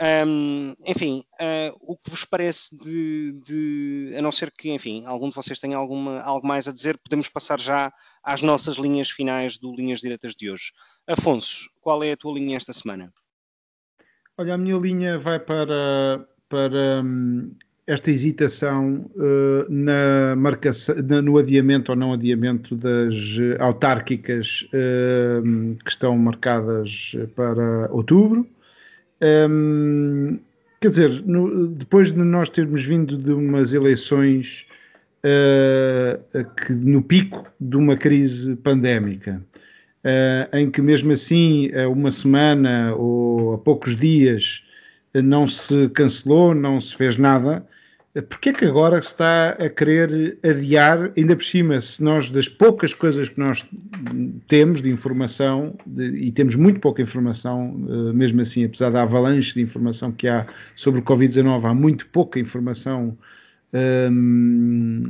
Um, 0.00 0.74
enfim, 0.84 1.24
uh, 1.40 1.76
o 1.80 1.96
que 1.96 2.10
vos 2.10 2.24
parece 2.24 2.76
de, 2.76 3.32
de, 3.44 4.14
a 4.18 4.22
não 4.22 4.32
ser 4.32 4.50
que, 4.50 4.70
enfim, 4.72 5.04
algum 5.06 5.28
de 5.28 5.34
vocês 5.34 5.60
tenha 5.60 5.76
alguma, 5.76 6.20
algo 6.20 6.46
mais 6.46 6.66
a 6.66 6.72
dizer, 6.72 6.98
podemos 6.98 7.28
passar 7.28 7.60
já 7.60 7.92
às 8.22 8.42
nossas 8.42 8.76
linhas 8.76 9.08
finais 9.10 9.56
do 9.56 9.74
Linhas 9.74 10.00
Diretas 10.00 10.34
de 10.34 10.50
hoje. 10.50 10.72
Afonso, 11.06 11.68
qual 11.80 12.02
é 12.02 12.12
a 12.12 12.16
tua 12.16 12.34
linha 12.34 12.56
esta 12.56 12.72
semana? 12.72 13.12
Olha, 14.36 14.54
a 14.54 14.58
minha 14.58 14.76
linha 14.76 15.16
vai 15.16 15.38
para, 15.38 16.26
para 16.48 17.02
um, 17.04 17.54
esta 17.86 18.10
hesitação 18.10 19.08
uh, 19.14 19.64
na 19.68 20.34
marcação, 20.34 20.96
na, 21.04 21.22
no 21.22 21.38
adiamento 21.38 21.92
ou 21.92 21.96
não 21.96 22.12
adiamento 22.12 22.74
das 22.74 23.14
autárquicas 23.60 24.68
uh, 24.72 25.76
que 25.84 25.90
estão 25.90 26.18
marcadas 26.18 27.12
para 27.36 27.88
outubro. 27.92 28.44
Um, 29.24 30.38
quer 30.80 30.90
dizer, 30.90 31.22
no, 31.24 31.68
depois 31.68 32.12
de 32.12 32.22
nós 32.22 32.50
termos 32.50 32.84
vindo 32.84 33.16
de 33.16 33.32
umas 33.32 33.72
eleições 33.72 34.66
uh, 35.24 36.44
que, 36.56 36.74
no 36.74 37.02
pico 37.02 37.50
de 37.58 37.76
uma 37.76 37.96
crise 37.96 38.54
pandémica, 38.56 39.42
uh, 40.04 40.56
em 40.56 40.70
que 40.70 40.82
mesmo 40.82 41.12
assim, 41.12 41.70
a 41.74 41.88
uma 41.88 42.10
semana 42.10 42.94
ou 42.96 43.54
a 43.54 43.58
poucos 43.58 43.96
dias, 43.96 44.62
não 45.14 45.46
se 45.46 45.88
cancelou, 45.90 46.54
não 46.54 46.78
se 46.78 46.94
fez 46.94 47.16
nada, 47.16 47.64
Porquê 48.22 48.50
é 48.50 48.52
que 48.52 48.64
agora 48.64 49.02
se 49.02 49.08
está 49.08 49.50
a 49.50 49.68
querer 49.68 50.38
adiar, 50.48 51.10
ainda 51.16 51.34
por 51.34 51.42
cima, 51.42 51.80
se 51.80 52.00
nós 52.00 52.30
das 52.30 52.48
poucas 52.48 52.94
coisas 52.94 53.28
que 53.28 53.40
nós 53.40 53.66
temos 54.46 54.80
de 54.80 54.88
informação, 54.88 55.76
de, 55.84 56.04
e 56.18 56.30
temos 56.30 56.54
muito 56.54 56.78
pouca 56.78 57.02
informação, 57.02 57.74
uh, 57.74 58.14
mesmo 58.14 58.40
assim, 58.40 58.64
apesar 58.64 58.90
da 58.90 59.02
avalanche 59.02 59.54
de 59.54 59.62
informação 59.62 60.12
que 60.12 60.28
há 60.28 60.46
sobre 60.76 61.00
o 61.00 61.02
Covid-19, 61.02 61.64
há 61.64 61.74
muito 61.74 62.06
pouca 62.06 62.38
informação, 62.38 63.18
um, 63.72 65.02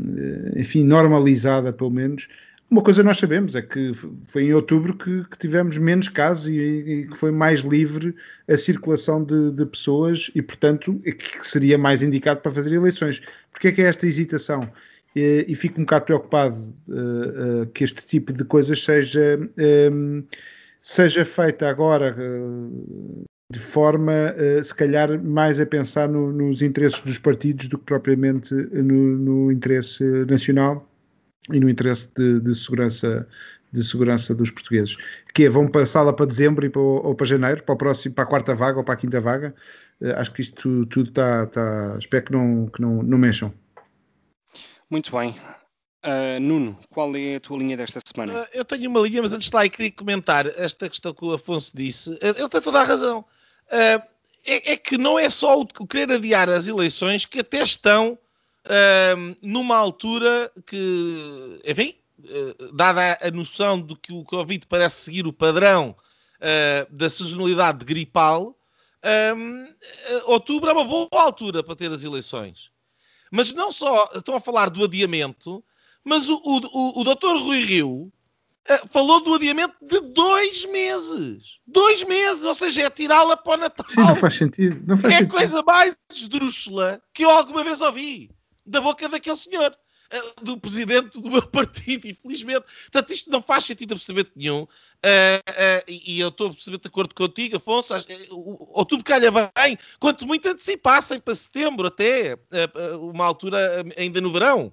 enfim, 0.57 0.83
normalizada 0.83 1.75
pelo 1.75 1.91
menos, 1.91 2.27
uma 2.75 2.83
coisa 2.83 3.05
nós 3.05 3.19
sabemos 3.19 3.55
é 3.55 3.63
que 3.63 3.93
foi 4.25 4.47
em 4.47 4.53
outubro 4.53 4.97
que, 4.97 5.23
que 5.31 5.39
tivemos 5.39 5.79
menos 5.79 6.09
casos 6.09 6.49
e, 6.49 6.59
e, 6.59 7.09
que 7.09 7.17
foi 7.17 7.31
mais 7.31 7.61
livre 7.61 8.13
a 8.49 8.57
circulação 8.57 9.23
de, 9.23 9.53
de, 9.53 9.65
pessoas 9.65 10.29
e, 10.35 10.43
portanto, 10.43 11.01
é 11.07 11.13
que 11.13 11.49
seria 11.49 11.79
mais 11.79 12.03
indicado 12.03 12.41
para 12.41 12.51
fazer 12.51 12.75
eleições. 12.75 13.23
Porquê 13.53 13.69
é 13.69 13.73
que 13.73 13.81
é 13.81 13.85
esta 13.85 14.09
hesitação? 14.09 14.69
E, 15.15 15.45
e 15.47 15.55
fico 15.55 15.81
um 15.81 15.85
bocado 15.85 16.07
preocupado 16.07 16.59
uh, 16.89 17.63
uh, 17.63 17.67
que 17.67 17.85
este 17.85 18.05
tipo 18.05 18.33
de 18.33 18.45
coisas 18.45 18.83
seja, 18.83 19.39
um, 19.39 19.49
ehm, 19.57 20.25
seja 20.83 21.25
feita 21.25 21.69
agora 21.69 22.17
uh, 22.19 23.25
de 23.53 23.59
forma, 23.61 24.35
se 24.65 24.75
calhar, 24.75 25.23
mais 25.23 25.61
a 25.61 25.67
pensar 25.67 26.09
no, 26.09 26.33
nos 26.33 26.61
interesses 26.61 27.01
dos 27.03 27.19
partidos 27.19 27.69
do 27.69 27.79
que 27.79 27.85
propriamente 27.85 28.53
no, 28.53 29.17
no 29.17 29.53
interesse 29.53 30.03
nacional 30.25 30.91
e 31.53 31.61
no 31.61 31.69
interesse 31.69 32.09
de, 32.17 32.41
de, 32.41 32.55
segurança 32.55 33.27
de 33.73 33.83
segurança 33.83 34.35
dos 34.35 34.51
portugueses. 34.51 34.97
Que 35.35 35.45
é, 35.45 35.49
vão 35.49 35.67
passá-la 35.67 36.13
para 36.13 36.27
dezembro 36.27 36.65
e 36.65 36.71
para, 36.71 36.81
ou 36.81 37.15
para 37.15 37.27
janeiro, 37.27 37.63
para 37.65 37.75
o 37.75 37.79
próximo, 37.79 38.15
para 38.15 38.25
a 38.25 38.27
quarta 38.27 38.55
vaga 38.55 38.79
ou 38.79 38.85
para 38.85 38.95
a 38.95 38.97
quinta 38.97 39.21
vaga. 39.21 39.55
Uh, 40.01 40.15
acho 40.17 40.33
que 40.33 40.43
isto 40.43 40.87
tudo 40.87 41.09
está, 41.09 41.45
está 41.45 41.97
espero 41.99 42.25
que 42.25 42.33
não, 42.33 42.67
que 42.67 42.81
não, 42.81 43.03
não 43.03 43.19
mexam. 43.19 43.53
Muito 44.89 45.11
bem. 45.11 45.35
Uh, 46.05 46.39
Nuno, 46.41 46.79
qual 46.91 47.17
é 47.17 47.37
a 47.37 47.41
tua 47.41 47.59
linha 47.59 47.77
desta 47.77 47.99
semana? 48.05 48.43
Uh, 48.43 48.47
eu 48.53 48.65
tenho 48.65 48.89
uma 48.89 49.01
linha, 49.01 49.23
mas 49.23 49.33
antes 49.33 49.51
de 49.51 49.57
lá, 49.57 49.67
eu 49.67 49.71
queria 49.71 49.91
comentar 49.91 50.47
esta 50.47 50.89
questão 50.89 51.13
que 51.13 51.25
o 51.25 51.33
Afonso 51.33 51.73
disse. 51.75 52.17
Ele 52.23 52.49
tem 52.49 52.61
toda 52.61 52.81
a 52.81 52.85
razão. 52.85 53.25
É, 54.47 54.73
é, 54.73 54.77
que 54.77 54.99
não 54.99 55.19
é 55.19 55.31
só 55.31 55.59
o 55.59 55.67
querer 55.67 56.13
adiar 56.13 56.49
as 56.51 56.69
eleições 56.69 57.25
que 57.25 57.41
até 57.41 57.63
estão 57.63 58.19
numa 59.43 59.77
altura 59.77 60.51
que, 60.67 61.61
enfim, 61.67 61.95
uh, 62.19 62.73
dada 62.75 63.19
a 63.21 63.31
noção 63.31 63.81
de 63.81 63.95
que 63.97 64.13
o 64.13 64.25
Covid 64.25 64.67
parece 64.67 65.03
seguir 65.03 65.27
o 65.27 65.33
padrão 65.33 65.95
uh, 66.41 66.95
da 66.95 67.11
sazonalidade 67.11 67.85
gripal, 67.85 68.57
outubro 70.25 70.71
é 70.71 70.73
uma 70.73 70.85
boa 70.85 71.09
altura 71.13 71.63
para 71.63 71.77
ter 71.77 71.93
as 71.93 72.05
eleições. 72.05 72.71
Mas 73.31 73.53
não 73.53 73.71
só 73.71 74.11
estão 74.15 74.35
a 74.37 74.41
falar 74.41 74.71
do 74.71 74.85
adiamento, 74.85 75.63
mas 76.05 76.29
o, 76.29 76.41
o, 76.45 77.01
o, 77.01 77.05
doutor 77.05 77.37
Rui 77.39 77.61
Rio 77.65 78.13
uh, 78.71 78.89
falou 78.89 79.21
do 79.21 79.35
adiamento 79.35 79.75
de 79.83 80.01
dois 80.01 80.65
meses. 80.67 81.59
Dois 81.67 82.05
meses, 82.05 82.45
ou 82.45 82.55
seja, 82.55 82.83
é 82.83 82.91
tirá-la 82.91 83.37
para 83.37 83.55
o 83.55 83.57
Natal. 83.57 83.87
Sim, 83.91 84.01
não 84.01 84.17
faz 84.17 84.37
sentido. 84.37 84.83
Não 84.87 84.97
faz 84.97 85.15
é 85.15 85.17
sentido. 85.19 85.35
a 85.35 85.39
coisa 85.39 85.63
mais 85.63 85.97
esdrúxula 86.11 87.03
que 87.13 87.25
eu 87.25 87.31
alguma 87.31 87.65
vez 87.65 87.81
ouvi 87.81 88.31
da 88.67 88.81
boca 88.81 89.09
daquele 89.09 89.37
senhor, 89.37 89.77
eh, 90.11 90.23
do 90.43 90.59
presidente 90.59 91.21
do 91.21 91.31
meu 91.31 91.43
partido, 91.49 92.07
infelizmente. 92.07 92.65
Portanto, 92.91 93.13
isto 93.13 93.31
não 93.31 93.43
faz 93.43 93.65
sentido 93.65 93.93
absolutamente 93.93 94.33
nenhum. 94.37 94.63
Uh, 94.63 94.67
uh, 94.67 95.85
e 95.89 96.21
eu 96.21 96.29
estou 96.29 96.49
absolutamente 96.49 96.83
de 96.83 96.89
acordo 96.89 97.15
contigo, 97.15 97.57
Afonso. 97.57 97.95
Outubro 98.31 99.05
calha 99.05 99.31
bem, 99.31 99.79
quanto 99.99 100.27
muito 100.27 100.49
antecipassem 100.49 101.21
para 101.21 101.35
setembro, 101.35 101.89
até 101.89 102.35
uh, 102.35 103.11
uma 103.11 103.25
altura 103.25 103.85
ainda 103.97 104.21
no 104.21 104.33
verão. 104.33 104.73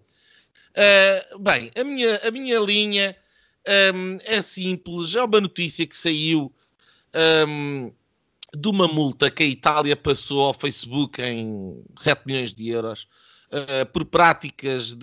bem, 1.40 1.72
a 1.76 1.84
minha, 1.84 2.18
a 2.18 2.32
minha 2.32 2.60
linha 2.60 3.18
um, 3.96 4.18
é 4.24 4.42
simples. 4.42 5.16
É 5.16 5.24
uma 5.24 5.42
notícia 5.42 5.86
que 5.86 5.96
saiu. 5.96 6.54
Um, 7.48 7.92
de 8.54 8.68
uma 8.68 8.86
multa 8.86 9.32
que 9.32 9.44
a 9.44 9.46
Itália 9.46 9.96
passou 9.96 10.42
ao 10.42 10.54
Facebook 10.54 11.22
em 11.22 11.82
7 11.98 12.26
milhões 12.26 12.54
de 12.54 12.68
euros 12.68 13.08
uh, 13.52 13.86
por 13.92 14.06
práticas 14.06 14.96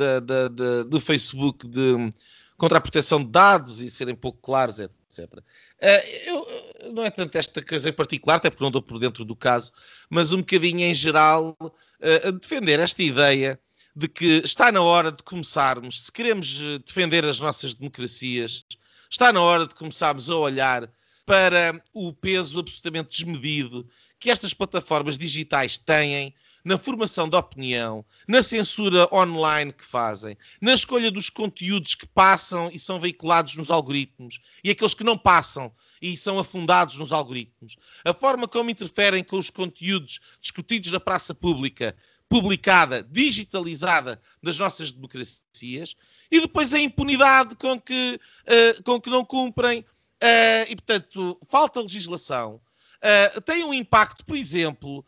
do 0.89 1.01
Facebook 1.01 1.67
de, 1.67 2.13
contra 2.57 2.79
a 2.79 2.81
proteção 2.81 3.23
de 3.23 3.31
dados 3.31 3.81
e 3.81 3.91
serem 3.91 4.15
pouco 4.15 4.39
claros, 4.41 4.81
etc. 4.81 5.43
Eh, 5.81 6.31
eu, 6.31 6.47
não 6.93 7.05
é 7.05 7.11
tanto 7.11 7.37
esta 7.37 7.63
coisa 7.63 7.89
em 7.89 7.93
particular, 7.93 8.37
até 8.37 8.51
porque 8.51 8.65
não 8.65 8.69
estou 8.69 8.83
por 8.83 8.99
dentro 8.99 9.25
do 9.25 9.37
caso, 9.37 9.73
mas 10.11 10.33
um 10.33 10.39
bocadinho 10.39 10.81
em 10.81 10.95
geral, 10.95 11.57
uh, 11.61 12.33
defender 12.33 12.81
esta 12.81 13.03
ideia 13.03 13.61
de 13.95 14.09
que 14.09 14.43
está 14.45 14.71
na 14.71 14.81
hora 14.81 15.11
de 15.11 15.23
começarmos, 15.23 16.05
se 16.05 16.13
queremos 16.13 16.61
defender 16.85 17.25
as 17.25 17.41
nossas 17.41 17.75
democracias, 17.75 18.65
está 19.11 19.33
na 19.33 19.41
hora 19.41 19.67
de 19.67 19.75
começarmos 19.75 20.31
a 20.31 20.37
olhar 20.37 20.89
para 21.27 21.83
o 21.93 22.13
peso 22.13 22.61
absolutamente 22.61 23.11
desmedido 23.11 23.89
que 24.19 24.31
estas 24.31 24.55
plataformas 24.55 25.19
digitais 25.19 25.79
têm 25.79 26.35
na 26.69 26.77
formação 26.77 27.27
da 27.27 27.39
opinião, 27.39 28.05
na 28.29 28.43
censura 28.43 29.09
online 29.11 29.73
que 29.73 29.83
fazem, 29.83 30.37
na 30.61 30.75
escolha 30.75 31.11
dos 31.11 31.31
conteúdos 31.31 31.95
que 31.95 32.07
passam 32.07 32.69
e 32.71 32.79
são 32.79 33.01
veiculados 33.01 33.57
nos 33.57 33.71
algoritmos 33.71 34.39
e 34.63 34.69
aqueles 34.69 34.93
que 34.93 35.03
não 35.03 35.17
passam 35.17 35.73
e 36.01 36.15
são 36.15 36.39
afundados 36.39 36.99
nos 36.99 37.11
algoritmos, 37.11 37.77
a 38.05 38.13
forma 38.13 38.47
como 38.47 38.69
interferem 38.69 39.25
com 39.25 39.39
os 39.39 39.49
conteúdos 39.49 40.21
discutidos 40.43 40.93
na 40.93 41.01
praça 41.01 41.35
pública, 41.35 41.97
publicada, 42.29 43.03
digitalizada 43.03 44.21
das 44.43 44.59
nossas 44.59 44.93
democracias, 44.93 45.97
e 46.31 46.39
depois 46.39 46.75
a 46.75 46.79
impunidade 46.79 47.57
com 47.57 47.81
que, 47.81 48.21
uh, 48.45 48.83
com 48.83 49.01
que 49.01 49.09
não 49.09 49.25
cumprem, 49.25 49.81
uh, 49.81 50.69
e 50.69 50.77
portanto, 50.77 51.41
falta 51.49 51.81
legislação. 51.81 52.61
Uh, 52.99 53.41
tem 53.41 53.65
um 53.65 53.73
impacto, 53.73 54.23
por 54.27 54.37
exemplo, 54.37 55.03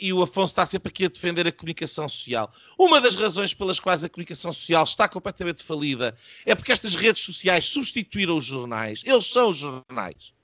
e 0.00 0.12
o 0.12 0.22
Afonso 0.22 0.52
está 0.52 0.64
sempre 0.64 0.88
aqui 0.88 1.04
a 1.04 1.08
defender 1.08 1.46
a 1.46 1.52
comunicação 1.52 2.08
social. 2.08 2.52
Uma 2.78 3.00
das 3.00 3.14
razões 3.14 3.52
pelas 3.52 3.78
quais 3.78 4.02
a 4.02 4.08
comunicação 4.08 4.52
social 4.52 4.84
está 4.84 5.08
completamente 5.08 5.62
falida 5.62 6.16
é 6.44 6.54
porque 6.54 6.72
estas 6.72 6.94
redes 6.94 7.22
sociais 7.22 7.66
substituíram 7.66 8.36
os 8.36 8.44
jornais. 8.44 9.02
Eles 9.04 9.26
são 9.26 9.50
os 9.50 9.58
jornais. 9.58 10.34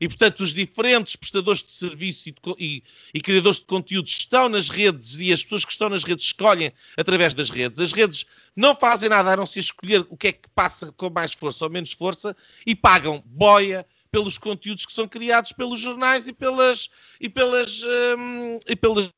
E, 0.00 0.06
portanto, 0.06 0.40
os 0.40 0.54
diferentes 0.54 1.16
prestadores 1.16 1.62
de 1.62 1.72
serviço 1.72 2.28
e, 2.28 2.32
de, 2.32 2.38
e, 2.58 2.82
e, 3.14 3.20
criadores 3.20 3.58
de 3.58 3.66
conteúdos 3.66 4.12
estão 4.12 4.48
nas 4.48 4.68
redes 4.68 5.18
e 5.18 5.32
as 5.32 5.42
pessoas 5.42 5.64
que 5.64 5.72
estão 5.72 5.88
nas 5.88 6.04
redes 6.04 6.26
escolhem 6.26 6.72
através 6.96 7.34
das 7.34 7.50
redes. 7.50 7.80
As 7.80 7.92
redes 7.92 8.24
não 8.54 8.76
fazem 8.76 9.08
nada 9.08 9.32
a 9.32 9.36
não 9.36 9.44
se 9.44 9.58
escolher 9.58 10.06
o 10.08 10.16
que 10.16 10.28
é 10.28 10.32
que 10.32 10.48
passa 10.54 10.92
com 10.92 11.10
mais 11.10 11.32
força 11.32 11.64
ou 11.64 11.70
menos 11.70 11.92
força 11.92 12.36
e 12.64 12.76
pagam 12.76 13.22
boia 13.26 13.84
pelos 14.10 14.38
conteúdos 14.38 14.86
que 14.86 14.92
são 14.92 15.06
criados 15.06 15.52
pelos 15.52 15.80
jornais 15.80 16.28
e 16.28 16.32
pelas 16.32 16.88
e 17.20 17.28
pelas 17.28 17.82
um, 17.82 18.58
e 18.66 18.76
pelas 18.76 19.10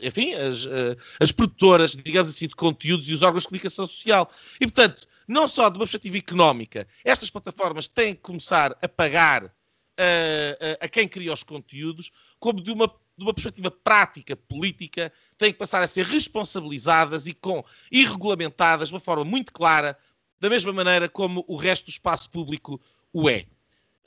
enfim 0.00 0.34
as, 0.34 0.64
uh, 0.66 0.96
as 1.20 1.32
produtoras 1.32 1.96
digamos 1.96 2.30
assim 2.30 2.46
de 2.46 2.54
conteúdos 2.54 3.08
e 3.08 3.14
os 3.14 3.22
órgãos 3.22 3.42
de 3.42 3.48
comunicação 3.48 3.86
social 3.86 4.30
e 4.60 4.66
portanto 4.66 5.06
não 5.26 5.48
só 5.48 5.68
de 5.68 5.76
uma 5.76 5.84
perspectiva 5.84 6.18
económica 6.18 6.86
estas 7.04 7.30
plataformas 7.30 7.88
têm 7.88 8.14
que 8.14 8.20
começar 8.20 8.76
a 8.82 8.88
pagar 8.88 9.52
a, 9.98 10.84
a, 10.84 10.88
quem 10.88 11.08
cria 11.08 11.32
os 11.32 11.42
conteúdos, 11.42 12.10
como 12.38 12.62
de 12.62 12.70
uma, 12.70 12.86
de 12.86 13.24
uma 13.24 13.34
perspectiva 13.34 13.70
prática, 13.70 14.36
política, 14.36 15.12
têm 15.38 15.52
que 15.52 15.58
passar 15.58 15.82
a 15.82 15.86
ser 15.86 16.04
responsabilizadas 16.04 17.26
e, 17.26 17.34
com, 17.34 17.64
e 17.90 18.04
regulamentadas 18.04 18.88
de 18.88 18.94
uma 18.94 19.00
forma 19.00 19.24
muito 19.24 19.52
clara, 19.52 19.98
da 20.38 20.50
mesma 20.50 20.72
maneira 20.72 21.08
como 21.08 21.44
o 21.48 21.56
resto 21.56 21.86
do 21.86 21.90
espaço 21.90 22.30
público 22.30 22.80
o 23.12 23.28
é. 23.28 23.46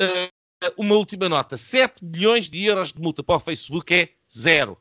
Uh, 0.02 0.30
uma 0.78 0.96
última 0.96 1.30
nota: 1.30 1.58
7 1.58 2.04
milhões 2.04 2.50
de 2.50 2.64
euros 2.66 2.94
de 2.94 3.02
multa 3.02 3.24
para 3.24 3.36
o 3.36 3.40
Facebook 3.40 3.94
é 3.94 4.10
zero. 4.32 4.78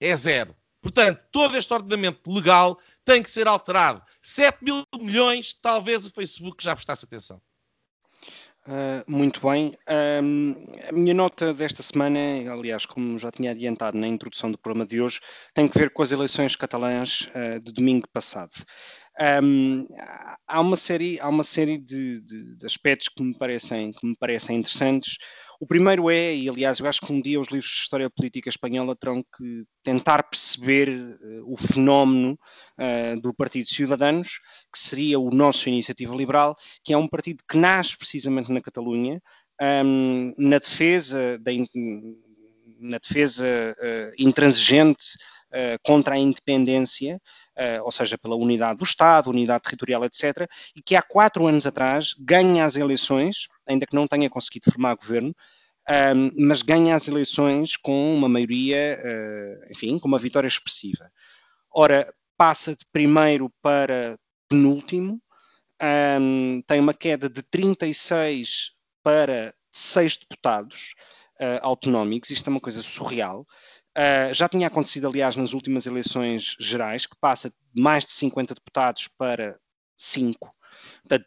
É 0.00 0.16
zero. 0.16 0.54
Portanto, 0.80 1.20
todo 1.32 1.56
este 1.56 1.72
ordenamento 1.72 2.30
legal 2.30 2.78
tem 3.04 3.22
que 3.22 3.30
ser 3.30 3.48
alterado. 3.48 4.02
7 4.22 4.62
mil 4.62 4.82
milhões, 4.98 5.54
talvez 5.54 6.06
o 6.06 6.10
Facebook 6.10 6.62
já 6.62 6.74
prestasse 6.74 7.04
atenção. 7.04 7.40
Uh, 8.68 9.02
muito 9.10 9.40
bem. 9.40 9.74
Um, 10.22 10.54
a 10.86 10.92
minha 10.92 11.14
nota 11.14 11.54
desta 11.54 11.82
semana, 11.82 12.18
aliás, 12.52 12.84
como 12.84 13.18
já 13.18 13.30
tinha 13.30 13.52
adiantado 13.52 13.96
na 13.96 14.06
introdução 14.06 14.52
do 14.52 14.58
programa 14.58 14.84
de 14.86 15.00
hoje, 15.00 15.20
tem 15.54 15.66
que 15.66 15.78
ver 15.78 15.88
com 15.88 16.02
as 16.02 16.12
eleições 16.12 16.54
catalãs 16.54 17.30
uh, 17.34 17.58
de 17.60 17.72
domingo 17.72 18.06
passado. 18.12 18.52
Um, 19.42 19.86
há 20.46 20.60
uma 20.60 20.76
série, 20.76 21.18
há 21.20 21.28
uma 21.28 21.42
série 21.42 21.76
de, 21.76 22.20
de, 22.20 22.56
de, 22.56 22.66
aspectos 22.66 23.08
que 23.08 23.22
me, 23.22 23.36
parecem, 23.36 23.92
que 23.92 24.06
me 24.06 24.16
parecem 24.16 24.58
interessantes. 24.58 25.16
O 25.60 25.66
primeiro 25.66 26.08
é, 26.08 26.34
e 26.34 26.48
aliás, 26.48 26.78
eu 26.78 26.86
acho 26.86 27.00
que 27.00 27.12
um 27.12 27.20
dia 27.20 27.40
os 27.40 27.48
livros 27.48 27.70
de 27.70 27.78
história 27.78 28.08
política 28.08 28.48
espanhola 28.48 28.94
terão 28.94 29.24
que 29.36 29.64
tentar 29.82 30.22
perceber 30.22 30.88
uh, 30.88 31.52
o 31.52 31.56
fenómeno 31.56 32.38
uh, 32.78 33.20
do 33.20 33.34
Partido 33.34 33.66
Ciudadanos, 33.66 34.38
que 34.72 34.78
seria 34.78 35.18
o 35.18 35.32
nosso 35.32 35.68
Iniciativa 35.68 36.14
Liberal, 36.14 36.56
que 36.84 36.92
é 36.92 36.96
um 36.96 37.08
partido 37.08 37.42
que 37.48 37.58
nasce 37.58 37.98
precisamente 37.98 38.52
na 38.52 38.60
Catalunha, 38.60 39.20
um, 39.84 40.32
na 40.38 40.58
defesa, 40.58 41.36
da, 41.40 41.50
na 42.78 42.98
defesa 42.98 43.44
uh, 43.76 44.14
intransigente 44.16 45.18
contra 45.82 46.14
a 46.14 46.18
independência, 46.18 47.20
ou 47.82 47.90
seja, 47.90 48.18
pela 48.18 48.36
unidade 48.36 48.78
do 48.78 48.84
Estado, 48.84 49.30
unidade 49.30 49.62
territorial, 49.62 50.04
etc., 50.04 50.48
e 50.76 50.82
que 50.82 50.94
há 50.94 51.02
quatro 51.02 51.46
anos 51.46 51.66
atrás 51.66 52.14
ganha 52.18 52.64
as 52.64 52.76
eleições 52.76 53.48
ainda 53.68 53.86
que 53.86 53.94
não 53.94 54.06
tenha 54.06 54.30
conseguido 54.30 54.70
formar 54.70 54.96
governo, 54.96 55.34
um, 55.88 56.46
mas 56.46 56.62
ganha 56.62 56.94
as 56.94 57.06
eleições 57.06 57.76
com 57.76 58.14
uma 58.14 58.28
maioria, 58.28 59.00
uh, 59.02 59.70
enfim, 59.70 59.98
com 59.98 60.08
uma 60.08 60.18
vitória 60.18 60.48
expressiva. 60.48 61.10
Ora, 61.70 62.12
passa 62.36 62.74
de 62.74 62.84
primeiro 62.92 63.50
para 63.62 64.18
penúltimo, 64.48 65.20
um, 66.20 66.62
tem 66.66 66.80
uma 66.80 66.94
queda 66.94 67.28
de 67.28 67.42
36 67.42 68.72
para 69.02 69.54
6 69.70 70.16
deputados 70.18 70.94
autonómicos, 71.62 72.30
isto 72.30 72.48
é 72.48 72.50
uma 72.50 72.60
coisa 72.60 72.82
surreal. 72.82 73.46
Uh, 73.98 74.32
já 74.32 74.48
tinha 74.48 74.68
acontecido, 74.68 75.08
aliás, 75.08 75.34
nas 75.34 75.52
últimas 75.52 75.84
eleições 75.84 76.54
gerais, 76.60 77.04
que 77.04 77.16
passa 77.20 77.50
de 77.50 77.82
mais 77.82 78.04
de 78.04 78.12
50 78.12 78.54
deputados 78.54 79.08
para 79.18 79.58
5. 79.96 80.54
Portanto, 81.02 81.26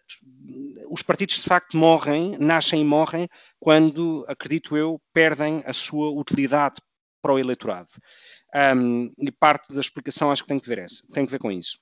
os 0.90 1.02
partidos 1.02 1.36
de 1.36 1.44
facto 1.44 1.76
morrem, 1.76 2.38
nascem 2.40 2.80
e 2.80 2.86
morrem 2.86 3.28
quando, 3.60 4.24
acredito 4.26 4.78
eu, 4.78 5.02
perdem 5.14 5.62
a 5.66 5.74
sua 5.74 6.10
utilidade 6.12 6.76
para 7.22 7.34
o 7.34 7.40
eleitorado. 7.40 7.90
Um, 8.56 9.12
e 9.18 9.32
parte 9.32 9.74
da 9.74 9.82
explicação 9.82 10.32
acho 10.32 10.44
que 10.44 10.48
tem 10.48 10.60
que 10.60 10.68
ver, 10.68 10.80
essa, 10.80 11.04
tem 11.12 11.26
que 11.26 11.32
ver 11.32 11.40
com 11.40 11.52
isso. 11.52 11.78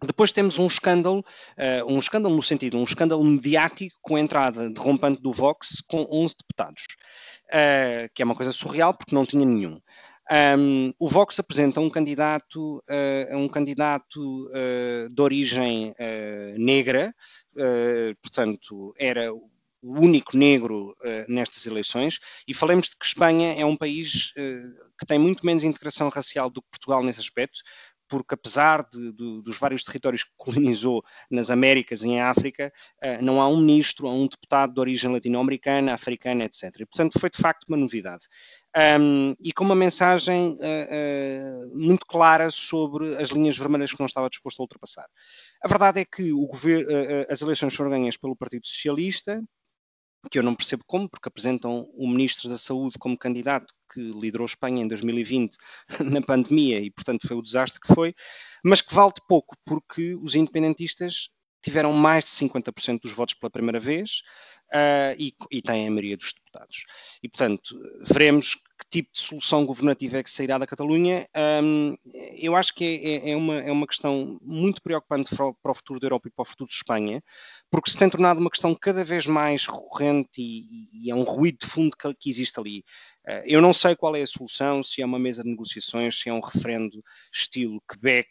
Depois 0.00 0.30
temos 0.30 0.60
um 0.60 0.66
escândalo, 0.68 1.20
uh, 1.20 1.92
um 1.92 1.98
escândalo 1.98 2.34
no 2.34 2.42
sentido, 2.42 2.78
um 2.78 2.84
escândalo 2.84 3.24
mediático 3.24 3.98
com 4.00 4.14
a 4.14 4.20
entrada 4.20 4.70
derrompante 4.70 5.20
do 5.20 5.32
Vox 5.32 5.82
com 5.88 6.06
11 6.08 6.36
deputados, 6.36 6.84
uh, 7.48 8.08
que 8.14 8.22
é 8.22 8.24
uma 8.24 8.36
coisa 8.36 8.52
surreal 8.52 8.94
porque 8.94 9.14
não 9.14 9.26
tinha 9.26 9.44
nenhum. 9.44 9.80
Um, 10.30 10.92
o 10.98 11.08
Vox 11.08 11.38
apresenta 11.38 11.80
um 11.80 11.88
candidato, 11.88 12.78
uh, 12.78 13.36
um 13.36 13.48
candidato 13.48 14.46
uh, 14.48 15.08
de 15.08 15.22
origem 15.22 15.90
uh, 15.92 16.58
negra, 16.58 17.14
portanto, 18.22 18.94
era 18.96 19.34
o 19.34 19.50
único 19.82 20.36
negro 20.36 20.94
nestas 21.26 21.66
eleições, 21.66 22.20
e 22.46 22.54
falemos 22.54 22.88
de 22.88 22.96
que 22.96 23.04
Espanha 23.04 23.52
é 23.54 23.64
um 23.64 23.76
país 23.76 24.32
que 24.96 25.06
tem 25.06 25.18
muito 25.18 25.44
menos 25.44 25.64
integração 25.64 26.08
racial 26.08 26.48
do 26.50 26.62
que 26.62 26.68
Portugal 26.70 27.02
nesse 27.02 27.18
aspecto, 27.18 27.58
porque 28.08 28.34
apesar 28.34 28.86
de, 28.90 29.12
de, 29.12 29.42
dos 29.42 29.58
vários 29.58 29.84
territórios 29.84 30.24
que 30.24 30.30
colonizou 30.36 31.02
nas 31.30 31.50
Américas 31.50 32.02
e 32.02 32.10
em 32.10 32.20
África, 32.20 32.72
uh, 33.04 33.22
não 33.22 33.40
há 33.40 33.48
um 33.48 33.58
ministro, 33.58 34.06
há 34.06 34.12
um 34.12 34.26
deputado 34.26 34.74
de 34.74 34.80
origem 34.80 35.12
latino-americana, 35.12 35.94
africana, 35.94 36.44
etc. 36.44 36.64
E, 36.80 36.86
portanto, 36.86 37.18
foi 37.18 37.30
de 37.30 37.38
facto 37.38 37.64
uma 37.68 37.76
novidade. 37.76 38.26
Um, 39.00 39.34
e 39.42 39.52
com 39.52 39.64
uma 39.64 39.74
mensagem 39.74 40.50
uh, 40.50 41.64
uh, 41.64 41.78
muito 41.78 42.06
clara 42.06 42.50
sobre 42.50 43.16
as 43.16 43.28
linhas 43.30 43.56
vermelhas 43.56 43.92
que 43.92 43.98
não 43.98 44.06
estava 44.06 44.28
disposto 44.28 44.60
a 44.60 44.62
ultrapassar. 44.62 45.06
A 45.62 45.68
verdade 45.68 46.00
é 46.00 46.04
que 46.04 46.32
as 47.28 47.42
eleições 47.42 47.74
foram 47.74 47.90
ganhas 47.90 48.16
pelo 48.16 48.36
Partido 48.36 48.66
Socialista, 48.66 49.42
que 50.30 50.38
eu 50.38 50.42
não 50.42 50.54
percebo 50.54 50.82
como, 50.86 51.08
porque 51.08 51.28
apresentam 51.28 51.88
o 51.94 52.08
Ministro 52.08 52.48
da 52.48 52.58
Saúde 52.58 52.98
como 52.98 53.16
candidato 53.16 53.72
que 53.92 54.00
liderou 54.00 54.44
Espanha 54.44 54.82
em 54.82 54.88
2020 54.88 55.56
na 56.04 56.20
pandemia 56.20 56.80
e, 56.80 56.90
portanto, 56.90 57.26
foi 57.26 57.36
o 57.36 57.42
desastre 57.42 57.80
que 57.80 57.94
foi, 57.94 58.14
mas 58.64 58.80
que 58.80 58.94
vale 58.94 59.12
de 59.12 59.26
pouco, 59.26 59.56
porque 59.64 60.14
os 60.16 60.34
independentistas 60.34 61.30
tiveram 61.62 61.92
mais 61.92 62.24
de 62.24 62.30
50% 62.30 63.00
dos 63.00 63.12
votos 63.12 63.34
pela 63.34 63.50
primeira 63.50 63.80
vez 63.80 64.22
uh, 64.72 65.14
e, 65.18 65.34
e 65.50 65.62
têm 65.62 65.86
a 65.86 65.90
maioria 65.90 66.16
dos 66.16 66.32
deputados. 66.32 66.84
E, 67.22 67.28
portanto, 67.28 67.76
veremos 68.02 68.56
tipo 68.90 69.10
de 69.12 69.20
solução 69.20 69.64
governativa 69.64 70.18
é 70.18 70.22
que 70.22 70.30
sairá 70.30 70.58
da 70.58 70.66
Catalunha. 70.66 71.26
Um, 71.62 71.96
eu 72.36 72.56
acho 72.56 72.74
que 72.74 72.84
é, 72.84 73.28
é, 73.28 73.30
é, 73.30 73.36
uma, 73.36 73.54
é 73.56 73.70
uma 73.70 73.86
questão 73.86 74.38
muito 74.42 74.82
preocupante 74.82 75.34
para 75.34 75.46
o, 75.46 75.54
para 75.54 75.72
o, 75.72 75.74
futuro 75.74 76.00
da 76.00 76.06
Europa 76.06 76.28
e 76.28 76.30
para 76.30 76.42
o 76.42 76.46
futuro 76.46 76.68
de 76.68 76.74
Espanha, 76.74 77.22
porque 77.70 77.90
se 77.90 77.96
tem 77.98 78.08
tornado 78.08 78.40
uma 78.40 78.50
questão 78.50 78.74
cada 78.74 79.04
vez 79.04 79.26
mais 79.26 79.66
recorrente 79.66 80.40
e, 80.40 81.06
e 81.06 81.10
é 81.10 81.14
um 81.14 81.22
ruído 81.22 81.58
de 81.58 81.66
fundo 81.66 81.96
que, 81.96 82.14
que 82.14 82.30
existe 82.30 82.58
ali. 82.58 82.84
Uh, 83.26 83.44
eu 83.44 83.60
não 83.60 83.72
sei 83.72 83.94
qual 83.94 84.16
é 84.16 84.22
a 84.22 84.26
solução, 84.26 84.82
se 84.82 85.02
é 85.02 85.04
uma 85.04 85.18
mesa 85.18 85.42
de 85.42 85.50
negociações, 85.50 86.18
se 86.18 86.28
é 86.28 86.32
um 86.32 86.40
referendo 86.40 87.02
estilo 87.32 87.82
Quebec, 87.90 88.28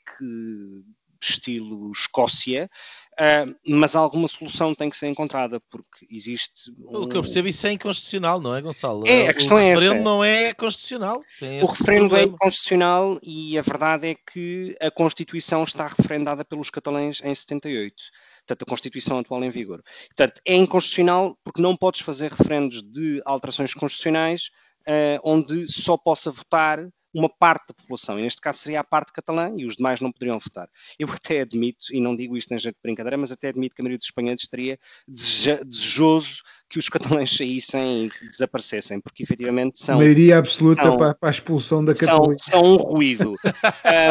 estilo 1.25 1.91
Escócia, 1.91 2.69
uh, 3.13 3.55
mas 3.65 3.95
alguma 3.95 4.27
solução 4.27 4.75
tem 4.75 4.89
que 4.89 4.97
ser 4.97 5.07
encontrada, 5.07 5.59
porque 5.69 6.05
existe. 6.09 6.71
Um... 6.79 7.03
O 7.03 7.07
que 7.07 7.17
eu 7.17 7.21
percebo, 7.21 7.47
isso 7.47 7.65
é 7.67 7.71
inconstitucional, 7.71 8.39
não 8.39 8.55
é, 8.55 8.61
Gonçalo? 8.61 9.07
É, 9.07 9.27
a 9.27 9.33
questão 9.33 9.57
é 9.57 9.69
essa. 9.69 9.81
O 9.81 9.83
referendo 9.83 10.03
não 10.03 10.23
é 10.23 10.53
constitucional. 10.53 11.21
o 11.61 11.65
referendo 11.65 12.15
é 12.15 12.23
inconstitucional 12.23 13.19
e 13.23 13.57
a 13.57 13.61
verdade 13.61 14.07
é 14.07 14.15
que 14.15 14.75
a 14.81 14.91
Constituição 14.91 15.63
está 15.63 15.87
referendada 15.87 16.43
pelos 16.45 16.69
catalães 16.69 17.21
em 17.23 17.33
78 17.33 17.95
portanto, 18.47 18.63
a 18.63 18.69
Constituição 18.69 19.19
atual 19.19 19.43
em 19.43 19.49
vigor. 19.49 19.83
Portanto, 20.07 20.41
é 20.45 20.55
inconstitucional 20.55 21.37
porque 21.43 21.61
não 21.61 21.75
podes 21.75 21.99
fazer 21.99 22.31
referendos 22.31 22.81
de 22.81 23.21
alterações 23.25 23.73
constitucionais 23.73 24.49
uh, 24.87 25.19
onde 25.23 25.67
só 25.67 25.97
possa 25.97 26.31
votar 26.31 26.87
uma 27.13 27.29
parte 27.29 27.69
da 27.69 27.73
população, 27.73 28.19
e 28.19 28.23
neste 28.23 28.41
caso 28.41 28.59
seria 28.59 28.79
a 28.79 28.83
parte 28.83 29.11
catalã, 29.11 29.53
e 29.55 29.65
os 29.65 29.75
demais 29.75 29.99
não 29.99 30.11
poderiam 30.11 30.39
votar. 30.39 30.69
Eu 30.99 31.07
até 31.11 31.41
admito, 31.41 31.85
e 31.91 31.99
não 31.99 32.15
digo 32.15 32.37
isto 32.37 32.53
em 32.53 32.59
jeito 32.59 32.75
de 32.75 32.81
brincadeira, 32.81 33.17
mas 33.17 33.31
até 33.31 33.49
admito 33.49 33.75
que 33.75 33.81
a 33.81 33.83
maioria 33.83 33.97
dos 33.97 34.07
espanhóis 34.07 34.41
estaria 34.41 34.79
desejoso 35.07 36.43
que 36.69 36.77
os 36.77 36.89
catalães 36.89 37.35
saíssem 37.35 38.05
e 38.05 38.27
desaparecessem, 38.27 38.99
porque 38.99 39.23
efetivamente 39.23 39.79
são. 39.79 39.97
Maioria 39.97 40.37
absoluta 40.37 40.83
são, 40.83 40.97
para, 40.97 41.15
para, 41.15 41.29
a 41.29 41.31
expulsão 41.31 41.83
da 41.83 41.95
Catalunha. 41.95 42.35
São, 42.41 42.61
são 42.61 42.73
um 42.73 42.75
ruído. 42.75 43.35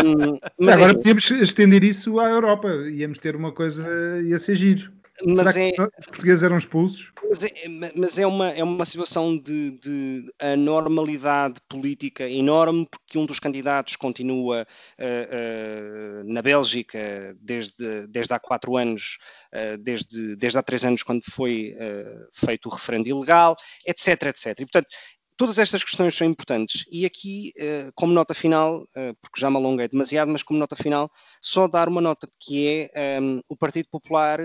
um, 0.04 0.38
mas 0.58 0.76
Agora 0.76 0.92
enfim, 0.92 0.96
podíamos 0.98 1.30
estender 1.30 1.84
isso 1.84 2.18
à 2.18 2.30
Europa, 2.30 2.68
íamos 2.90 3.18
ter 3.18 3.36
uma 3.36 3.52
coisa, 3.52 3.86
ia 4.22 4.38
ser 4.38 4.56
giro. 4.56 4.95
Mas 5.24 5.54
Será 5.54 5.66
é, 5.66 5.72
que 5.72 5.82
os 5.82 6.06
portugueses 6.06 6.42
eram 6.42 6.58
expulsos? 6.58 7.12
Mas 7.28 7.42
é, 7.42 7.52
mas 7.94 8.18
é, 8.18 8.26
uma, 8.26 8.50
é 8.50 8.62
uma 8.62 8.84
situação 8.84 9.36
de, 9.36 9.72
de 9.72 10.26
anormalidade 10.38 11.60
política 11.68 12.28
enorme, 12.28 12.86
porque 12.90 13.18
um 13.18 13.24
dos 13.24 13.40
candidatos 13.40 13.96
continua 13.96 14.66
uh, 14.98 16.24
uh, 16.24 16.32
na 16.32 16.42
Bélgica 16.42 17.34
desde, 17.40 18.06
desde 18.08 18.34
há 18.34 18.38
quatro 18.38 18.76
anos, 18.76 19.18
uh, 19.54 19.78
desde, 19.78 20.36
desde 20.36 20.58
há 20.58 20.62
três 20.62 20.84
anos, 20.84 21.02
quando 21.02 21.22
foi 21.30 21.74
feito 22.32 22.68
o 22.68 22.72
referendo 22.72 23.08
ilegal, 23.08 23.56
etc, 23.86 24.24
etc. 24.24 24.46
E, 24.60 24.64
portanto, 24.64 24.88
todas 25.36 25.58
estas 25.58 25.82
questões 25.82 26.14
são 26.14 26.26
importantes. 26.26 26.84
E 26.90 27.04
aqui, 27.04 27.52
como 27.94 28.12
nota 28.12 28.34
final, 28.34 28.86
porque 29.20 29.40
já 29.40 29.50
me 29.50 29.56
alonguei 29.56 29.88
demasiado, 29.88 30.30
mas 30.30 30.42
como 30.42 30.58
nota 30.58 30.76
final, 30.76 31.10
só 31.42 31.68
dar 31.68 31.88
uma 31.88 32.00
nota 32.00 32.28
que 32.40 32.88
é 32.94 33.20
um, 33.20 33.40
o 33.48 33.56
Partido 33.56 33.88
Popular 33.90 34.40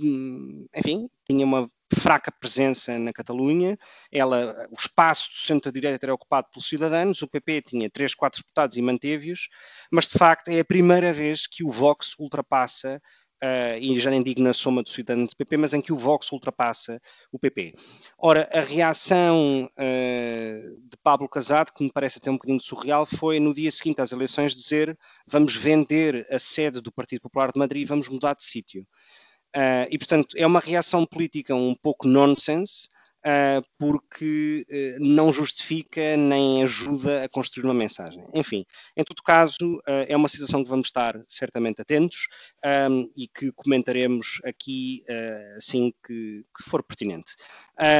enfim, 0.00 1.08
tinha 1.26 1.44
uma 1.44 1.70
fraca 1.94 2.32
presença 2.32 2.98
na 2.98 3.12
Catalunha. 3.12 3.78
Ela, 4.10 4.66
o 4.70 4.74
espaço 4.74 5.30
do 5.30 5.36
centro-direita 5.36 6.06
era 6.06 6.14
ocupado 6.14 6.48
pelos 6.52 6.68
cidadãos, 6.68 7.22
o 7.22 7.28
PP 7.28 7.62
tinha 7.62 7.90
3, 7.90 8.14
4 8.14 8.42
deputados 8.42 8.76
e 8.76 8.82
manteve-os, 8.82 9.48
mas 9.90 10.06
de 10.08 10.18
facto 10.18 10.48
é 10.48 10.60
a 10.60 10.64
primeira 10.64 11.12
vez 11.12 11.46
que 11.46 11.64
o 11.64 11.70
Vox 11.70 12.14
ultrapassa, 12.18 13.00
uh, 13.42 13.78
e 13.78 13.98
já 13.98 14.10
nem 14.10 14.22
digo 14.22 14.40
na 14.40 14.52
soma 14.52 14.82
dos 14.82 14.92
cidadãos 14.92 15.30
do 15.30 15.36
PP, 15.36 15.56
mas 15.56 15.74
em 15.74 15.80
que 15.80 15.92
o 15.92 15.96
Vox 15.96 16.30
ultrapassa 16.32 17.00
o 17.30 17.38
PP. 17.38 17.74
Ora, 18.16 18.48
a 18.52 18.60
reação 18.60 19.68
uh, 19.72 20.80
de 20.88 20.96
Pablo 21.02 21.28
Casado, 21.28 21.72
que 21.72 21.82
me 21.82 21.92
parece 21.92 22.18
até 22.18 22.30
um 22.30 22.34
bocadinho 22.34 22.60
surreal, 22.60 23.04
foi 23.04 23.40
no 23.40 23.52
dia 23.52 23.70
seguinte 23.70 24.00
às 24.00 24.12
eleições 24.12 24.54
dizer 24.54 24.96
vamos 25.26 25.56
vender 25.56 26.26
a 26.30 26.38
sede 26.38 26.80
do 26.80 26.92
Partido 26.92 27.22
Popular 27.22 27.52
de 27.52 27.58
Madrid 27.58 27.82
e 27.82 27.86
vamos 27.86 28.08
mudar 28.08 28.34
de 28.34 28.44
sítio. 28.44 28.86
Uh, 29.54 29.86
e, 29.90 29.98
portanto, 29.98 30.34
é 30.36 30.46
uma 30.46 30.60
reação 30.60 31.04
política 31.04 31.54
um 31.54 31.74
pouco 31.74 32.08
nonsense, 32.08 32.88
uh, 33.18 33.62
porque 33.78 34.64
uh, 34.66 35.04
não 35.04 35.30
justifica 35.30 36.16
nem 36.16 36.62
ajuda 36.62 37.24
a 37.24 37.28
construir 37.28 37.66
uma 37.66 37.74
mensagem. 37.74 38.24
Enfim, 38.32 38.64
em 38.96 39.04
todo 39.04 39.22
caso, 39.22 39.80
é 39.86 40.16
uma 40.16 40.28
situação 40.28 40.64
que 40.64 40.70
vamos 40.70 40.86
estar 40.88 41.20
certamente 41.28 41.82
atentos 41.82 42.28
um, 42.90 43.10
e 43.14 43.28
que 43.28 43.52
comentaremos 43.52 44.40
aqui 44.44 45.02
assim 45.56 45.92
que, 46.06 46.44
que, 46.56 46.68
for 46.68 46.82
pertinente. 46.82 47.34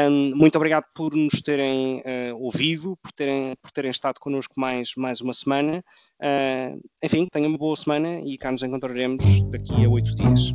Um, 0.08 0.34
muito 0.34 0.56
obrigado 0.56 0.84
por 0.94 1.14
nos 1.14 1.40
terem 1.42 2.02
ouvido, 2.34 2.96
por 3.02 3.12
terem, 3.12 3.54
por 3.60 3.70
terem 3.70 3.90
estado 3.90 4.18
connosco 4.18 4.54
mais, 4.56 4.94
mais 4.96 5.20
uma 5.20 5.32
semana. 5.32 5.84
enfim, 7.02 7.26
tenham 7.30 7.48
uma 7.48 7.58
boa 7.58 7.76
semana 7.76 8.20
e 8.24 8.38
cá 8.38 8.50
nos 8.50 8.62
encontraremos 8.62 9.24
daqui 9.50 9.84
a 9.84 9.88
oito 9.88 10.14
dias. 10.14 10.54